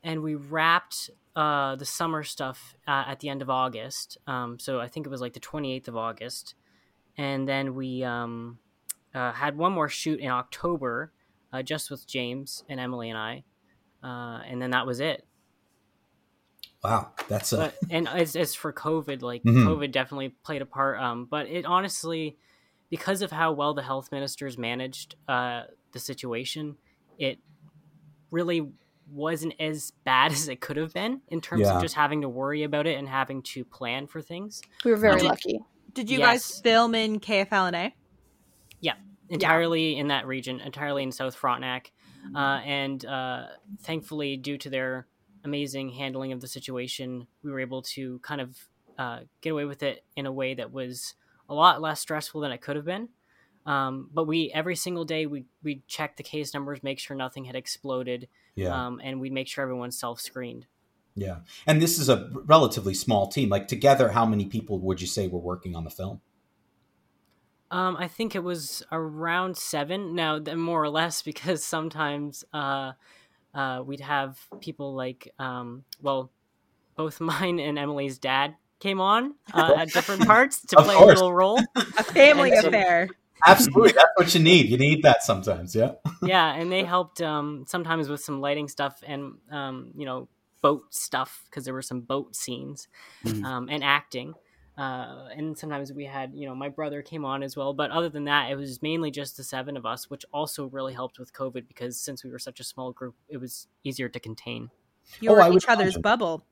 and 0.03 0.21
we 0.21 0.35
wrapped 0.35 1.09
uh, 1.35 1.75
the 1.75 1.85
summer 1.85 2.23
stuff 2.23 2.75
uh, 2.87 3.05
at 3.07 3.19
the 3.19 3.29
end 3.29 3.41
of 3.41 3.49
August. 3.49 4.17
Um, 4.27 4.59
so 4.59 4.79
I 4.79 4.87
think 4.87 5.05
it 5.05 5.09
was 5.09 5.21
like 5.21 5.33
the 5.33 5.39
28th 5.39 5.87
of 5.87 5.95
August. 5.95 6.55
And 7.17 7.47
then 7.47 7.75
we 7.75 8.03
um, 8.03 8.59
uh, 9.13 9.31
had 9.31 9.57
one 9.57 9.71
more 9.71 9.89
shoot 9.89 10.19
in 10.19 10.29
October, 10.29 11.11
uh, 11.53 11.61
just 11.61 11.91
with 11.91 12.07
James 12.07 12.63
and 12.69 12.79
Emily 12.79 13.09
and 13.09 13.17
I. 13.17 13.43
Uh, 14.03 14.41
and 14.47 14.61
then 14.61 14.71
that 14.71 14.85
was 14.87 14.99
it. 14.99 15.25
Wow, 16.83 17.11
that's 17.27 17.53
a. 17.53 17.57
But, 17.57 17.75
and 17.91 18.07
as, 18.07 18.35
as 18.35 18.55
for 18.55 18.73
COVID, 18.73 19.21
like 19.21 19.43
Mhm. 19.43 19.65
COVID 19.65 19.91
definitely 19.91 20.29
played 20.29 20.61
a 20.63 20.65
part. 20.65 20.99
Um, 20.99 21.25
but 21.25 21.47
it 21.47 21.65
honestly, 21.65 22.37
because 22.89 23.21
of 23.21 23.31
how 23.31 23.51
well 23.51 23.73
the 23.75 23.83
health 23.83 24.11
ministers 24.11 24.57
managed 24.57 25.15
uh, 25.27 25.63
the 25.91 25.99
situation, 25.99 26.77
it 27.19 27.39
really 28.31 28.71
wasn't 29.11 29.53
as 29.59 29.91
bad 30.05 30.31
as 30.31 30.47
it 30.47 30.59
could 30.59 30.77
have 30.77 30.93
been 30.93 31.21
in 31.27 31.39
terms 31.41 31.61
Yeah. 31.61 31.75
of 31.75 31.81
just 31.83 31.93
having 31.95 32.21
to 32.21 32.29
worry 32.29 32.63
about 32.63 32.87
it 32.87 32.97
and 32.97 33.07
having 33.07 33.43
to 33.43 33.63
plan 33.63 34.07
for 34.07 34.21
things. 34.21 34.61
We 34.83 34.89
were 34.91 34.97
very 34.97 35.19
Did- 35.19 35.27
lucky. 35.27 35.59
Did 35.93 36.09
you 36.09 36.19
Yes. 36.19 36.27
guys 36.27 36.61
film 36.61 36.95
in 36.95 37.19
KFL&A? 37.19 37.93
Yeah, 38.79 38.93
entirely 39.29 39.97
in 39.97 40.07
that 40.07 40.25
region, 40.25 40.61
entirely 40.61 41.03
in 41.03 41.11
South 41.11 41.35
Frontenac, 41.35 41.91
uh, 42.35 42.61
and 42.65 43.05
uh, 43.05 43.47
thankfully, 43.81 44.37
due 44.37 44.57
to 44.57 44.69
their 44.69 45.07
amazing 45.43 45.89
handling 45.89 46.31
of 46.31 46.41
the 46.41 46.47
situation, 46.47 47.27
we 47.43 47.51
were 47.51 47.59
able 47.59 47.81
to 47.81 48.19
kind 48.19 48.41
of 48.41 48.57
uh, 48.97 49.19
get 49.41 49.51
away 49.51 49.65
with 49.65 49.83
it 49.83 50.03
in 50.15 50.25
a 50.25 50.31
way 50.31 50.53
that 50.53 50.71
was 50.71 51.15
a 51.49 51.53
lot 51.53 51.81
less 51.81 51.99
stressful 51.99 52.41
than 52.41 52.51
it 52.51 52.61
could 52.61 52.75
have 52.75 52.85
been. 52.85 53.09
Um, 53.65 54.09
but 54.11 54.25
we 54.25 54.51
every 54.53 54.75
single 54.75 55.05
day 55.05 55.27
we 55.27 55.45
we 55.63 55.83
check 55.87 56.17
the 56.17 56.23
case 56.23 56.53
numbers, 56.53 56.81
make 56.81 56.99
sure 56.99 57.15
nothing 57.15 57.45
had 57.45 57.55
exploded, 57.55 58.27
yeah. 58.55 58.87
um, 58.87 58.99
and 59.03 59.21
we 59.21 59.29
make 59.29 59.47
sure 59.47 59.61
everyone's 59.61 59.99
self 59.99 60.19
screened. 60.19 60.65
Yeah. 61.15 61.37
And 61.67 61.81
this 61.81 61.99
is 61.99 62.09
a 62.09 62.29
relatively 62.45 62.93
small 62.93 63.27
team. 63.27 63.49
Like 63.49 63.67
together, 63.67 64.09
how 64.09 64.25
many 64.25 64.45
people 64.45 64.79
would 64.79 65.01
you 65.01 65.07
say 65.07 65.27
were 65.27 65.39
working 65.39 65.75
on 65.75 65.83
the 65.83 65.89
film? 65.89 66.21
Um, 67.71 67.95
I 67.97 68.07
think 68.07 68.35
it 68.35 68.43
was 68.43 68.83
around 68.91 69.57
seven. 69.57 70.13
Now, 70.13 70.37
th- 70.39 70.57
more 70.57 70.83
or 70.83 70.89
less, 70.89 71.21
because 71.31 71.63
sometimes 71.63 72.43
uh, 72.53 72.91
uh, 73.55 73.81
we'd 73.85 74.01
have 74.01 74.39
people 74.59 74.93
like, 74.93 75.33
um, 75.39 75.83
well, 76.01 76.31
both 76.95 77.19
mine 77.31 77.59
and 77.59 77.79
Emily's 77.79 78.17
dad 78.19 78.55
came 78.79 78.99
on 78.99 79.35
uh, 79.53 79.75
at 79.77 79.89
different 79.93 80.25
parts 80.25 80.61
to 80.67 80.77
Of 80.79 80.85
play 80.85 80.95
a 80.95 80.99
little 81.05 81.33
role. 81.33 81.59
A 81.75 82.03
family 82.03 82.51
And 82.51 82.61
so- 82.61 82.67
affair. 82.67 83.09
Absolutely. 83.47 83.93
That's 83.93 84.09
what 84.17 84.35
you 84.35 84.39
need. 84.39 84.69
You 84.69 84.77
need 84.77 85.01
that 85.01 85.23
sometimes. 85.23 85.73
Yeah. 85.75 85.93
yeah, 86.21 86.53
and 86.53 86.71
they 86.71 86.83
helped 86.83 87.23
um, 87.23 87.65
sometimes 87.67 88.07
with 88.07 88.21
some 88.21 88.39
lighting 88.39 88.67
stuff 88.67 89.01
and 89.03 89.33
um, 89.49 89.91
you 89.97 90.05
know 90.05 90.27
boat 90.61 90.83
stuff 90.93 91.41
because 91.49 91.65
there 91.65 91.73
were 91.73 91.81
some 91.81 92.01
boat 92.01 92.35
scenes 92.35 92.87
um, 93.43 93.67
and 93.71 93.83
acting. 93.83 94.35
Uh, 94.77 95.27
and 95.35 95.57
sometimes 95.57 95.91
we 95.91 96.05
had, 96.05 96.33
you 96.33 96.47
know, 96.47 96.55
my 96.55 96.69
brother 96.69 97.01
came 97.01 97.25
on 97.25 97.43
as 97.43 97.55
well. 97.57 97.73
But 97.73 97.91
other 97.91 98.09
than 98.09 98.23
that, 98.25 98.49
it 98.51 98.55
was 98.55 98.81
mainly 98.81 99.11
just 99.11 99.37
the 99.37 99.43
seven 99.43 99.75
of 99.77 99.85
us, 99.85 100.09
which 100.09 100.25
also 100.33 100.65
really 100.67 100.93
helped 100.93 101.19
with 101.19 101.33
COVID 101.33 101.67
because 101.67 101.99
since 101.99 102.23
we 102.23 102.31
were 102.31 102.39
such 102.39 102.59
a 102.59 102.63
small 102.63 102.91
group, 102.91 103.15
it 103.27 103.37
was 103.37 103.67
easier 103.83 104.09
to 104.09 104.19
contain. 104.19 104.69
You 105.19 105.31
Oh, 105.31 105.33
were 105.33 105.41
I 105.41 105.49
would 105.49 105.61
each 105.61 105.67
other's 105.69 105.95
imagine. 105.95 106.01
bubble. 106.01 106.45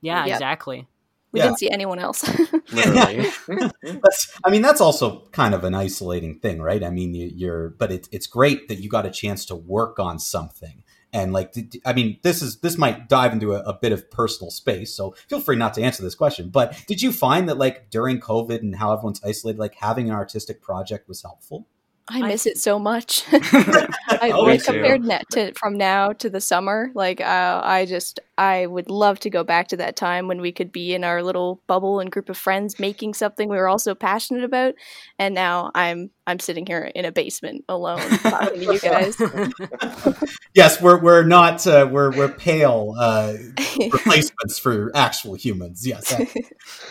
Yeah, 0.00 0.24
Yep. 0.26 0.36
exactly. 0.36 0.88
We 1.32 1.40
Yeah. 1.40 1.46
didn't 1.46 1.58
see 1.58 1.70
anyone 1.70 1.98
else. 1.98 2.22
Literally. 2.72 3.26
I 4.44 4.50
mean, 4.50 4.62
that's 4.62 4.80
also 4.80 5.26
kind 5.32 5.54
of 5.54 5.64
an 5.64 5.74
isolating 5.74 6.38
thing, 6.38 6.62
right? 6.62 6.82
I 6.84 6.90
mean, 6.90 7.14
you, 7.14 7.30
you're, 7.34 7.70
but 7.70 7.90
it's 7.90 8.08
it's 8.12 8.26
great 8.26 8.68
that 8.68 8.76
you 8.78 8.88
got 8.88 9.06
a 9.06 9.10
chance 9.10 9.44
to 9.46 9.56
work 9.56 9.98
on 9.98 10.18
something. 10.18 10.82
And 11.16 11.32
like, 11.32 11.52
did- 11.52 11.80
I 11.86 11.94
mean, 11.94 12.18
this 12.22 12.42
is 12.42 12.58
this 12.60 12.76
might 12.76 13.08
dive 13.08 13.32
into 13.32 13.54
a, 13.54 13.60
a 13.60 13.72
bit 13.72 13.92
of 13.92 14.10
personal 14.10 14.50
space, 14.50 14.94
so 14.94 15.14
feel 15.28 15.40
free 15.40 15.56
not 15.56 15.72
to 15.74 15.82
answer 15.82 16.02
this 16.02 16.14
question. 16.14 16.50
But 16.50 16.76
did 16.86 17.00
you 17.00 17.10
find 17.10 17.48
that 17.48 17.56
like 17.56 17.88
during 17.90 18.20
COVID 18.20 18.60
and 18.60 18.76
how 18.76 18.92
everyone's 18.92 19.22
isolated, 19.24 19.58
like 19.58 19.74
having 19.76 20.10
an 20.10 20.14
artistic 20.14 20.60
project 20.60 21.08
was 21.08 21.22
helpful? 21.22 21.66
I 22.08 22.18
I- 22.22 22.28
miss 22.28 22.44
it 22.46 22.58
so 22.58 22.78
much. 22.78 23.24
I, 23.32 24.30
Oh, 24.34 24.42
like, 24.42 24.60
too. 24.60 24.72
compared 24.74 25.04
net 25.04 25.24
to 25.32 25.52
from 25.54 25.78
now 25.78 26.12
to 26.12 26.28
the 26.28 26.40
summer, 26.40 26.90
like 26.94 27.20
uh, 27.22 27.60
I 27.64 27.86
just 27.86 28.20
I 28.38 28.66
would 28.66 28.90
love 28.90 29.18
to 29.20 29.30
go 29.30 29.44
back 29.44 29.68
to 29.68 29.76
that 29.78 29.96
time 29.96 30.28
when 30.28 30.40
we 30.40 30.52
could 30.52 30.70
be 30.70 30.94
in 30.94 31.04
our 31.04 31.22
little 31.22 31.62
bubble 31.66 32.00
and 32.00 32.10
group 32.10 32.28
of 32.28 32.36
friends 32.36 32.78
making 32.78 33.14
something 33.14 33.48
we 33.48 33.56
were 33.56 33.68
all 33.68 33.78
so 33.78 33.94
passionate 33.94 34.44
about. 34.44 34.74
And 35.18 35.34
now 35.34 35.70
I'm 35.74 36.10
I'm 36.26 36.38
sitting 36.38 36.66
here 36.66 36.90
in 36.94 37.04
a 37.04 37.12
basement 37.12 37.64
alone 37.68 38.00
talking 38.18 38.60
to 38.60 38.72
you 38.72 38.80
guys. 38.80 39.16
Yes, 40.54 40.80
we're 40.80 40.98
we're 40.98 41.22
not 41.22 41.66
uh, 41.66 41.86
we're 41.90 42.10
we're 42.16 42.30
pale 42.30 42.94
uh, 42.98 43.34
replacements 43.78 44.58
for 44.58 44.90
actual 44.94 45.34
humans. 45.34 45.86
Yes, 45.86 46.14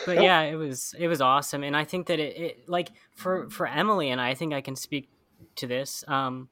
but 0.05 0.21
yeah, 0.21 0.41
it 0.41 0.53
was 0.53 0.93
it 0.99 1.07
was 1.07 1.19
awesome, 1.19 1.63
and 1.63 1.75
I 1.75 1.83
think 1.83 2.05
that 2.05 2.19
it, 2.19 2.37
it 2.37 2.69
like 2.69 2.91
for 3.15 3.49
for 3.49 3.65
Emily 3.65 4.11
and 4.11 4.21
I, 4.21 4.29
I 4.29 4.35
think 4.35 4.53
I 4.53 4.61
can 4.61 4.75
speak 4.75 5.09
to 5.55 5.65
this. 5.65 6.03
Um, 6.07 6.49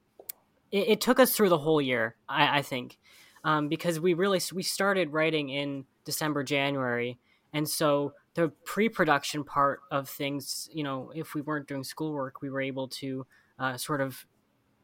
it, 0.72 0.88
it 0.88 1.00
took 1.00 1.20
us 1.20 1.36
through 1.36 1.50
the 1.50 1.58
whole 1.58 1.80
year, 1.80 2.16
I, 2.28 2.58
I 2.58 2.62
think, 2.62 2.98
um, 3.44 3.68
because 3.68 4.00
we 4.00 4.14
really 4.14 4.40
we 4.52 4.62
started 4.62 5.12
writing 5.12 5.50
in 5.50 5.84
December, 6.04 6.42
January, 6.42 7.18
and 7.52 7.68
so 7.68 8.14
the 8.34 8.50
pre-production 8.64 9.44
part 9.44 9.80
of 9.90 10.08
things, 10.08 10.68
you 10.72 10.82
know, 10.82 11.12
if 11.14 11.34
we 11.34 11.40
weren't 11.40 11.68
doing 11.68 11.84
schoolwork, 11.84 12.42
we 12.42 12.50
were 12.50 12.60
able 12.60 12.88
to 12.88 13.26
uh, 13.58 13.76
sort 13.76 14.00
of 14.00 14.26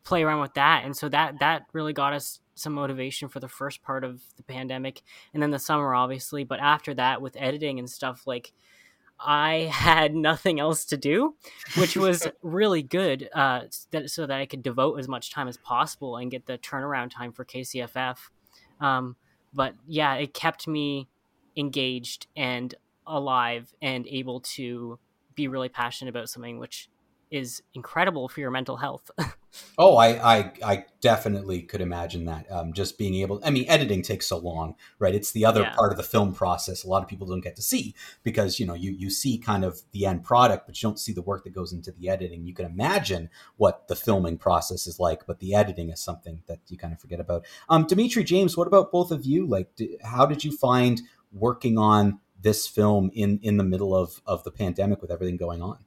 play 0.05 0.23
around 0.23 0.41
with 0.41 0.55
that, 0.55 0.85
and 0.85 0.97
so 0.97 1.09
that 1.09 1.39
that 1.41 1.63
really 1.73 1.93
got 1.93 2.13
us 2.13 2.41
some 2.55 2.75
motivation 2.75 3.29
for 3.29 3.41
the 3.41 3.49
first 3.49 3.83
part 3.83 4.05
of 4.05 4.21
the 4.37 4.43
pandemic 4.43 5.01
and 5.33 5.43
then 5.43 5.51
the 5.51 5.59
summer 5.59 5.95
obviously. 5.95 6.45
But 6.45 6.61
after 6.61 6.93
that 6.95 7.23
with 7.23 7.37
editing 7.39 7.79
and 7.79 7.89
stuff 7.89 8.27
like 8.27 8.53
i 9.23 9.69
had 9.71 10.15
nothing 10.15 10.59
else 10.59 10.87
to 10.87 10.97
do 10.97 11.35
which 11.77 11.95
was 11.95 12.27
really 12.43 12.83
good 12.83 13.29
uh, 13.35 13.61
that, 13.91 14.09
so 14.11 14.27
that 14.27 14.39
i 14.39 14.47
could 14.47 14.63
devote 14.63 14.99
as 14.99 15.09
much 15.09 15.31
time 15.31 15.47
as 15.47 15.59
possible 15.59 16.17
and 16.17 16.31
get 16.31 16.47
the 16.47 16.57
turnaround 16.57 17.11
time 17.11 17.31
for 17.31 17.45
kcff 17.45 18.17
um, 18.81 19.17
but 19.53 19.75
yeah 19.87 20.15
it 20.15 20.35
kept 20.35 20.67
me 20.69 21.09
engaged 21.57 22.27
and 22.37 22.75
alive 23.07 23.75
and 23.83 24.07
able 24.07 24.41
to 24.41 24.99
be 25.35 25.49
really 25.49 25.69
passionate 25.69 26.11
about 26.11 26.29
something 26.29 26.59
which 26.59 26.89
is 27.31 27.63
incredible 27.75 28.29
for 28.29 28.41
your 28.41 28.51
mental 28.51 28.77
health 28.77 29.11
Oh, 29.77 29.97
I, 29.97 30.39
I, 30.39 30.53
I 30.65 30.85
definitely 31.01 31.63
could 31.63 31.81
imagine 31.81 32.25
that. 32.27 32.51
Um, 32.53 32.73
just 32.73 32.99
being 32.99 33.17
able, 33.17 33.41
I 33.45 33.51
mean, 33.51 33.65
editing 33.69 34.03
takes 34.03 34.27
so 34.29 34.39
long, 34.39 34.77
right? 35.01 35.15
It's 35.15 35.33
the 35.33 35.45
other 35.45 35.63
Yeah. 35.63 35.75
part 35.75 35.91
of 35.91 35.97
the 35.97 36.05
film 36.05 36.33
process. 36.35 36.85
A 36.85 36.89
lot 36.89 37.03
of 37.03 37.09
people 37.09 37.27
don't 37.27 37.41
get 37.41 37.57
to 37.57 37.63
see 37.63 37.95
because 38.23 38.61
you 38.61 38.67
know 38.67 38.75
you 38.75 38.93
you 38.93 39.11
see 39.11 39.39
kind 39.39 39.65
of 39.65 39.83
the 39.91 40.07
end 40.07 40.23
product, 40.23 40.67
but 40.67 40.81
you 40.81 40.89
don't 40.89 41.01
see 41.01 41.13
the 41.13 41.23
work 41.23 41.43
that 41.45 41.51
goes 41.55 41.73
into 41.73 41.91
the 41.91 42.09
editing. 42.09 42.47
You 42.47 42.55
can 42.55 42.67
imagine 42.67 43.29
what 43.57 43.89
the 43.89 43.97
filming 43.97 44.39
process 44.39 44.87
is 44.87 45.01
like, 45.01 45.27
but 45.27 45.41
the 45.41 45.55
editing 45.55 45.91
is 45.91 46.01
something 46.01 46.43
that 46.47 46.61
you 46.69 46.79
kind 46.79 46.93
of 46.93 47.01
forget 47.01 47.19
about. 47.21 47.45
Um, 47.69 47.87
Dimitri 47.87 48.23
James, 48.23 48.57
what 48.57 48.69
about 48.69 48.93
both 48.93 49.11
of 49.11 49.25
you? 49.25 49.47
Like, 49.47 49.75
d 49.75 49.97
how 50.05 50.27
did 50.27 50.45
you 50.45 50.57
find 50.57 51.03
working 51.33 51.77
on 51.77 52.21
this 52.41 52.69
film 52.69 53.11
in 53.15 53.41
in 53.43 53.57
the 53.57 53.65
middle 53.65 53.97
of 53.97 54.21
of 54.27 54.45
the 54.45 54.51
pandemic 54.53 55.03
with 55.03 55.11
everything 55.11 55.37
going 55.37 55.61
on? 55.61 55.79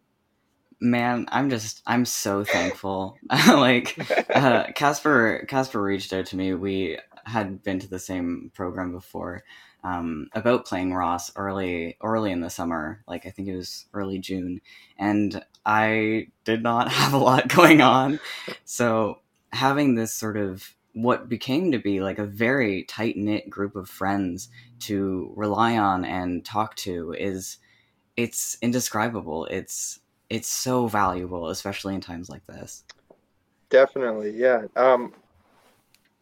Man, 0.79 1.27
I'm 1.31 1.49
just 1.49 1.81
I'm 1.85 2.05
so 2.05 2.43
thankful. 2.43 3.17
like 3.47 3.97
uh, 4.33 4.65
Casper 4.75 5.45
Casper 5.47 5.81
reached 5.81 6.13
out 6.13 6.27
to 6.27 6.37
me. 6.37 6.53
We 6.53 6.97
had 7.25 7.63
been 7.63 7.79
to 7.79 7.87
the 7.87 7.99
same 7.99 8.51
program 8.53 8.91
before 8.91 9.43
um, 9.83 10.27
about 10.33 10.65
playing 10.65 10.93
Ross 10.93 11.31
early 11.35 11.97
early 12.01 12.31
in 12.31 12.41
the 12.41 12.49
summer. 12.49 13.03
Like 13.07 13.25
I 13.25 13.29
think 13.29 13.47
it 13.47 13.55
was 13.55 13.85
early 13.93 14.19
June, 14.19 14.61
and 14.97 15.43
I 15.65 16.27
did 16.43 16.63
not 16.63 16.91
have 16.91 17.13
a 17.13 17.17
lot 17.17 17.47
going 17.47 17.81
on. 17.81 18.19
So 18.65 19.19
having 19.51 19.95
this 19.95 20.13
sort 20.13 20.37
of 20.37 20.75
what 20.93 21.27
became 21.27 21.71
to 21.71 21.79
be 21.79 22.01
like 22.01 22.19
a 22.19 22.25
very 22.25 22.83
tight 22.83 23.17
knit 23.17 23.49
group 23.49 23.75
of 23.75 23.89
friends 23.89 24.49
to 24.79 25.33
rely 25.35 25.77
on 25.77 26.05
and 26.05 26.45
talk 26.45 26.75
to 26.75 27.13
is 27.13 27.57
it's 28.15 28.57
indescribable. 28.61 29.45
It's 29.45 29.99
it's 30.33 30.49
so 30.49 30.87
valuable, 30.87 31.49
especially 31.49 31.93
in 31.93 32.01
times 32.01 32.27
like 32.27 32.45
this. 32.47 32.83
Definitely, 33.69 34.31
yeah. 34.31 34.63
Um, 34.75 35.13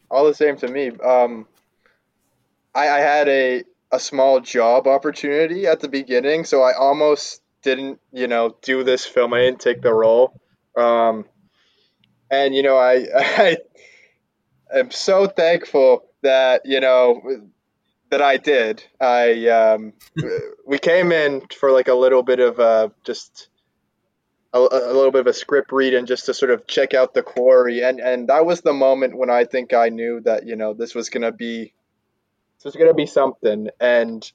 all 0.10 0.26
the 0.26 0.34
same 0.34 0.58
to 0.58 0.68
me. 0.68 0.90
Um, 0.90 1.48
I, 2.76 2.90
I 2.90 3.00
had 3.00 3.30
a 3.30 3.64
a 3.94 4.00
small 4.00 4.40
job 4.42 4.88
opportunity 4.88 5.66
at 5.68 5.80
the 5.80 5.88
beginning, 5.88 6.44
so 6.44 6.62
I 6.62 6.74
almost 6.74 7.42
didn't, 7.62 8.00
you 8.12 8.28
know, 8.28 8.56
do 8.62 8.84
this 8.84 9.06
film. 9.06 9.34
I 9.34 9.40
didn't 9.40 9.60
take 9.60 9.82
the 9.82 9.94
role. 9.94 10.40
Um, 10.78 11.26
and 12.30 12.54
you 12.54 12.64
know, 12.64 12.78
I 12.78 13.08
I 13.16 13.58
am 14.74 14.92
so 14.92 15.26
thankful 15.26 16.04
that 16.22 16.64
you 16.66 16.82
know 16.82 17.22
that 18.10 18.22
I 18.22 18.36
did. 18.36 18.84
I 19.00 19.48
um, 19.48 19.94
we 20.68 20.80
came 20.80 21.14
in 21.14 21.44
for 21.58 21.72
like 21.72 21.88
a 21.88 21.94
little 21.94 22.24
bit 22.24 22.42
of 22.42 22.60
uh, 22.60 22.90
just 23.06 23.48
a, 24.54 24.58
a, 24.60 24.94
little 24.94 25.12
bit 25.12 25.22
of 25.22 25.28
a 25.28 25.34
script 25.34 25.72
read 25.72 25.94
and 25.94 26.08
just 26.08 26.26
to 26.26 26.34
sort 26.34 26.52
of 26.52 26.68
check 26.68 26.94
out 26.94 27.14
the 27.14 27.24
quarry. 27.24 27.84
And 27.84 28.00
and 28.00 28.28
that 28.28 28.46
was 28.46 28.62
the 28.62 28.74
moment 28.74 29.18
when 29.18 29.30
I 29.30 29.46
think 29.46 29.74
I 29.74 29.90
knew 29.90 30.20
that 30.22 30.46
you 30.46 30.56
know 30.56 30.74
this 30.74 30.94
was 30.94 31.10
gonna 31.10 31.32
be 31.32 31.74
this 32.58 32.66
was 32.66 32.76
gonna 32.76 32.94
be 32.94 33.06
something. 33.06 33.70
And 33.80 34.30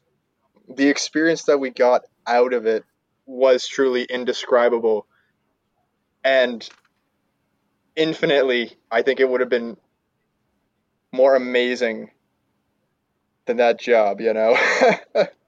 the 0.68 0.88
experience 0.88 1.44
that 1.44 1.58
we 1.58 1.70
got 1.70 2.02
out 2.26 2.52
of 2.54 2.66
it 2.66 2.84
was 3.26 3.66
truly 3.66 4.04
indescribable. 4.04 5.06
And 6.24 6.68
infinitely, 7.94 8.76
I 8.90 9.02
think 9.02 9.20
it 9.20 9.28
would 9.28 9.40
have 9.40 9.50
been 9.50 9.76
more 11.12 11.36
amazing 11.36 12.10
than 13.46 13.58
that 13.58 13.78
job, 13.78 14.20
you 14.20 14.32
know. 14.32 14.56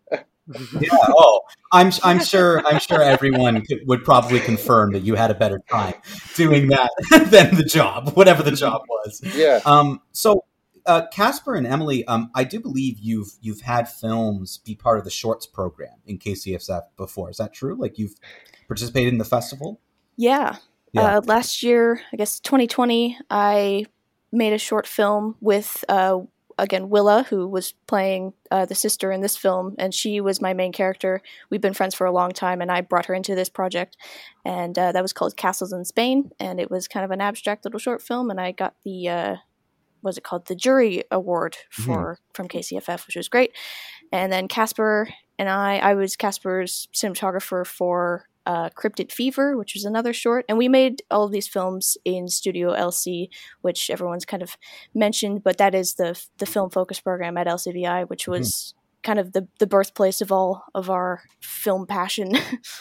yeah. 0.80 0.88
Oh, 0.92 1.42
I'm 1.72 1.92
I'm 2.03 2.20
sure 2.20 2.66
I'm 2.66 2.80
sure 2.80 3.03
everyone 3.03 3.62
could, 3.62 3.80
would 3.86 4.05
probably 4.05 4.40
confirm 4.40 4.92
that 4.92 5.01
you 5.01 5.14
had 5.14 5.30
a 5.30 5.34
better 5.34 5.61
time 5.70 5.94
doing 6.34 6.68
that 6.68 6.90
than 7.30 7.55
the 7.55 7.64
job, 7.64 8.14
whatever 8.14 8.42
the 8.42 8.53
job 8.53 8.82
was. 8.88 9.20
Yeah. 9.34 9.61
Um. 9.66 10.01
So, 10.12 10.44
uh, 10.86 11.07
Casper 11.12 11.55
and 11.55 11.66
Emily, 11.66 12.07
um, 12.07 12.30
I 12.34 12.44
do 12.44 12.61
believe 12.61 12.99
you've 12.99 13.32
you've 13.40 13.61
had 13.61 13.88
films 13.88 14.59
be 14.59 14.74
part 14.74 14.99
of 14.99 15.05
the 15.05 15.11
shorts 15.11 15.46
program 15.46 15.96
in 16.07 16.18
KCFF 16.18 16.82
before. 16.96 17.30
Is 17.30 17.36
that 17.36 17.53
true? 17.53 17.74
Like 17.74 17.99
you've 17.99 18.14
participated 18.66 19.12
in 19.12 19.18
the 19.18 19.24
festival? 19.24 19.80
Yeah. 20.16 20.57
yeah. 20.92 21.18
Uh, 21.18 21.20
last 21.24 21.62
year, 21.62 22.01
I 22.12 22.16
guess 22.16 22.40
2020, 22.40 23.18
I 23.30 23.86
made 24.32 24.53
a 24.53 24.59
short 24.59 24.86
film 24.86 25.36
with 25.40 25.84
uh, 25.88 26.20
again 26.59 26.90
Willa, 26.90 27.24
who 27.28 27.46
was 27.46 27.72
playing 27.86 28.34
uh, 28.50 28.66
the 28.66 28.74
sister 28.74 29.11
in 29.12 29.20
this 29.20 29.36
film, 29.36 29.74
and 29.78 29.94
she 29.94 30.20
was 30.20 30.40
my 30.40 30.52
main 30.52 30.72
character. 30.72 31.22
We've 31.50 31.61
been 31.61 31.74
friends 31.74 31.94
for 31.94 32.06
a 32.06 32.12
long 32.12 32.32
time, 32.32 32.61
and 32.61 32.70
I 32.70 32.80
brought 32.80 33.06
her 33.06 33.14
into 33.14 33.34
this 33.34 33.48
project, 33.48 33.96
and 34.44 34.78
uh, 34.78 34.92
that 34.92 35.02
was 35.02 35.12
called 35.12 35.36
Castles 35.36 35.72
in 35.72 35.84
Spain, 35.84 36.30
and 36.38 36.61
it 36.61 36.70
was 36.70 36.88
kind 36.88 37.04
of 37.04 37.11
an 37.11 37.20
abstract 37.20 37.64
little 37.64 37.80
short 37.80 38.02
film, 38.02 38.30
and 38.30 38.40
I 38.40 38.52
got 38.52 38.74
the 38.84 39.09
uh, 39.09 39.36
what 40.00 40.11
was 40.11 40.18
it 40.18 40.24
called 40.24 40.46
the 40.46 40.54
jury 40.54 41.04
award 41.11 41.56
mm-hmm. 41.72 41.84
for 41.84 41.98
mm-hmm. 42.14 42.32
from 42.34 42.48
KCFF, 42.48 43.06
which 43.06 43.16
was 43.16 43.28
great, 43.28 43.52
and 44.12 44.32
then 44.32 44.48
Casper 44.48 45.09
and 45.38 45.48
I, 45.48 45.78
I 45.78 45.94
was 45.94 46.16
Casper's 46.16 46.88
cinematographer 46.92 47.64
for 47.66 48.28
uh, 48.49 48.70
Cryptid 48.70 49.12
Fever, 49.12 49.57
which 49.59 49.74
was 49.74 49.84
another 49.84 50.14
short. 50.14 50.46
And 50.49 50.57
we 50.57 50.68
made 50.68 51.03
all 51.11 51.24
of 51.24 51.32
these 51.32 51.46
films 51.46 51.99
in 52.07 52.28
Studio 52.28 52.74
LC, 52.74 53.28
which 53.61 53.90
everyone's 53.90 54.24
kind 54.24 54.42
of 54.42 54.57
mentioned, 54.94 55.44
but 55.44 55.59
that 55.59 55.74
is 55.74 55.94
the 55.94 56.18
the 56.38 56.46
film 56.46 56.70
focus 56.70 56.99
program 56.99 57.36
at 57.36 57.46
LCVI, 57.46 58.09
which 58.09 58.22
mm-hmm. 58.22 58.32
was 58.32 58.74
mm. 58.74 59.03
kind 59.03 59.18
of 59.18 59.34
the, 59.34 59.46
the 59.59 59.66
birthplace 59.66 60.22
of 60.22 60.32
all 60.32 60.64
of 60.74 60.88
our 60.88 61.24
film 61.40 61.86
passion. 61.86 62.32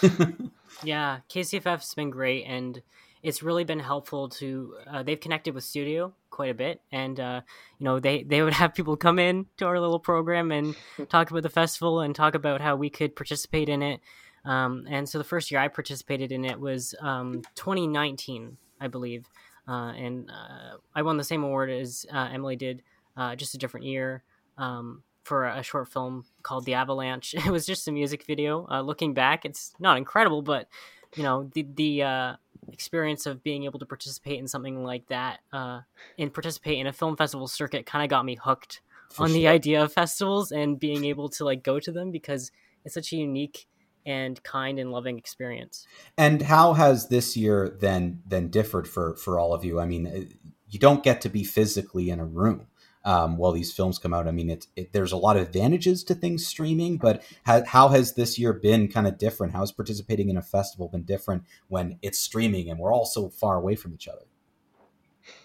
yeah, 0.83 1.19
KCFF's 1.29 1.93
been 1.93 2.11
great, 2.11 2.45
and 2.45 2.81
it's 3.21 3.43
really 3.43 3.65
been 3.65 3.81
helpful 3.81 4.29
to. 4.29 4.73
Uh, 4.89 5.03
they've 5.03 5.19
connected 5.19 5.53
with 5.53 5.65
Studio 5.65 6.13
quite 6.29 6.51
a 6.51 6.53
bit, 6.53 6.79
and 6.93 7.19
uh, 7.19 7.41
you 7.77 7.83
know 7.83 7.99
they 7.99 8.23
they 8.23 8.41
would 8.41 8.53
have 8.53 8.73
people 8.73 8.95
come 8.95 9.19
in 9.19 9.47
to 9.57 9.65
our 9.65 9.81
little 9.81 9.99
program 9.99 10.49
and 10.53 10.77
talk 11.09 11.29
about 11.29 11.43
the 11.43 11.49
festival 11.49 11.99
and 11.99 12.15
talk 12.15 12.35
about 12.35 12.61
how 12.61 12.77
we 12.77 12.89
could 12.89 13.17
participate 13.17 13.67
in 13.67 13.81
it 13.81 13.99
um, 14.47 14.85
and 14.89 15.07
so 15.07 15.17
the 15.17 15.25
first 15.25 15.51
year 15.51 15.59
I 15.59 15.67
participated 15.67 16.31
in 16.31 16.45
it 16.45 16.57
was 16.57 16.95
um, 17.01 17.41
2019, 17.55 18.57
I 18.79 18.87
believe. 18.87 19.27
Uh, 19.67 19.91
and 19.91 20.31
uh, 20.31 20.77
I 20.95 21.01
won 21.01 21.17
the 21.17 21.23
same 21.25 21.43
award 21.43 21.69
as 21.69 22.05
uh, 22.13 22.29
Emily 22.31 22.55
did, 22.55 22.81
uh, 23.17 23.35
just 23.35 23.53
a 23.53 23.57
different 23.57 23.85
year, 23.85 24.23
um, 24.57 25.03
for 25.23 25.45
a 25.45 25.61
short 25.61 25.89
film 25.89 26.23
called 26.43 26.63
The 26.63 26.75
Avalanche. 26.75 27.35
It 27.45 27.51
was 27.51 27.65
just 27.65 27.89
a 27.89 27.91
music 27.91 28.23
video. 28.25 28.65
Uh, 28.71 28.79
looking 28.79 29.13
back, 29.13 29.43
it's 29.43 29.73
not 29.79 29.97
incredible, 29.97 30.41
but 30.41 30.69
you 31.17 31.23
know 31.23 31.49
the 31.53 31.67
the 31.75 32.03
uh, 32.03 32.35
experience 32.71 33.25
of 33.25 33.43
being 33.43 33.65
able 33.65 33.79
to 33.79 33.85
participate 33.85 34.39
in 34.39 34.47
something 34.47 34.83
like 34.83 35.07
that 35.07 35.39
and 35.53 36.33
participate 36.33 36.79
in 36.79 36.87
a 36.87 36.93
film 36.93 37.15
festival 37.17 37.47
circuit 37.47 37.85
kind 37.85 38.03
of 38.03 38.09
got 38.09 38.23
me 38.25 38.35
hooked 38.35 38.81
for 39.09 39.23
on 39.23 39.29
sure. 39.29 39.35
the 39.35 39.47
idea 39.47 39.81
of 39.81 39.91
festivals 39.91 40.51
and 40.51 40.79
being 40.79 41.05
able 41.05 41.29
to 41.29 41.45
like 41.45 41.63
go 41.63 41.79
to 41.79 41.91
them 41.91 42.11
because 42.11 42.51
it's 42.83 42.93
such 42.93 43.13
a 43.13 43.15
unique 43.15 43.67
and 44.07 44.41
kind 44.41 44.79
and 44.79 44.91
loving 44.91 45.17
experience. 45.19 45.85
And 46.17 46.41
how 46.41 46.73
has 46.73 47.09
this 47.09 47.37
year 47.37 47.77
then 47.79 48.23
then 48.25 48.47
differed 48.47 48.87
for 48.87 49.15
for 49.17 49.37
all 49.37 49.53
of 49.53 49.63
you? 49.63 49.79
I 49.79 49.85
mean, 49.85 50.07
uh, 50.07 50.33
you 50.69 50.79
don't 50.79 51.03
get 51.03 51.21
to 51.21 51.29
be 51.29 51.43
physically 51.43 52.09
in 52.09 52.19
a 52.19 52.25
room 52.25 52.67
um, 53.03 53.37
while 53.37 53.51
these 53.51 53.73
films 53.73 53.99
come 53.99 54.13
out. 54.13 54.27
I 54.27 54.31
mean, 54.31 54.49
it's 54.49 54.67
it, 54.75 54.93
there's 54.93 55.11
a 55.11 55.17
lot 55.17 55.35
of 55.35 55.43
advantages 55.43 56.03
to 56.05 56.15
things 56.15 56.47
streaming, 56.47 56.97
but 56.97 57.21
how, 57.43 57.63
how 57.65 57.89
has 57.89 58.13
this 58.13 58.39
year 58.39 58.53
been 58.53 58.87
kind 58.87 59.07
of 59.07 59.17
different? 59.17 59.53
How 59.53 59.59
has 59.59 59.73
participating 59.73 60.29
in 60.29 60.37
a 60.37 60.41
festival 60.41 60.87
been 60.87 61.03
different 61.03 61.43
when 61.67 61.99
it's 62.01 62.17
streaming 62.17 62.69
and 62.69 62.79
we're 62.79 62.93
all 62.93 63.05
so 63.05 63.29
far 63.29 63.57
away 63.57 63.75
from 63.75 63.93
each 63.93 64.07
other? 64.07 64.25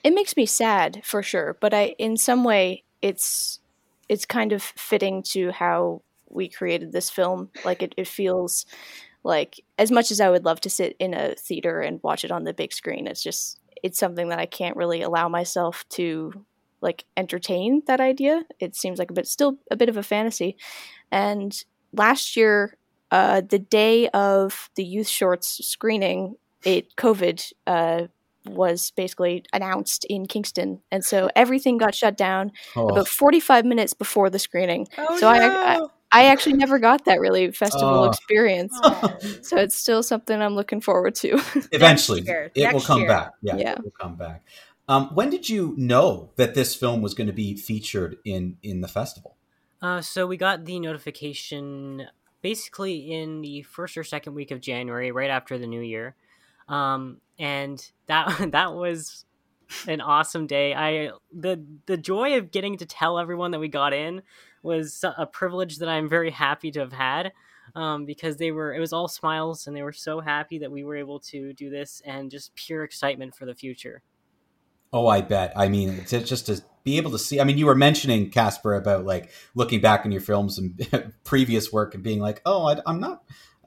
It 0.05 0.15
makes 0.15 0.37
me 0.37 0.47
sad 0.47 1.03
for 1.05 1.23
sure, 1.23 1.57
but 1.61 1.75
I 1.75 1.97
in 1.99 2.17
some 2.17 2.45
way 2.45 2.85
it's 3.03 3.59
it's 4.09 4.25
kind 4.25 4.53
of 4.53 4.63
fitting 4.63 5.23
to 5.23 5.51
how 5.51 6.03
we 6.33 6.49
created 6.49 6.93
this 6.93 7.11
film. 7.11 7.51
Like 7.64 7.83
it, 7.83 7.95
it 7.97 8.09
feels 8.09 8.66
like 9.24 9.61
as 9.78 9.91
much 9.91 10.11
as 10.11 10.20
I 10.20 10.30
would 10.30 10.45
love 10.45 10.61
to 10.62 10.70
sit 10.70 10.97
in 10.99 11.14
a 11.14 11.35
theater 11.35 11.80
and 11.80 12.01
watch 12.03 12.24
it 12.24 12.33
on 12.33 12.45
the 12.45 12.55
big 12.55 12.72
screen, 12.72 13.07
it's 13.07 13.22
just 13.22 13.59
it's 13.83 13.99
something 13.99 14.28
that 14.28 14.39
I 14.39 14.47
can't 14.47 14.76
really 14.76 15.03
allow 15.03 15.28
myself 15.28 15.85
to 15.91 16.45
like 16.80 17.05
entertain 17.16 17.83
that 17.87 18.01
idea. 18.01 18.45
It 18.61 18.74
seems 18.74 18.99
like 18.99 19.11
a 19.11 19.14
bit 19.14 19.26
still 19.26 19.59
a 19.70 19.76
bit 19.76 19.89
of 19.89 19.97
a 19.97 20.03
fantasy. 20.03 20.57
And 21.11 21.64
last 21.93 22.37
year, 22.37 22.76
uh, 23.11 23.43
the 23.43 23.59
day 23.59 24.09
of 24.09 24.70
the 24.74 24.85
youth 24.85 25.09
shorts 25.09 25.64
screening, 25.66 26.37
it 26.64 26.97
COVID 26.97 27.53
uh, 27.66 28.07
was 28.47 28.91
basically 28.93 29.45
announced 29.53 30.05
in 30.07 30.26
Kingston, 30.26 30.80
and 30.91 31.05
so 31.05 31.30
everything 31.37 31.78
got 31.78 31.95
shut 31.95 32.16
down 32.16 32.53
oh. 32.74 32.89
about 32.89 33.09
45 33.09 33.64
minutes 33.64 33.95
before 33.95 34.30
the 34.30 34.39
screening. 34.39 34.89
Oh, 34.99 35.18
so 35.18 35.33
no. 35.33 35.39
I, 35.39 35.76
I, 35.76 35.87
I 36.13 36.27
actually 36.27 36.53
never 36.55 36.79
got 36.79 37.07
that 37.07 37.21
really 37.21 37.51
festival 37.53 38.05
uh, 38.05 38.09
experience. 38.09 38.79
So 39.43 39.57
it's 39.57 39.77
still 39.77 40.03
something 40.03 40.41
I'm 40.41 40.55
looking 40.55 40.81
forward 40.81 41.15
to. 41.17 41.41
Eventually, 41.73 42.23
it 42.55 42.73
will 42.73 42.81
come 42.81 43.01
year. 43.01 43.09
back. 43.09 43.33
Yeah, 43.41 43.57
yeah, 43.57 43.73
it 43.73 43.85
will 43.85 43.93
come 43.99 44.17
back. 44.17 44.45
Um, 44.89 45.09
when 45.15 45.31
did 45.31 45.49
you 45.49 45.75
know 45.79 46.31
that 46.37 46.55
this 46.55 46.75
film 46.75 47.01
was 47.01 47.15
going 47.15 47.29
to 47.29 47.33
be 47.33 47.57
featured 47.57 48.19
in 48.25 48.59
in 48.63 48.83
the 48.83 48.89
festival? 48.89 49.37
Uh, 49.81 50.01
so 50.01 50.27
we 50.27 50.37
got 50.37 50.65
the 50.65 50.79
notification 50.79 52.07
basically 52.43 53.13
in 53.13 53.41
the 53.41 53.63
first 53.63 53.97
or 53.97 54.05
second 54.05 54.35
week 54.35 54.51
of 54.51 54.61
January, 54.61 55.13
right 55.13 55.31
after 55.31 55.59
the 55.59 55.67
new 55.67 55.81
year, 55.81 56.15
um, 56.69 57.21
and 57.39 57.91
that 58.07 58.51
that 58.53 58.75
was 58.75 59.25
an 59.87 60.01
awesome 60.01 60.47
day. 60.47 60.75
I 60.75 61.13
the 61.33 61.65
the 61.87 61.97
joy 61.97 62.37
of 62.37 62.51
getting 62.51 62.77
to 62.79 62.87
tell 62.87 63.19
everyone 63.19 63.53
that 63.53 63.61
we 63.61 63.69
got 63.69 63.95
in 63.95 64.23
was 64.63 65.05
a 65.05 65.27
privilege 65.27 65.79
that 65.79 65.89
I'm 65.89 66.09
very 66.09 66.31
happy 66.31 66.71
to 66.73 66.81
have 66.81 66.93
had 66.93 67.33
um, 67.75 68.05
because 68.05 68.37
they 68.37 68.53
were 68.53 68.75
it 68.75 68.81
was 68.81 68.93
all 68.93 69.09
smiles 69.09 69.67
and 69.67 69.77
they 69.77 69.83
were 69.83 69.93
so 69.93 70.21
happy 70.21 70.59
that 70.59 70.71
we 70.71 70.85
were 70.85 70.97
able 70.97 71.21
to 71.21 71.53
do 71.53 71.71
this 71.71 72.03
and 72.05 72.31
just 72.31 72.55
pure 72.55 72.85
excitement 72.85 73.35
for 73.35 73.47
the 73.47 73.55
future. 73.55 74.03
Oh, 74.93 75.07
I 75.07 75.23
bet. 75.23 75.53
I 75.57 75.69
mean, 75.69 75.91
it's 75.91 76.11
just 76.11 76.47
to 76.47 76.63
be 76.85 76.99
able 76.99 77.13
to 77.13 77.19
see. 77.19 77.41
I 77.41 77.45
mean, 77.45 77.57
you 77.57 77.67
were 77.67 77.75
mentioning 77.75 78.31
Casper 78.31 78.75
about 78.75 79.07
like 79.07 79.31
looking 79.55 79.81
back 79.81 80.05
in 80.05 80.13
your 80.13 80.21
films 80.21 80.59
and 80.59 81.13
previous 81.25 81.73
work 81.73 81.95
and 81.95 82.03
being 82.03 82.21
like, 82.21 82.43
"Oh, 82.45 82.67
I, 82.67 82.81
am 82.87 83.01
not. 83.01 83.23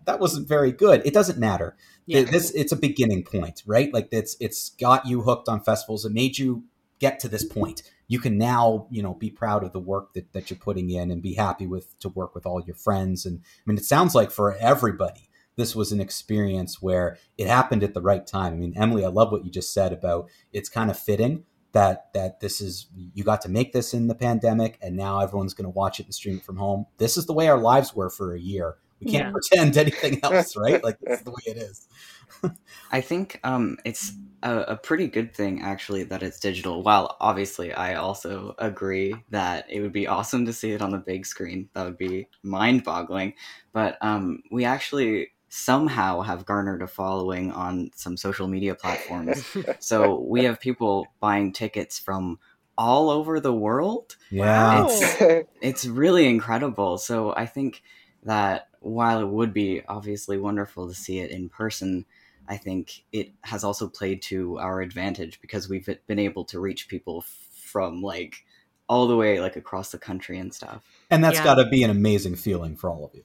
That 0.06 0.20
wasn't 0.20 0.48
very 0.48 0.72
good." 0.72 1.02
It 1.04 1.14
doesn't 1.14 1.39
matter. 1.39 1.76
Yeah. 2.06 2.24
This 2.24 2.52
it's 2.52 2.72
a 2.72 2.76
beginning 2.76 3.24
point, 3.24 3.64
right? 3.66 3.91
Like 3.91 4.10
it's 4.12 4.38
it's 4.39 4.70
got 4.70 5.08
you 5.08 5.22
hooked 5.22 5.50
on 5.50 5.62
festivals. 5.62 6.06
It 6.06 6.12
made 6.12 6.38
you 6.38 6.66
get 7.00 7.20
to 7.22 7.28
this 7.28 7.43
point 7.43 7.82
you 8.08 8.20
can 8.20 8.38
now 8.38 8.88
you 8.91 9.01
know 9.01 9.14
be 9.14 9.30
proud 9.30 9.64
of 9.64 9.72
the 9.72 9.80
work 9.80 10.14
that, 10.14 10.32
that 10.34 10.49
you're 10.49 10.60
putting 10.60 10.89
in 10.89 11.12
and 11.12 11.22
be 11.22 11.34
happy 11.34 11.68
with 11.68 11.97
to 11.99 12.10
work 12.10 12.36
with 12.36 12.45
all 12.45 12.62
your 12.62 12.76
friends. 12.76 13.26
And 13.26 13.41
i 13.43 13.62
mean 13.66 13.78
it 13.78 13.86
sounds 13.86 14.16
like 14.16 14.32
for 14.32 14.56
everybody 14.58 15.30
this 15.58 15.74
was 15.74 15.93
an 15.93 16.01
experience 16.01 16.82
where 16.82 17.18
it 17.38 17.47
happened 17.47 17.82
at 17.82 17.93
the 17.93 18.01
right 18.01 18.26
time. 18.28 18.53
I 18.53 18.58
mean 18.58 18.74
emily 18.76 19.06
i 19.06 19.10
love 19.10 19.32
what 19.32 19.45
you 19.45 19.51
just 19.51 19.74
said 19.74 19.93
about 19.93 20.30
it's 20.51 20.70
kind 20.70 20.89
of 20.89 20.97
fitting 20.97 21.45
that 21.76 22.14
that 22.14 22.39
this 22.39 22.62
is 22.62 22.88
you 23.14 23.24
got 23.26 23.41
to 23.41 23.49
make 23.49 23.74
this 23.74 23.93
in 23.93 24.08
the 24.08 24.16
pandemic 24.16 24.78
and 24.82 24.95
now 24.95 25.20
everyone's 25.20 25.53
going 25.53 25.66
to 25.66 25.70
watch 25.70 25.99
it 25.99 26.06
and 26.06 26.16
stream 26.16 26.38
it 26.38 26.43
from 26.43 26.56
home. 26.56 26.86
This 26.97 27.18
is 27.18 27.26
the 27.26 27.34
way 27.34 27.49
our 27.49 27.58
lives 27.58 27.93
were 27.93 28.10
for 28.10 28.34
a 28.34 28.39
year 28.39 28.78
we 29.06 29.12
can't 29.12 29.28
yeah. 29.28 29.32
pretend 29.32 29.78
anything 29.78 30.20
else 30.24 30.56
right 30.58 30.84
like 30.84 30.97
that's 31.01 31.22
the 31.22 31.32
way 31.32 31.43
it 31.45 31.58
is 31.58 31.88
I 32.91 33.01
think 33.01 33.39
um, 33.43 33.78
it's 33.86 34.14
a, 34.43 34.60
a, 34.60 34.76
pretty 34.78 35.08
good 35.08 35.34
thing 35.34 35.62
actually 35.62 36.03
that 36.03 36.24
it's 36.24 36.39
digital. 36.39 36.84
While 36.84 37.18
obviously 37.20 37.74
I 37.74 37.95
also 37.95 38.56
agree 38.58 39.16
that 39.30 39.66
it 39.70 39.82
would 39.82 39.93
be 39.93 40.08
awesome 40.08 40.45
to 40.45 40.53
see 40.53 40.72
it 40.72 40.82
on 40.82 40.91
the 40.91 40.97
big 40.97 41.26
screen. 41.26 41.70
That 41.74 41.86
would 41.86 41.97
be 41.97 42.28
mind-boggling. 42.43 43.34
But 43.74 43.97
um, 44.01 44.43
we 44.51 44.66
actually 44.66 45.32
somehow 45.49 46.22
have 46.22 46.45
garnered 46.45 46.82
a 46.82 46.88
following 46.88 47.51
on 47.51 47.91
some 47.95 48.18
social 48.18 48.47
media 48.47 48.76
platforms. 48.76 49.45
so 49.80 50.20
we 50.20 50.43
have 50.43 50.60
people 50.60 51.08
buying 51.20 51.53
tickets 51.53 51.97
from 51.97 52.39
all 52.78 53.10
over 53.10 53.39
the 53.39 53.53
world. 53.53 54.18
Yeah. 54.30 54.86
It's, 54.86 55.47
it's 55.62 55.86
really 55.86 56.28
incredible. 56.28 56.97
So 56.97 57.34
I 57.36 57.45
think 57.45 57.82
that 58.24 58.68
while 58.86 59.20
it 59.20 59.28
would 59.28 59.54
be 59.54 59.82
obviously 59.88 60.38
wonderful 60.38 60.88
to 60.88 60.94
see 60.94 61.20
it 61.20 61.32
in 61.32 61.50
person, 61.50 62.06
I 62.48 62.58
think 62.58 63.04
it 63.12 63.32
has 63.42 63.64
also 63.64 63.88
played 63.88 64.22
to 64.24 64.60
our 64.60 64.82
advantage 64.82 65.42
because 65.42 65.68
we've 65.68 65.90
been 66.06 66.20
able 66.20 66.46
to 66.46 66.60
reach 66.60 66.88
people 66.88 67.26
from 67.52 68.02
like 68.02 68.46
all 68.88 69.08
the 69.08 69.18
way 69.18 69.40
like 69.42 69.56
across 69.56 69.92
the 69.92 69.98
country 69.98 70.38
and 70.38 70.54
stuff. 70.54 70.84
And 71.10 71.24
that's 71.24 71.38
Yeah. 71.40 71.44
got 71.44 71.56
to 71.56 71.66
be 71.66 71.84
an 71.84 71.90
amazing 71.90 72.36
feeling 72.36 72.76
for 72.76 72.90
all 72.90 73.06
of 73.06 73.16
you. 73.16 73.24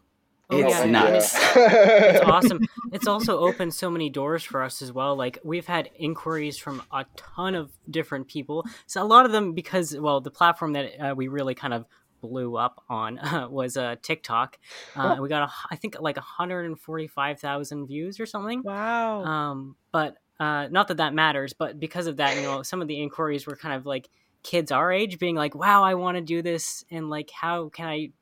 Oh, 0.48 0.58
It's 0.58 0.70
yeah, 0.70 0.84
nuts. 0.86 1.36
it's 1.36 2.20
awesome. 2.22 2.60
It's 2.90 3.06
also 3.06 3.38
opened 3.38 3.72
so 3.72 3.88
many 3.88 4.10
doors 4.10 4.42
for 4.42 4.62
us 4.64 4.82
as 4.82 4.90
well. 4.92 5.14
Like 5.14 5.38
we've 5.44 5.66
had 5.66 5.90
inquiries 5.96 6.56
from 6.56 6.82
a 6.90 7.04
ton 7.16 7.54
of 7.54 7.70
different 7.88 8.26
people. 8.26 8.66
So 8.86 9.00
a 9.00 9.04
lot 9.04 9.26
of 9.26 9.32
them 9.32 9.52
because 9.52 9.96
well, 9.96 10.20
the 10.20 10.30
platform 10.30 10.72
that 10.72 10.98
uh, 10.98 11.14
we 11.14 11.28
really 11.28 11.54
kind 11.54 11.72
of 11.74 11.84
blew 12.20 12.56
up 12.56 12.82
on 12.88 13.18
uh, 13.20 13.48
was 13.48 13.76
uh, 13.76 13.96
TikTok. 14.02 14.58
Uh, 14.96 15.16
We 15.20 15.28
got 15.28 15.48
a, 15.48 15.52
I 15.70 15.76
think 15.76 15.96
like 16.00 16.16
145,000 16.16 17.86
views 17.86 18.20
or 18.20 18.26
something. 18.26 18.62
Wow. 18.62 19.24
Um, 19.24 19.76
but 19.92 20.16
uh, 20.38 20.68
not 20.70 20.88
that 20.88 20.98
that 20.98 21.14
matters. 21.14 21.52
But 21.52 21.78
because 21.78 22.06
of 22.06 22.16
that, 22.18 22.36
you 22.36 22.42
know, 22.42 22.62
some 22.62 22.80
of 22.82 22.88
the 22.88 23.00
inquiries 23.02 23.46
were 23.46 23.56
kind 23.56 23.74
of 23.74 23.86
like 23.86 24.08
kids 24.42 24.72
our 24.72 24.90
age 24.90 25.18
being 25.18 25.36
like, 25.36 25.54
"Wow, 25.54 25.82
I 25.84 25.94
want 25.94 26.16
to 26.16 26.22
do 26.22 26.40
this," 26.42 26.84
and 26.90 27.10
like, 27.10 27.30
"How 27.30 27.68
can 27.68 27.86
I?" 27.86 28.12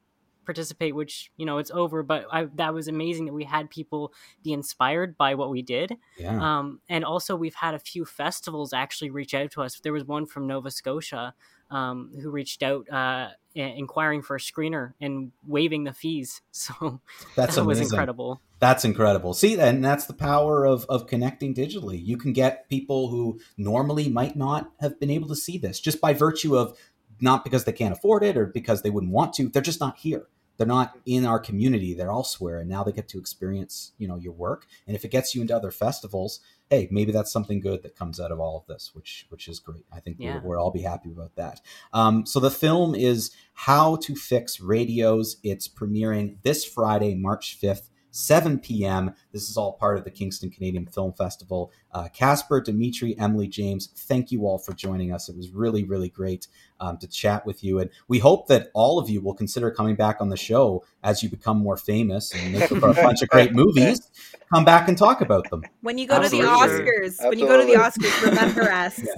participate 0.45 0.95
which 0.95 1.31
you 1.37 1.45
know 1.45 1.59
it's 1.59 1.71
over 1.73 2.03
but 2.03 2.25
I, 2.33 2.47
that 2.55 2.73
was 2.73 2.89
amazing 2.89 3.27
that 3.27 3.35
we 3.35 3.45
had 3.45 3.69
people 3.69 4.15
be 4.43 4.55
inspired 4.55 5.15
by 5.19 5.35
what 5.35 5.51
we 5.51 5.61
did 5.61 5.99
Yeah. 6.17 6.41
um, 6.59 6.81
and 6.89 7.05
also 7.05 7.37
we've 7.37 7.57
had 7.57 7.75
a 7.75 7.79
few 7.79 8.07
festivals 8.07 8.73
actually 8.73 9.11
reach 9.11 9.35
out 9.35 9.51
to 9.51 9.61
us 9.61 9.79
there 9.81 9.93
was 9.93 10.05
one 10.07 10.25
from 10.25 10.47
nova 10.47 10.71
scotia 10.71 11.35
um, 11.71 12.13
who 12.21 12.31
reached 12.31 12.63
out 12.63 12.89
uh, 12.91 13.29
inquiring 13.55 14.23
for 14.23 14.37
a 14.37 14.39
screener 14.39 14.93
and 15.01 15.33
waiving 15.47 15.85
the 15.85 15.93
fees 15.93 16.43
so 16.51 17.01
That's 17.37 17.57
that 17.57 17.65
was 17.65 17.81
incredible 17.81 18.41
That's 18.61 18.85
incredible. 18.85 19.35
See, 19.35 19.59
and 19.59 19.85
that's 19.85 20.07
the 20.07 20.15
power 20.15 20.65
of, 20.65 20.85
of 20.89 21.07
connecting 21.07 21.55
digitally. 21.55 22.05
You 22.05 22.17
can 22.17 22.33
get 22.33 22.69
people 22.69 23.09
who 23.09 23.41
normally 23.57 24.09
might 24.09 24.35
not 24.35 24.73
have 24.81 24.99
been 24.99 25.11
able 25.11 25.29
to 25.29 25.37
see 25.37 25.59
this 25.59 25.79
just 25.79 26.01
by 26.01 26.13
virtue 26.13 26.57
of 26.57 26.77
not 27.21 27.45
because 27.45 27.65
they 27.65 27.73
can't 27.73 27.93
afford 27.93 28.25
it 28.25 28.37
or 28.37 28.47
because 28.47 28.83
they 28.83 28.91
wouldn't 28.91 29.13
want 29.13 29.35
to. 29.35 29.49
They're 29.49 29.63
just 29.63 29.81
not 29.81 29.99
here. 29.99 30.27
They're 30.59 30.67
not 30.67 30.99
in 31.07 31.25
our 31.25 31.39
community. 31.39 31.95
They're 31.95 32.11
elsewhere, 32.11 32.59
and 32.59 32.69
now 32.69 32.85
they 32.85 32.93
get 32.93 33.09
to 33.09 33.19
experience, 33.19 33.93
you 33.97 34.07
know, 34.09 34.17
your 34.17 34.33
work. 34.35 34.67
And 34.87 34.95
if 34.97 35.05
it 35.05 35.11
gets 35.11 35.35
you 35.35 35.41
into 35.41 35.57
other 35.57 35.71
festivals, 35.71 36.41
hey, 36.69 36.89
maybe 36.91 37.13
that's 37.13 37.33
something 37.33 37.61
good 37.61 37.83
that 37.85 37.97
comes 37.97 38.21
out 38.21 38.33
of 38.33 38.41
all 38.41 38.59
of 38.59 38.67
this, 38.67 38.91
which 38.93 39.27
which 39.31 39.49
is 39.49 39.61
great. 39.61 39.87
I 39.93 40.01
think 40.01 40.17
Yeah. 40.19 40.41
we'll, 40.41 40.51
we'll 40.51 40.59
all 40.61 40.71
be 40.71 40.83
happy 40.83 41.11
about 41.13 41.37
that. 41.37 41.61
Um, 41.93 42.27
so 42.27 42.41
the 42.41 42.51
film 42.51 42.95
is 42.95 43.31
How 43.55 43.97
to 43.97 44.15
Fix 44.15 44.61
Radios. 44.61 45.37
It's 45.43 45.69
premiering 45.69 46.37
this 46.43 46.65
Friday, 46.65 47.15
March 47.15 47.55
fifth. 47.55 47.89
7 48.11 48.59
p.m. 48.59 49.15
This 49.33 49.49
is 49.49 49.57
all 49.57 49.73
part 49.73 49.99
of 49.99 50.05
the 50.05 50.11
Kingston 50.11 50.51
Canadian 50.51 50.87
Film 50.87 51.13
Festival. 51.13 51.71
Uh, 51.93 52.09
Casper, 52.09 52.61
Dimitri, 52.61 53.19
Emily, 53.19 53.49
James, 53.49 53.89
thank 53.95 54.31
you 54.31 54.47
all 54.47 54.59
for 54.59 54.73
joining 54.73 55.13
us. 55.13 55.29
It 55.29 55.37
was 55.37 55.51
really, 55.51 55.85
really 55.85 56.09
great 56.09 56.49
um, 56.81 56.99
to 56.99 57.07
chat 57.07 57.47
with 57.47 57.63
you. 57.65 57.81
And 57.81 57.91
we 58.09 58.19
hope 58.19 58.49
that 58.49 58.71
all 58.75 58.99
of 58.99 59.09
you 59.09 59.21
will 59.21 59.35
consider 59.35 59.71
coming 59.71 59.95
back 59.95 60.21
on 60.21 60.29
the 60.29 60.37
show 60.37 60.85
as 61.03 61.23
you 61.23 61.29
become 61.29 61.59
more 61.59 61.77
famous 61.77 62.35
and 62.35 62.53
make 62.53 62.71
a 62.71 62.75
bunch 62.81 63.23
of 63.23 63.29
great 63.29 63.53
movies. 63.53 64.11
Come 64.53 64.65
back 64.65 64.89
and 64.89 64.97
talk 64.97 65.21
about 65.21 65.49
them. 65.51 65.63
when 65.83 65.99
you 65.99 66.07
go 66.07 66.23
to 66.23 66.29
the 66.29 66.41
Absolutely. 66.41 66.87
Oscars, 66.87 67.29
when 67.29 67.39
you 67.39 67.47
go 67.47 67.61
to 67.61 67.67
the 67.67 67.75
Oscars, 67.75 68.23
remember 68.25 68.71
us. 68.71 69.01
Yeah. 69.09 69.15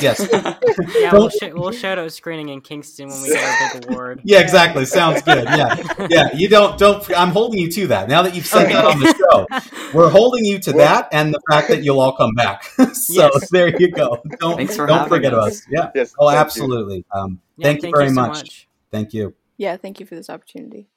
Yes. 0.00 0.26
yeah 0.98 1.12
we'll, 1.12 1.28
sh- 1.28 1.52
we'll 1.52 1.72
shout 1.72 1.98
out 1.98 2.10
screening 2.12 2.48
in 2.48 2.60
kingston 2.62 3.08
when 3.08 3.22
we 3.22 3.28
get 3.28 3.44
our 3.44 3.80
big 3.80 3.90
award 3.90 4.20
Yeah, 4.24 4.40
exactly. 4.40 4.86
Sounds 4.86 5.20
good. 5.22 5.44
Yeah. 5.44 5.76
Yeah. 6.08 6.32
You 6.34 6.48
don't, 6.48 6.78
don't, 6.78 7.04
I'm 7.16 7.28
holding 7.28 7.60
you 7.60 7.70
to 7.72 7.86
that. 7.88 8.08
Now 8.08 8.22
that 8.22 8.34
you've 8.34 8.46
said 8.46 8.70
that 8.70 8.84
on 8.84 9.00
the 9.00 9.14
show, 9.14 9.90
we're 9.94 10.08
holding 10.08 10.44
you 10.44 10.58
to 10.60 10.72
that 10.74 11.08
and 11.12 11.34
the 11.34 11.40
fact 11.50 11.68
that 11.68 11.84
you'll 11.84 12.00
all 12.00 12.16
come 12.16 12.34
back. 12.34 12.64
so 12.64 13.30
Yes. 13.34 13.50
there 13.50 13.68
you 13.78 13.90
go. 13.90 14.22
Don't, 14.38 14.70
for 14.72 14.86
don't 14.86 15.08
forget 15.08 15.34
us. 15.34 15.58
us. 15.60 15.66
Yeah. 15.68 15.90
Yes. 15.94 16.14
Oh, 16.18 16.28
thank 16.28 16.36
you. 16.36 16.40
absolutely. 16.40 17.04
Um, 17.12 17.40
Yeah, 17.56 17.64
thank 17.66 17.82
you 17.82 17.92
very 17.94 18.08
so 18.08 18.14
much. 18.14 18.68
Thank 18.90 19.12
you. 19.12 19.34
Yeah, 19.58 19.76
thank 19.76 20.00
you 20.00 20.06
for 20.06 20.14
this 20.14 20.30
opportunity. 20.30 20.88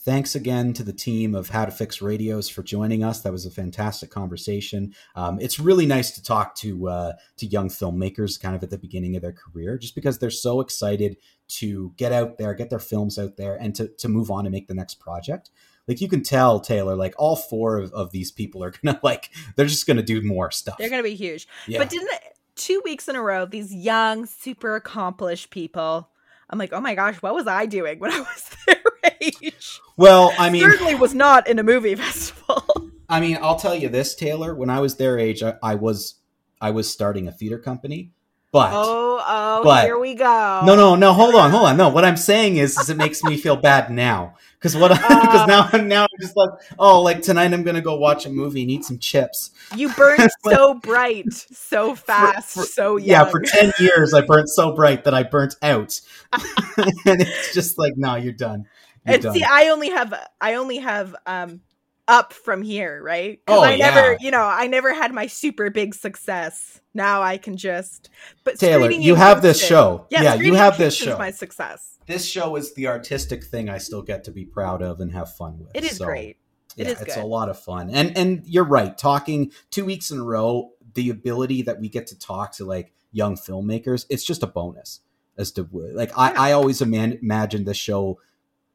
Thanks 0.00 0.36
again 0.36 0.72
to 0.74 0.84
the 0.84 0.92
team 0.92 1.34
of 1.34 1.48
How 1.48 1.64
to 1.64 1.72
Fix 1.72 2.00
Radios 2.00 2.48
for 2.48 2.62
joining 2.62 3.02
us. 3.02 3.20
That 3.20 3.32
was 3.32 3.44
a 3.44 3.50
fantastic 3.50 4.10
conversation. 4.10 4.94
Um, 5.16 5.40
it's 5.40 5.58
really 5.58 5.86
nice 5.86 6.12
to 6.12 6.22
talk 6.22 6.54
to 6.56 6.88
uh, 6.88 7.12
to 7.38 7.46
young 7.46 7.68
filmmakers, 7.68 8.40
kind 8.40 8.54
of 8.54 8.62
at 8.62 8.70
the 8.70 8.78
beginning 8.78 9.16
of 9.16 9.22
their 9.22 9.32
career, 9.32 9.76
just 9.76 9.96
because 9.96 10.18
they're 10.18 10.30
so 10.30 10.60
excited 10.60 11.16
to 11.48 11.92
get 11.96 12.12
out 12.12 12.38
there, 12.38 12.54
get 12.54 12.70
their 12.70 12.78
films 12.78 13.18
out 13.18 13.36
there, 13.36 13.56
and 13.56 13.74
to 13.74 13.88
to 13.88 14.08
move 14.08 14.30
on 14.30 14.46
and 14.46 14.52
make 14.52 14.68
the 14.68 14.74
next 14.74 15.00
project. 15.00 15.50
Like 15.88 16.00
you 16.00 16.08
can 16.08 16.22
tell, 16.22 16.60
Taylor, 16.60 16.94
like 16.94 17.14
all 17.18 17.34
four 17.34 17.78
of, 17.78 17.92
of 17.92 18.12
these 18.12 18.30
people 18.30 18.62
are 18.62 18.70
gonna 18.84 19.00
like 19.02 19.30
they're 19.56 19.66
just 19.66 19.86
gonna 19.86 20.02
do 20.02 20.22
more 20.22 20.52
stuff. 20.52 20.78
They're 20.78 20.90
gonna 20.90 21.02
be 21.02 21.16
huge. 21.16 21.48
yeah. 21.66 21.78
But 21.78 21.90
didn't 21.90 22.10
two 22.54 22.80
weeks 22.84 23.08
in 23.08 23.16
a 23.16 23.22
row, 23.22 23.46
these 23.46 23.74
young, 23.74 24.26
super 24.26 24.76
accomplished 24.76 25.50
people? 25.50 26.08
I'm 26.50 26.58
like, 26.58 26.72
oh 26.72 26.80
my 26.80 26.94
gosh, 26.94 27.16
what 27.16 27.34
was 27.34 27.46
I 27.46 27.66
doing 27.66 27.98
when 27.98 28.10
I 28.10 28.20
was 28.20 28.50
their 28.66 28.82
age? 29.20 29.47
Well, 29.96 30.32
I 30.38 30.50
mean, 30.50 30.62
Certainly 30.62 30.94
was 30.96 31.14
not 31.14 31.48
in 31.48 31.58
a 31.58 31.62
movie 31.62 31.94
festival. 31.96 32.62
I 33.08 33.20
mean, 33.20 33.38
I'll 33.40 33.58
tell 33.58 33.74
you 33.74 33.88
this, 33.88 34.14
Taylor. 34.14 34.54
When 34.54 34.70
I 34.70 34.80
was 34.80 34.96
their 34.96 35.18
age, 35.18 35.42
I, 35.42 35.54
I 35.62 35.74
was 35.76 36.16
I 36.60 36.70
was 36.72 36.90
starting 36.90 37.26
a 37.28 37.32
theater 37.32 37.58
company, 37.58 38.12
but 38.52 38.70
oh, 38.72 39.22
oh, 39.26 39.64
But- 39.64 39.84
here 39.84 39.98
we 39.98 40.14
go. 40.14 40.62
no, 40.64 40.74
no, 40.76 40.94
no. 40.94 41.12
Hold 41.12 41.34
on, 41.34 41.50
hold 41.50 41.64
on. 41.68 41.76
No, 41.76 41.88
what 41.88 42.04
I'm 42.04 42.16
saying 42.16 42.56
is, 42.56 42.78
is 42.78 42.90
it 42.90 42.96
makes 42.96 43.22
me 43.24 43.36
feel 43.36 43.56
bad 43.56 43.90
now 43.90 44.34
because 44.58 44.76
what 44.76 44.90
because 44.90 45.10
Uh. 45.10 45.46
now 45.46 45.78
now 45.78 46.02
I'm 46.02 46.20
just 46.20 46.36
like, 46.36 46.50
oh, 46.78 47.00
like 47.00 47.22
tonight 47.22 47.52
I'm 47.54 47.62
gonna 47.62 47.80
go 47.80 47.96
watch 47.96 48.26
a 48.26 48.30
movie 48.30 48.62
and 48.62 48.70
eat 48.70 48.84
some 48.84 48.98
chips. 48.98 49.52
You 49.74 49.90
burned 49.94 50.28
so 50.44 50.74
bright, 50.74 51.32
so 51.32 51.94
fast, 51.94 52.54
for- 52.54 52.62
so 52.64 52.96
young. 52.98 53.06
Yeah, 53.08 53.24
for 53.24 53.40
ten 53.40 53.72
years 53.78 54.12
I 54.12 54.20
burnt 54.20 54.48
so 54.50 54.74
bright 54.74 55.04
that 55.04 55.14
I 55.14 55.22
burnt 55.22 55.56
out, 55.62 55.98
and 57.06 57.22
it's 57.22 57.54
just 57.54 57.78
like, 57.78 57.94
no, 57.96 58.16
you're 58.16 58.32
done. 58.34 58.66
And 59.14 59.22
done. 59.22 59.34
see, 59.34 59.42
I 59.44 59.68
only 59.68 59.90
have, 59.90 60.14
I 60.40 60.54
only 60.54 60.78
have, 60.78 61.14
um, 61.26 61.60
up 62.06 62.32
from 62.32 62.62
here, 62.62 63.02
right? 63.02 63.40
Oh, 63.46 63.62
I 63.62 63.76
never, 63.76 64.12
yeah. 64.12 64.16
you 64.20 64.30
know, 64.30 64.42
I 64.42 64.66
never 64.66 64.94
had 64.94 65.12
my 65.12 65.26
super 65.26 65.68
big 65.68 65.94
success. 65.94 66.80
Now 66.94 67.20
I 67.20 67.36
can 67.36 67.58
just, 67.58 68.08
but 68.44 68.58
Taylor, 68.58 68.90
you 68.90 69.14
have 69.14 69.42
this 69.42 69.62
show. 69.62 70.06
Yeah, 70.10 70.22
Yeah, 70.22 70.34
you 70.36 70.54
have 70.54 70.78
this 70.78 70.96
show. 70.96 71.18
My 71.18 71.30
success. 71.30 71.98
this 72.06 72.24
show 72.26 72.56
is 72.56 72.72
the 72.74 72.86
artistic 72.86 73.44
thing 73.44 73.68
I 73.68 73.76
still 73.76 74.00
get 74.00 74.24
to 74.24 74.30
be 74.30 74.46
proud 74.46 74.80
of 74.82 75.00
and 75.00 75.12
have 75.12 75.34
fun 75.34 75.58
with. 75.58 75.70
It 75.74 75.84
is 75.84 75.98
So, 75.98 76.06
great. 76.06 76.38
It 76.78 76.86
yeah, 76.86 76.92
is 76.94 77.02
it's 77.02 77.14
good. 77.16 77.24
a 77.24 77.26
lot 77.26 77.50
of 77.50 77.58
fun. 77.58 77.90
And 77.90 78.16
and 78.16 78.42
you're 78.46 78.64
right. 78.64 78.96
Talking 78.96 79.52
two 79.70 79.84
weeks 79.84 80.10
in 80.10 80.18
a 80.20 80.24
row, 80.24 80.70
the 80.94 81.10
ability 81.10 81.62
that 81.62 81.78
we 81.78 81.88
get 81.90 82.06
to 82.06 82.18
talk 82.18 82.52
to 82.52 82.64
like 82.64 82.92
young 83.12 83.36
filmmakers, 83.36 84.06
it's 84.08 84.24
just 84.24 84.42
a 84.42 84.46
bonus. 84.46 85.00
As 85.36 85.52
to 85.52 85.68
like, 85.72 86.16
I, 86.16 86.48
I 86.48 86.52
always 86.52 86.80
imagine 86.80 87.64
this 87.64 87.76
show 87.76 88.18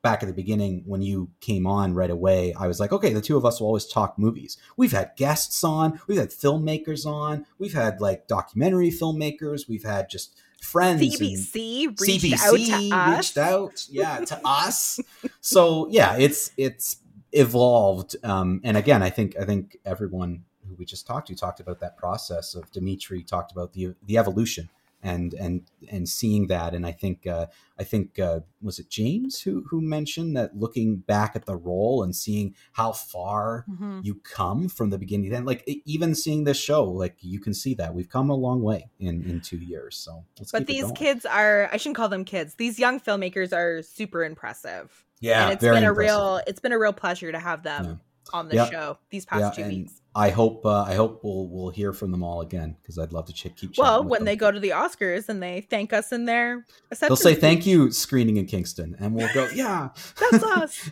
back 0.04 0.22
at 0.22 0.28
the 0.28 0.34
beginning 0.34 0.84
when 0.86 1.02
you 1.02 1.32
came 1.40 1.66
on 1.66 1.96
right 1.96 2.12
away. 2.12 2.54
I 2.54 2.68
was 2.68 2.80
like, 2.80 2.92
okay, 2.92 3.14
the 3.14 3.22
two 3.22 3.38
of 3.38 3.46
us 3.46 3.60
will 3.60 3.68
always 3.68 3.88
talk 3.88 4.20
movies. 4.20 4.58
We've 4.78 4.92
had 4.92 5.12
guests 5.16 5.64
on, 5.64 6.00
we've 6.08 6.20
had 6.20 6.30
filmmakers 6.30 7.06
on, 7.06 7.46
we've 7.58 7.74
had 7.74 8.02
like 8.02 8.28
documentary 8.28 8.92
filmmakers, 8.92 9.68
we've 9.68 9.86
had 9.86 10.10
just 10.10 10.36
friends. 10.62 11.02
CBC 11.02 12.00
reached 12.00 12.24
CBC 12.24 12.34
out 12.34 12.58
to 12.58 12.96
us. 12.96 13.18
reached 13.18 13.38
out, 13.38 13.88
yeah, 13.90 14.20
to 14.20 14.42
us. 14.46 15.00
So 15.42 15.88
yeah, 15.90 16.18
it's 16.18 16.52
it's 16.58 16.98
evolved. 17.32 18.16
Um, 18.24 18.62
and 18.64 18.78
again, 18.78 19.02
I 19.02 19.10
think 19.10 19.38
I 19.40 19.46
think 19.46 19.78
everyone 19.86 20.44
who 20.68 20.76
we 20.76 20.86
just 20.86 21.08
talked 21.08 21.28
to 21.28 21.36
talked 21.36 21.60
about 21.60 21.80
that 21.80 21.98
process 21.98 22.56
of 22.56 22.72
Dimitri 22.72 23.24
talked 23.24 23.52
about 23.52 23.74
the 23.74 23.96
the 24.06 24.18
evolution 24.18 24.70
and 25.04 25.34
and 25.34 25.70
and 25.92 26.08
seeing 26.08 26.48
that. 26.48 26.74
And 26.74 26.86
I 26.86 26.92
think 26.94 27.28
uh, 27.28 27.48
I 27.78 27.84
think 27.84 28.18
uh, 28.18 28.40
was 28.62 28.80
it 28.80 28.90
James 28.90 29.42
who 29.42 29.66
who 29.70 29.82
mentioned 29.82 30.36
that 30.38 30.56
looking 30.58 30.98
back 30.98 31.36
at 31.36 31.46
the 31.46 31.56
role 31.58 32.02
and 32.04 32.16
seeing 32.16 32.56
how 32.72 32.94
far 32.94 33.66
Mhm. 33.70 34.04
you 34.04 34.16
come 34.16 34.70
from 34.70 34.90
the 34.90 34.98
beginning 34.98 35.30
then 35.30 35.46
like 35.46 35.68
even 35.86 36.16
seeing 36.16 36.46
this 36.46 36.58
show 36.58 36.84
like 36.86 37.18
you 37.22 37.40
can 37.40 37.54
see 37.54 37.74
that 37.76 37.94
we've 37.94 38.10
come 38.10 38.30
a 38.30 38.36
long 38.36 38.62
way 38.62 38.90
in 39.00 39.24
in 39.30 39.42
two 39.42 39.58
years 39.58 39.98
so 39.98 40.24
let's 40.40 40.52
But 40.52 40.68
these 40.68 40.92
kids 40.94 41.26
are, 41.26 41.70
I 41.72 41.78
shouldn't 41.78 41.98
call 41.98 42.10
them 42.10 42.24
kids. 42.26 42.56
These 42.56 42.80
young 42.80 43.00
filmmakers 43.00 43.52
are 43.54 43.82
super 43.82 44.24
impressive. 44.24 45.06
yeah 45.20 45.44
and 45.46 45.54
it's 45.54 45.62
been 45.64 45.84
a 45.84 45.90
impressive. 45.90 45.98
real, 45.98 46.42
it's 46.48 46.60
been 46.60 46.72
a 46.74 46.80
real 46.80 46.94
pleasure 46.94 47.32
to 47.32 47.40
have 47.40 47.64
them 47.64 47.84
Yeah. 47.86 47.96
On 48.32 48.48
the 48.48 48.66
show 48.70 48.98
these 49.10 49.26
past 49.26 49.42
yeah, 49.42 49.50
two 49.52 49.62
and 49.70 49.78
weeks. 49.80 50.02
I 50.16 50.30
hope 50.30 50.66
uh, 50.66 50.84
I 50.84 50.94
hope 50.94 51.22
we'll 51.24 51.48
we'll 51.48 51.70
hear 51.70 51.92
from 51.92 52.12
them 52.12 52.24
all 52.24 52.42
again 52.42 52.76
because 52.82 53.00
I'd 53.00 53.12
love 53.12 53.26
to 53.26 53.34
ch- 53.34 53.56
keep. 53.56 53.78
Well, 53.78 54.04
when 54.04 54.20
them. 54.20 54.26
they 54.26 54.36
go 54.36 54.52
to 54.52 54.60
the 54.60 54.70
Oscars 54.70 55.28
and 55.28 55.42
they 55.42 55.62
thank 55.62 55.92
us 55.92 56.12
in 56.12 56.26
their 56.26 56.66
they'll 57.02 57.16
say 57.16 57.34
thank 57.36 57.66
you 57.66 57.92
screening 57.92 58.38
in 58.38 58.46
Kingston, 58.46 58.96
and 59.00 59.16
we'll 59.16 59.34
go 59.34 59.48
yeah. 59.56 59.90
That's 60.20 60.44
us. 60.44 60.90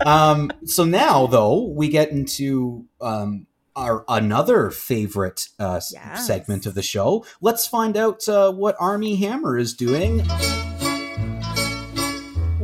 um, 0.06 0.50
so 0.64 0.84
now 0.84 1.26
though 1.26 1.62
we 1.68 1.88
get 1.88 2.10
into 2.10 2.86
um, 3.00 3.46
our 3.76 4.04
another 4.08 4.70
favorite 4.70 5.48
uh, 5.60 5.80
Yes. 5.92 6.26
segment 6.26 6.66
of 6.66 6.74
the 6.74 6.82
show. 6.82 7.24
Let's 7.40 7.66
find 7.68 7.96
out 7.96 8.28
uh, 8.28 8.52
what 8.52 8.74
Armie 8.80 9.16
Hammer 9.16 9.56
is 9.56 9.74
doing. 9.74 10.26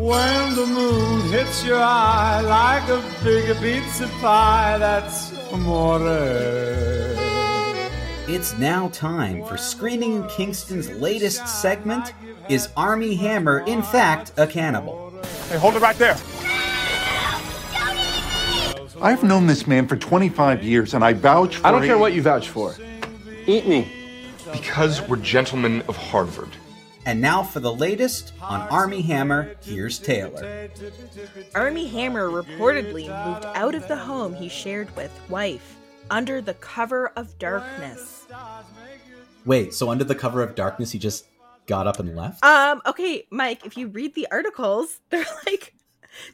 When 0.05 0.55
the 0.55 0.67
moon 0.67 1.31
hits 1.31 1.65
your 1.65 1.81
eye 1.81 2.43
like 2.43 2.87
a 2.91 3.03
big 3.25 3.57
pizza 3.57 4.07
pie, 4.21 4.77
that's 4.77 5.33
amore. 5.51 5.99
It's 8.29 8.53
now 8.59 8.89
time 8.89 9.43
for 9.47 9.57
Screening 9.57 10.29
Kingston's 10.29 10.91
latest 10.91 11.49
segment 11.49 12.13
Is 12.51 12.69
Armie 12.77 13.15
Hammer, 13.15 13.61
in 13.61 13.81
fact, 13.81 14.33
a 14.37 14.47
cannibal? 14.47 15.11
Hey, 15.49 15.57
hold 15.57 15.75
it 15.75 15.81
right 15.81 15.97
there. 15.97 16.19
I've 19.01 19.25
known 19.25 19.47
this 19.47 19.67
man 19.67 19.89
for 19.89 19.97
25 19.97 20.63
years, 20.63 20.93
and 20.93 21.03
I 21.03 21.15
vouch 21.15 21.57
for 21.57 21.67
I 21.67 21.71
don't 21.71 21.81
care 21.81 21.95
him. 21.95 22.01
what 22.01 22.13
you 22.13 22.21
vouch 22.21 22.51
for. 22.51 22.77
Eat 23.47 23.67
me. 23.67 23.91
Because 24.53 25.01
we're 25.09 25.17
gentlemen 25.17 25.83
of 25.89 25.97
Harvard. 25.97 26.51
And 27.07 27.21
now 27.21 27.43
for 27.43 27.61
the 27.61 27.73
latest 27.73 28.33
on 28.41 28.63
Armie 28.69 29.03
Hammer, 29.03 29.55
here's 29.63 29.99
Taylor. 29.99 30.69
Armie 31.55 31.87
Hammer 31.89 32.31
reportedly 32.31 33.09
moved 33.27 33.45
out 33.55 33.75
of 33.75 33.87
the 33.89 33.97
home 33.97 34.35
he 34.35 34.49
shared 34.49 34.95
with 34.97 35.13
wife 35.29 35.77
under 36.11 36.41
the 36.41 36.55
cover 36.55 37.09
of 37.17 37.39
darkness. 37.39 38.27
Wait, 39.45 39.75
so 39.75 39.91
under 39.91 40.05
the 40.05 40.15
cover 40.15 40.43
of 40.43 40.55
darkness, 40.55 40.93
he 40.93 40.99
just 40.99 41.27
got 41.67 41.87
up 41.87 41.99
and 41.99 42.17
left? 42.17 42.43
Um, 42.45 42.81
okay, 42.87 43.27
Mike, 43.31 43.67
if 43.67 43.77
you 43.77 43.89
read 43.89 44.15
the 44.15 44.27
articles, 44.31 45.01
they're 45.11 45.27
like 45.47 45.75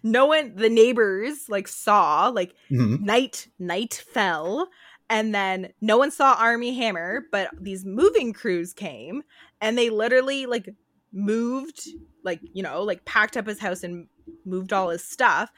no 0.03 0.27
one 0.27 0.55
the 0.57 0.69
neighbors 0.69 1.49
like 1.49 1.67
saw 1.67 2.29
like 2.29 2.55
Mhm. 2.71 3.01
night 3.01 3.49
night 3.59 4.05
fell 4.13 4.69
and 5.11 5.35
then 5.35 5.73
no 5.81 5.99
one 5.99 6.11
saw 6.11 6.37
Armie 6.39 6.75
Hammer, 6.75 7.27
but 7.31 7.51
these 7.61 7.85
moving 7.85 8.33
crews 8.33 8.73
came 8.73 9.23
and 9.61 9.77
they 9.77 9.91
literally 9.91 10.47
like 10.47 10.71
moved 11.13 11.89
like, 12.25 12.41
you 12.55 12.63
know, 12.63 12.83
like 12.83 13.05
packed 13.05 13.37
up 13.37 13.47
his 13.47 13.59
house 13.59 13.83
and 13.83 14.07
moved 14.47 14.73
all 14.73 14.89
his 14.91 15.05
stuff 15.05 15.51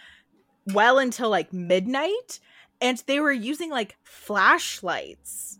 well 0.72 0.98
until 0.98 1.28
like 1.28 1.52
midnight 1.52 2.40
and 2.80 3.02
they 3.06 3.20
were 3.20 3.32
using 3.32 3.70
like 3.70 3.96
flashlights. 4.02 5.58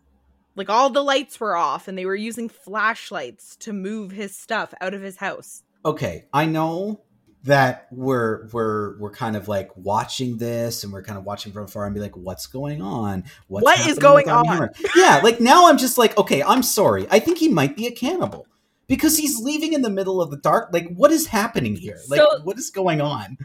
Like 0.57 0.68
all 0.68 0.90
the 0.90 1.05
lights 1.05 1.38
were 1.38 1.55
off 1.55 1.86
and 1.86 1.97
they 1.97 2.07
were 2.07 2.16
using 2.16 2.49
flashlights 2.49 3.57
to 3.57 3.72
move 3.72 4.11
his 4.11 4.36
stuff 4.36 4.72
out 4.80 4.95
of 4.95 5.03
his 5.03 5.16
house. 5.16 5.62
okay 5.84 6.26
i 6.32 6.45
know 6.47 7.01
that 7.45 7.88
we're 7.90 8.47
we're 8.53 8.97
we're 8.99 9.11
kind 9.11 9.36
of 9.36 9.49
like 9.49 9.70
watching 9.76 10.36
this 10.38 10.84
and 10.84 10.93
we're 10.93 11.03
kind 11.03 11.18
of 11.18 11.24
watching 11.24 11.53
from 11.53 11.64
afar 11.64 11.84
and 11.86 11.95
be 11.95 12.01
like 12.01 12.16
what's 12.16 12.47
going 12.47 12.80
on 12.80 13.24
what's 13.49 13.64
What 13.64 13.80
is 13.86 13.99
going 13.99 14.28
on? 14.28 14.68
Yeah 14.95 15.20
like 15.24 15.40
now 15.40 15.68
i'm 15.68 15.76
just 15.78 15.99
like 15.99 16.16
okay 16.16 16.43
i'm 16.43 16.62
sorry 16.62 17.07
i 17.11 17.18
think 17.18 17.38
he 17.38 17.49
might 17.49 17.76
be 17.76 17.86
a 17.88 17.90
cannibal 17.90 18.47
because 18.86 19.16
he's 19.16 19.40
leaving 19.40 19.72
in 19.72 19.82
the 19.82 19.90
middle 19.90 20.22
of 20.22 20.30
the 20.30 20.36
dark 20.36 20.70
like 20.72 20.86
what 20.95 21.11
is 21.11 21.26
happening 21.26 21.74
here 21.74 21.99
like 22.09 22.18
So- 22.20 22.43
what 22.45 22.59
is 22.59 22.70
going 22.70 23.01
on 23.01 23.38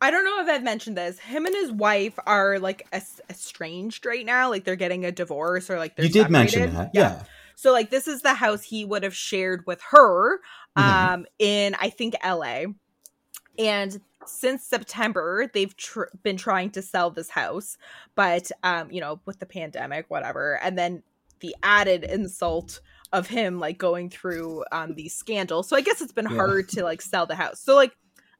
I 0.00 0.10
don't 0.10 0.24
know 0.26 0.42
if 0.42 0.48
I've 0.48 0.62
mentioned 0.62 0.98
this. 0.98 1.18
Him 1.18 1.46
and 1.46 1.54
his 1.54 1.72
wife 1.72 2.18
are 2.26 2.58
like 2.58 2.86
estranged 3.30 4.04
right 4.04 4.26
now. 4.26 4.50
Like 4.50 4.64
they're 4.64 4.76
getting 4.76 5.06
a 5.06 5.12
divorce 5.12 5.70
or 5.70 5.78
like 5.78 5.96
they're 5.96 6.04
you 6.04 6.12
did 6.12 6.28
mention 6.30 6.74
that 6.74 6.90
yeah, 6.92 7.22
So 7.54 7.72
like 7.72 7.88
this 7.88 8.06
is 8.06 8.20
the 8.20 8.34
house 8.34 8.62
he 8.62 8.84
would 8.84 9.02
have 9.02 9.14
shared 9.14 9.64
with 9.66 9.80
her 9.92 10.40
Mhm. 10.76 10.82
um 11.14 11.26
in 11.38 11.74
I 11.76 11.88
think 11.88 12.14
LA. 12.22 12.64
And 13.58 14.00
since 14.26 14.64
September 14.64 15.50
they've 15.52 15.76
tr- 15.76 16.04
been 16.22 16.36
trying 16.36 16.70
to 16.70 16.82
sell 16.82 17.10
this 17.10 17.30
house, 17.30 17.76
but 18.14 18.50
um 18.62 18.90
you 18.90 19.00
know, 19.00 19.20
with 19.26 19.38
the 19.38 19.46
pandemic 19.46 20.06
whatever. 20.08 20.58
And 20.62 20.78
then 20.78 21.02
the 21.40 21.54
added 21.62 22.04
insult 22.04 22.80
of 23.12 23.28
him 23.28 23.58
like 23.60 23.78
going 23.78 24.10
through 24.10 24.64
um 24.72 24.94
these 24.94 25.14
scandals. 25.14 25.68
So 25.68 25.76
I 25.76 25.82
guess 25.82 26.00
it's 26.00 26.12
been 26.12 26.28
Yeah. 26.30 26.36
hard 26.36 26.68
to 26.70 26.84
like 26.84 27.02
sell 27.02 27.26
the 27.26 27.34
house. 27.34 27.60
So 27.60 27.74
like 27.74 27.92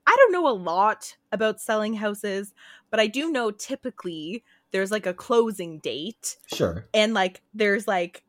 I 0.07 0.15
don't 0.19 0.33
know 0.33 0.49
a 0.49 0.53
lot 0.53 1.17
about 1.33 1.61
selling 1.61 1.95
houses, 1.95 2.53
but 2.91 3.01
I 3.01 3.07
do 3.07 3.31
know 3.31 3.51
typically 3.51 4.43
there's 4.71 4.91
like 4.91 5.07
a 5.07 5.15
closing 5.15 5.79
date 5.79 6.37
sure 6.53 6.87
and 6.93 7.15
like 7.15 7.41
there's 7.55 7.87
like 7.87 8.23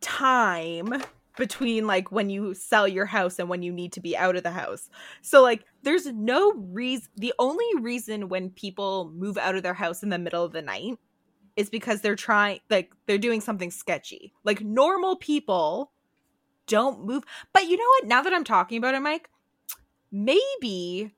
time 0.00 1.02
between 1.40 1.86
like 1.86 2.12
when 2.12 2.28
you 2.28 2.52
sell 2.52 2.86
your 2.86 3.06
house 3.06 3.38
and 3.38 3.48
when 3.48 3.62
you 3.62 3.72
need 3.72 3.92
to 3.94 4.00
be 4.00 4.16
out 4.16 4.36
of 4.36 4.42
the 4.42 4.50
house. 4.50 4.90
So 5.22 5.42
like 5.42 5.64
there's 5.82 6.06
no 6.06 6.52
reason 6.52 7.08
the 7.16 7.32
only 7.38 7.66
reason 7.80 8.28
when 8.28 8.50
people 8.50 9.10
move 9.16 9.38
out 9.38 9.56
of 9.56 9.62
their 9.62 9.74
house 9.74 10.02
in 10.02 10.10
the 10.10 10.18
middle 10.18 10.44
of 10.44 10.52
the 10.52 10.62
night 10.62 10.98
is 11.56 11.70
because 11.70 12.02
they're 12.02 12.14
trying 12.14 12.60
like 12.68 12.92
they're 13.06 13.18
doing 13.18 13.40
something 13.40 13.70
sketchy. 13.70 14.34
Like 14.44 14.60
normal 14.60 15.16
people 15.16 15.90
don't 16.66 17.06
move. 17.06 17.24
But 17.54 17.66
you 17.66 17.78
know 17.78 17.88
what? 17.98 18.06
Now 18.06 18.22
that 18.22 18.34
I'm 18.34 18.44
talking 18.44 18.76
about 18.76 18.94
it, 18.94 19.00
Mike, 19.00 19.30
maybe 20.12 21.10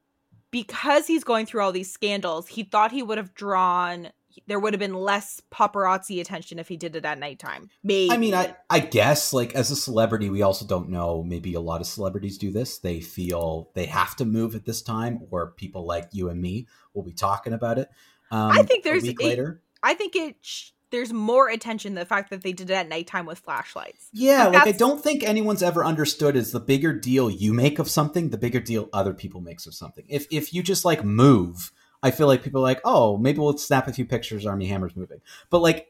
because 0.52 1.08
he's 1.08 1.24
going 1.24 1.46
through 1.46 1.62
all 1.62 1.72
these 1.72 1.92
scandals, 1.92 2.46
he 2.46 2.62
thought 2.62 2.92
he 2.92 3.02
would 3.02 3.18
have 3.18 3.34
drawn 3.34 4.12
there 4.46 4.58
would 4.58 4.72
have 4.72 4.80
been 4.80 4.94
less 4.94 5.40
paparazzi 5.52 6.20
attention 6.20 6.58
if 6.58 6.68
he 6.68 6.76
did 6.76 6.96
it 6.96 7.04
at 7.04 7.18
nighttime. 7.18 7.70
Maybe. 7.82 8.10
I 8.12 8.16
mean, 8.16 8.34
I, 8.34 8.54
I 8.70 8.80
guess 8.80 9.32
like 9.32 9.54
as 9.54 9.70
a 9.70 9.76
celebrity, 9.76 10.30
we 10.30 10.42
also 10.42 10.66
don't 10.66 10.88
know. 10.88 11.22
Maybe 11.22 11.54
a 11.54 11.60
lot 11.60 11.80
of 11.80 11.86
celebrities 11.86 12.38
do 12.38 12.50
this. 12.50 12.78
They 12.78 13.00
feel 13.00 13.70
they 13.74 13.86
have 13.86 14.16
to 14.16 14.24
move 14.24 14.54
at 14.54 14.64
this 14.64 14.82
time, 14.82 15.20
or 15.30 15.52
people 15.52 15.86
like 15.86 16.08
you 16.12 16.28
and 16.28 16.40
me 16.40 16.66
will 16.94 17.02
be 17.02 17.12
talking 17.12 17.52
about 17.52 17.78
it. 17.78 17.88
Um, 18.30 18.50
I 18.52 18.62
think 18.62 18.84
a 18.84 18.88
there's 18.88 19.02
week 19.02 19.20
a- 19.20 19.26
later. 19.26 19.62
I 19.82 19.94
think 19.94 20.14
it 20.16 20.36
sh- 20.42 20.70
there's 20.92 21.12
more 21.12 21.48
attention 21.48 21.94
the 21.94 22.04
fact 22.04 22.30
that 22.30 22.42
they 22.42 22.52
did 22.52 22.70
it 22.70 22.74
at 22.74 22.88
nighttime 22.88 23.26
with 23.26 23.38
flashlights. 23.38 24.08
Yeah, 24.12 24.44
Like, 24.48 24.66
like 24.66 24.74
I 24.74 24.78
don't 24.78 25.02
think 25.02 25.24
anyone's 25.24 25.62
ever 25.62 25.84
understood 25.84 26.36
is 26.36 26.52
the 26.52 26.60
bigger 26.60 26.92
deal 26.92 27.30
you 27.30 27.52
make 27.52 27.78
of 27.78 27.88
something, 27.88 28.28
the 28.28 28.38
bigger 28.38 28.60
deal 28.60 28.88
other 28.92 29.14
people 29.14 29.40
makes 29.40 29.66
of 29.66 29.74
something. 29.74 30.04
If 30.08 30.26
if 30.30 30.54
you 30.54 30.62
just 30.62 30.84
like 30.84 31.02
move, 31.04 31.72
I 32.02 32.10
feel 32.10 32.26
like 32.26 32.42
people 32.42 32.60
are 32.60 32.64
like, 32.64 32.80
oh, 32.84 33.16
maybe 33.16 33.38
we'll 33.38 33.56
snap 33.58 33.86
a 33.88 33.92
few 33.92 34.04
pictures. 34.04 34.44
Armie 34.46 34.66
Hammer's 34.66 34.96
moving, 34.96 35.20
but 35.50 35.60
like 35.60 35.88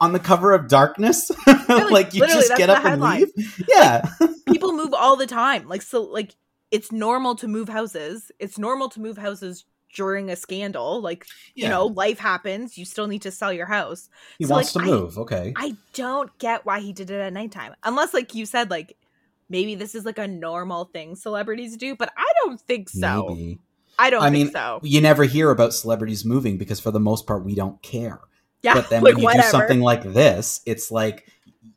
on 0.00 0.12
the 0.12 0.18
cover 0.18 0.52
of 0.52 0.68
Darkness, 0.68 1.30
like 1.68 2.12
you 2.14 2.26
just 2.26 2.54
get 2.56 2.68
up 2.70 2.84
and 2.84 3.00
leave. 3.00 3.28
Yeah, 3.68 4.08
People 4.46 4.72
move 4.72 4.92
all 4.92 5.16
the 5.16 5.26
time. 5.26 5.68
Like 5.68 5.82
so 5.82 6.02
like 6.02 6.34
it's 6.70 6.90
normal 6.92 7.34
to 7.36 7.48
move 7.48 7.68
houses. 7.68 8.30
It's 8.38 8.58
normal 8.58 8.88
to 8.90 9.00
move 9.00 9.16
houses 9.18 9.64
during 9.94 10.28
a 10.30 10.36
scandal. 10.36 11.00
Like, 11.00 11.24
you 11.54 11.68
know, 11.68 11.86
life 11.86 12.18
happens. 12.18 12.76
You 12.76 12.84
still 12.84 13.06
need 13.06 13.22
to 13.22 13.30
sell 13.30 13.52
your 13.52 13.64
house. 13.66 14.10
he 14.38 14.44
So, 14.44 14.54
wants 14.54 14.74
like, 14.76 14.84
to 14.84 14.90
I- 14.92 14.94
move. 14.94 15.18
okay, 15.18 15.52
I 15.56 15.76
don't 15.94 16.36
get 16.38 16.66
why 16.66 16.80
he 16.80 16.92
did 16.92 17.10
it 17.10 17.20
at 17.20 17.32
nighttime. 17.32 17.72
Unless 17.84 18.12
like 18.12 18.34
you 18.34 18.44
said 18.46 18.70
like 18.70 18.96
maybe 19.48 19.76
this 19.76 19.94
is 19.94 20.04
like 20.04 20.18
a 20.18 20.26
normal 20.28 20.86
thing 20.86 21.14
celebrities 21.16 21.76
do, 21.76 21.94
but 21.96 22.12
I 22.16 22.26
don't 22.44 22.60
think 22.60 22.88
so. 22.90 23.28
maybe. 23.28 23.60
I 23.98 24.10
don't 24.10 24.22
I 24.22 24.30
think 24.30 24.46
mean, 24.46 24.52
so. 24.52 24.80
you 24.82 25.00
never 25.00 25.24
hear 25.24 25.50
about 25.50 25.72
celebrities 25.74 26.24
moving 26.24 26.58
because 26.58 26.80
for 26.80 26.90
the 26.90 27.00
most 27.00 27.26
part 27.26 27.44
we 27.44 27.54
don't 27.54 27.80
care. 27.82 28.20
Yeah, 28.62 28.74
but 28.74 28.90
then 28.90 29.02
like 29.04 29.14
when 29.14 29.20
you 29.22 29.24
whatever. 29.24 29.42
do 29.42 29.50
something 29.50 29.80
like 29.80 30.02
this, 30.02 30.60
it's 30.66 30.90
like 30.90 31.26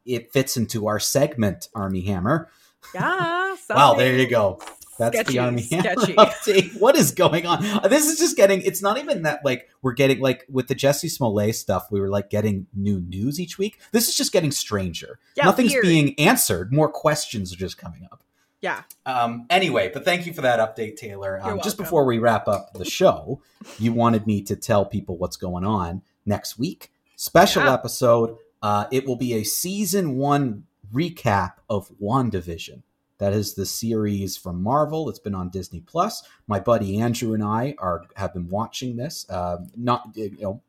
it 0.06 0.32
fits 0.34 0.58
into 0.58 0.88
our 0.88 1.00
segment, 1.00 1.68
Armie 1.76 2.02
Hammer. 2.02 2.50
yeah. 2.94 3.38
Wow, 3.70 3.94
there 3.94 4.18
you 4.18 4.28
go. 4.28 4.60
That's 4.98 5.16
sketchy, 5.16 5.34
the 5.34 5.40
Armie 5.40 5.62
Hammer 5.72 5.94
sketchy. 6.02 6.14
update. 6.18 6.80
What 6.80 6.96
is 6.96 7.12
going 7.12 7.46
on? 7.46 7.64
Uh, 7.64 7.88
This 7.88 8.08
is 8.08 8.18
just 8.18 8.36
getting. 8.36 8.62
It's 8.64 8.82
not 8.82 8.98
even 8.98 9.22
that 9.24 9.46
like 9.46 9.70
we're 9.84 9.94
getting 9.94 10.20
like 10.20 10.46
with 10.50 10.68
the 10.68 10.76
Jussie 10.76 11.10
Smollett 11.10 11.56
stuff. 11.56 11.88
We 11.92 12.00
were 12.02 12.10
like 12.10 12.30
getting 12.32 12.66
new 12.74 13.00
news 13.00 13.40
each 13.40 13.58
week. 13.60 13.80
This 13.92 14.10
is 14.10 14.16
just 14.16 14.32
getting 14.32 14.52
stranger. 14.52 15.20
Yeah, 15.38 15.46
Nothing's 15.46 15.72
weird. 15.74 15.84
being 15.84 16.20
answered. 16.20 16.74
More 16.74 16.90
questions 16.90 17.54
are 17.54 17.58
just 17.58 17.78
coming 17.78 18.08
up. 18.12 18.24
Yeah. 18.62 18.84
Um, 19.06 19.46
anyway, 19.50 19.90
but 19.94 20.04
thank 20.04 20.26
you 20.26 20.34
for 20.34 20.42
that 20.42 20.60
update, 20.60 20.98
Taylor. 20.98 21.40
Um, 21.42 21.62
just 21.64 21.78
before 21.78 22.06
we 22.06 22.18
wrap 22.20 22.48
up 22.48 22.74
the 22.74 22.84
show, 22.86 23.42
you 23.78 23.94
wanted 23.94 24.28
me 24.28 24.42
to 24.44 24.56
tell 24.56 24.86
people 24.86 25.18
what's 25.18 25.38
going 25.38 25.64
on 25.64 26.02
next 26.26 26.60
week. 26.60 26.92
Special 27.16 27.64
Yeah. 27.64 27.74
episode. 27.74 28.38
Uh, 28.62 28.86
it 28.92 29.08
will 29.08 29.16
be 29.16 29.34
a 29.34 29.44
season 29.44 30.18
one 30.18 30.66
recap 30.94 31.54
of 31.70 31.90
WandaVision. 32.02 32.84
That 33.20 33.34
is 33.34 33.54
the 33.54 33.66
series 33.66 34.36
from 34.38 34.62
Marvel. 34.64 35.10
It's 35.10 35.20
been 35.20 35.36
on 35.36 35.50
Disney 35.50 35.82
Plus. 35.82 36.24
My 36.48 36.60
buddy 36.60 37.00
Andrew 37.00 37.34
and 37.34 37.44
I 37.44 37.76
are 37.78 38.04
have 38.16 38.34
been 38.34 38.48
watching 38.50 38.96
this, 38.98 39.26
uh, 39.30 39.58
not 39.76 40.12
you 40.16 40.38
know 40.40 40.62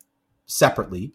separately, 0.46 1.12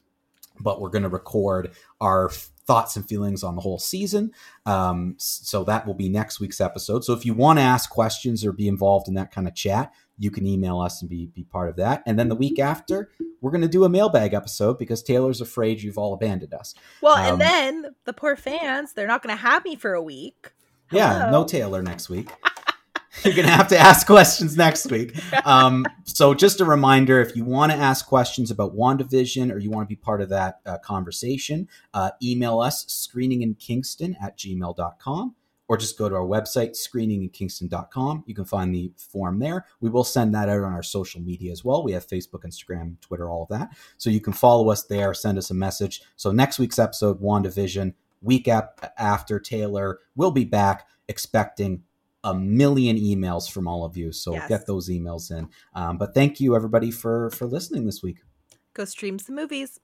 but 0.60 0.80
we're 0.80 0.90
going 0.90 1.04
to 1.04 1.10
record 1.10 1.72
our 2.00 2.32
thoughts 2.68 2.96
and 2.96 3.08
feelings 3.08 3.44
on 3.44 3.56
the 3.56 3.62
whole 3.62 3.78
season. 3.78 4.32
Um, 4.66 5.16
so 5.18 5.64
that 5.66 5.86
will 5.86 5.94
be 5.94 6.10
next 6.10 6.40
week's 6.40 6.60
episode. 6.60 7.04
So 7.04 7.14
if 7.14 7.26
you 7.26 7.34
want 7.34 7.60
to 7.60 7.64
ask 7.64 7.90
questions 7.90 8.44
or 8.44 8.52
be 8.52 8.68
involved 8.68 9.08
in 9.08 9.14
that 9.16 9.32
kind 9.32 9.48
of 9.48 9.54
chat, 9.54 9.94
you 10.18 10.32
can 10.32 10.48
email 10.48 10.80
us 10.80 11.02
and 11.02 11.10
be 11.10 11.28
be 11.28 11.44
part 11.44 11.70
of 11.70 11.76
that. 11.76 12.02
And 12.06 12.18
then 12.18 12.30
the 12.30 12.36
week 12.36 12.58
after, 12.58 13.10
we're 13.42 13.52
going 13.52 13.62
to 13.62 13.68
do 13.68 13.84
a 13.84 13.90
mailbag 13.90 14.34
episode 14.34 14.80
because 14.80 15.04
Taylor's 15.04 15.42
afraid 15.42 15.82
you've 15.82 15.98
all 15.98 16.14
abandoned 16.14 16.54
us. 16.54 16.74
Well, 17.02 17.16
Um, 17.16 17.34
and 17.34 17.42
then 17.42 17.96
the 18.06 18.14
poor 18.14 18.36
fans, 18.36 18.94
they're 18.94 19.08
not 19.08 19.22
going 19.22 19.36
to 19.36 19.42
have 19.42 19.64
me 19.64 19.76
for 19.76 19.94
a 19.94 20.02
week. 20.02 20.52
Yeah, 20.92 21.30
no 21.32 21.44
Taylor 21.44 21.82
next 21.82 22.10
week. 22.10 22.30
You're 23.24 23.34
going 23.34 23.48
to 23.48 23.54
have 23.54 23.68
to 23.70 23.78
ask 23.78 24.06
questions 24.06 24.58
next 24.58 24.92
week. 24.92 25.16
Um, 25.46 25.86
so, 26.04 26.34
just 26.34 26.60
a 26.60 26.66
reminder 26.66 27.22
if 27.22 27.36
you 27.36 27.46
want 27.46 27.72
to 27.72 27.78
ask 27.78 28.06
questions 28.06 28.52
about 28.52 28.76
WandaVision 28.76 29.52
or 29.52 29.58
you 29.58 29.70
want 29.70 29.88
to 29.88 29.90
be 29.90 30.00
part 30.00 30.22
of 30.22 30.30
that 30.30 30.60
uh, 30.66 30.78
conversation, 30.80 31.68
uh, 31.94 32.12
email 32.22 32.60
us 32.60 32.86
screeninginkingston 32.86 34.16
at 34.22 34.38
gmail.com 34.38 35.36
or 35.68 35.78
just 35.78 35.98
go 35.98 36.08
to 36.08 36.16
our 36.16 36.26
website, 36.26 36.72
screeninginkingston.com. 36.72 38.24
You 38.28 38.36
can 38.36 38.46
find 38.46 38.74
the 38.74 38.92
form 38.98 39.40
there. 39.40 39.66
We 39.82 39.90
will 39.90 40.04
send 40.04 40.34
that 40.36 40.50
out 40.50 40.64
on 40.64 40.74
our 40.74 40.84
social 40.84 41.22
media 41.22 41.52
as 41.52 41.64
well. 41.64 41.84
We 41.84 41.94
have 41.94 42.08
Facebook, 42.08 42.44
Instagram, 42.46 43.00
Twitter, 43.02 43.30
all 43.30 43.44
of 43.44 43.50
that. 43.50 43.76
So 43.98 44.10
you 44.10 44.22
can 44.22 44.34
follow 44.34 44.70
us 44.70 44.84
there, 44.84 45.14
send 45.14 45.38
us 45.38 45.50
a 45.50 45.56
message. 45.56 46.02
So 46.16 46.32
next 46.32 46.60
week's 46.60 46.80
episode, 46.80 47.22
WandaVision, 47.22 47.94
week 48.22 48.48
after 48.48 49.40
Taylor, 49.40 50.00
we'll 50.16 50.32
be 50.32 50.46
back 50.46 50.88
expecting 51.08 51.84
a 52.26 52.34
million 52.34 52.98
emails 52.98 53.50
from 53.50 53.68
all 53.68 53.86
of 53.86 53.96
you. 53.96 54.12
So 54.12 54.34
yes. 54.34 54.50
get 54.50 54.66
those 54.66 54.90
emails 54.90 55.32
in. 55.32 55.48
Um, 55.74 55.98
but 55.98 56.14
thank 56.14 56.42
you 56.42 56.56
everybody 56.56 56.92
for 56.92 57.30
for 57.30 57.46
listening 57.46 57.86
this 57.86 58.04
week. 58.04 58.18
Go 58.74 58.84
stream 58.84 59.20
some 59.20 59.36
movies. 59.36 59.80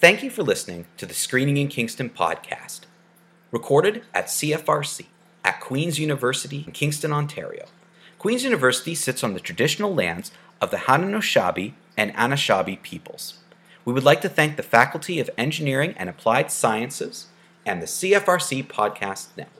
Thank 0.00 0.22
you 0.22 0.30
for 0.30 0.44
listening 0.44 0.86
to 0.96 1.06
the 1.06 1.12
Screening 1.12 1.56
in 1.56 1.66
Kingston 1.66 2.08
podcast, 2.08 2.82
recorded 3.50 4.04
at 4.14 4.26
CFRC 4.26 5.06
at 5.44 5.60
Queen's 5.60 5.98
University 5.98 6.62
in 6.64 6.72
Kingston, 6.72 7.12
Ontario. 7.12 7.66
Queen's 8.20 8.44
University 8.44 8.94
sits 8.94 9.24
on 9.24 9.34
the 9.34 9.40
traditional 9.40 9.92
lands 9.92 10.30
of 10.60 10.70
the 10.70 10.76
Haudenosaunee 10.76 11.72
and 11.96 12.14
Anishinaabe 12.14 12.80
peoples. 12.82 13.40
We 13.88 13.94
would 13.94 14.04
like 14.04 14.20
to 14.20 14.28
thank 14.28 14.58
the 14.58 14.62
Faculty 14.62 15.18
of 15.18 15.30
Engineering 15.38 15.94
and 15.96 16.10
Applied 16.10 16.50
Sciences 16.50 17.28
and 17.64 17.80
the 17.80 17.86
CFRC 17.86 18.66
Podcast 18.66 19.28
Network. 19.34 19.57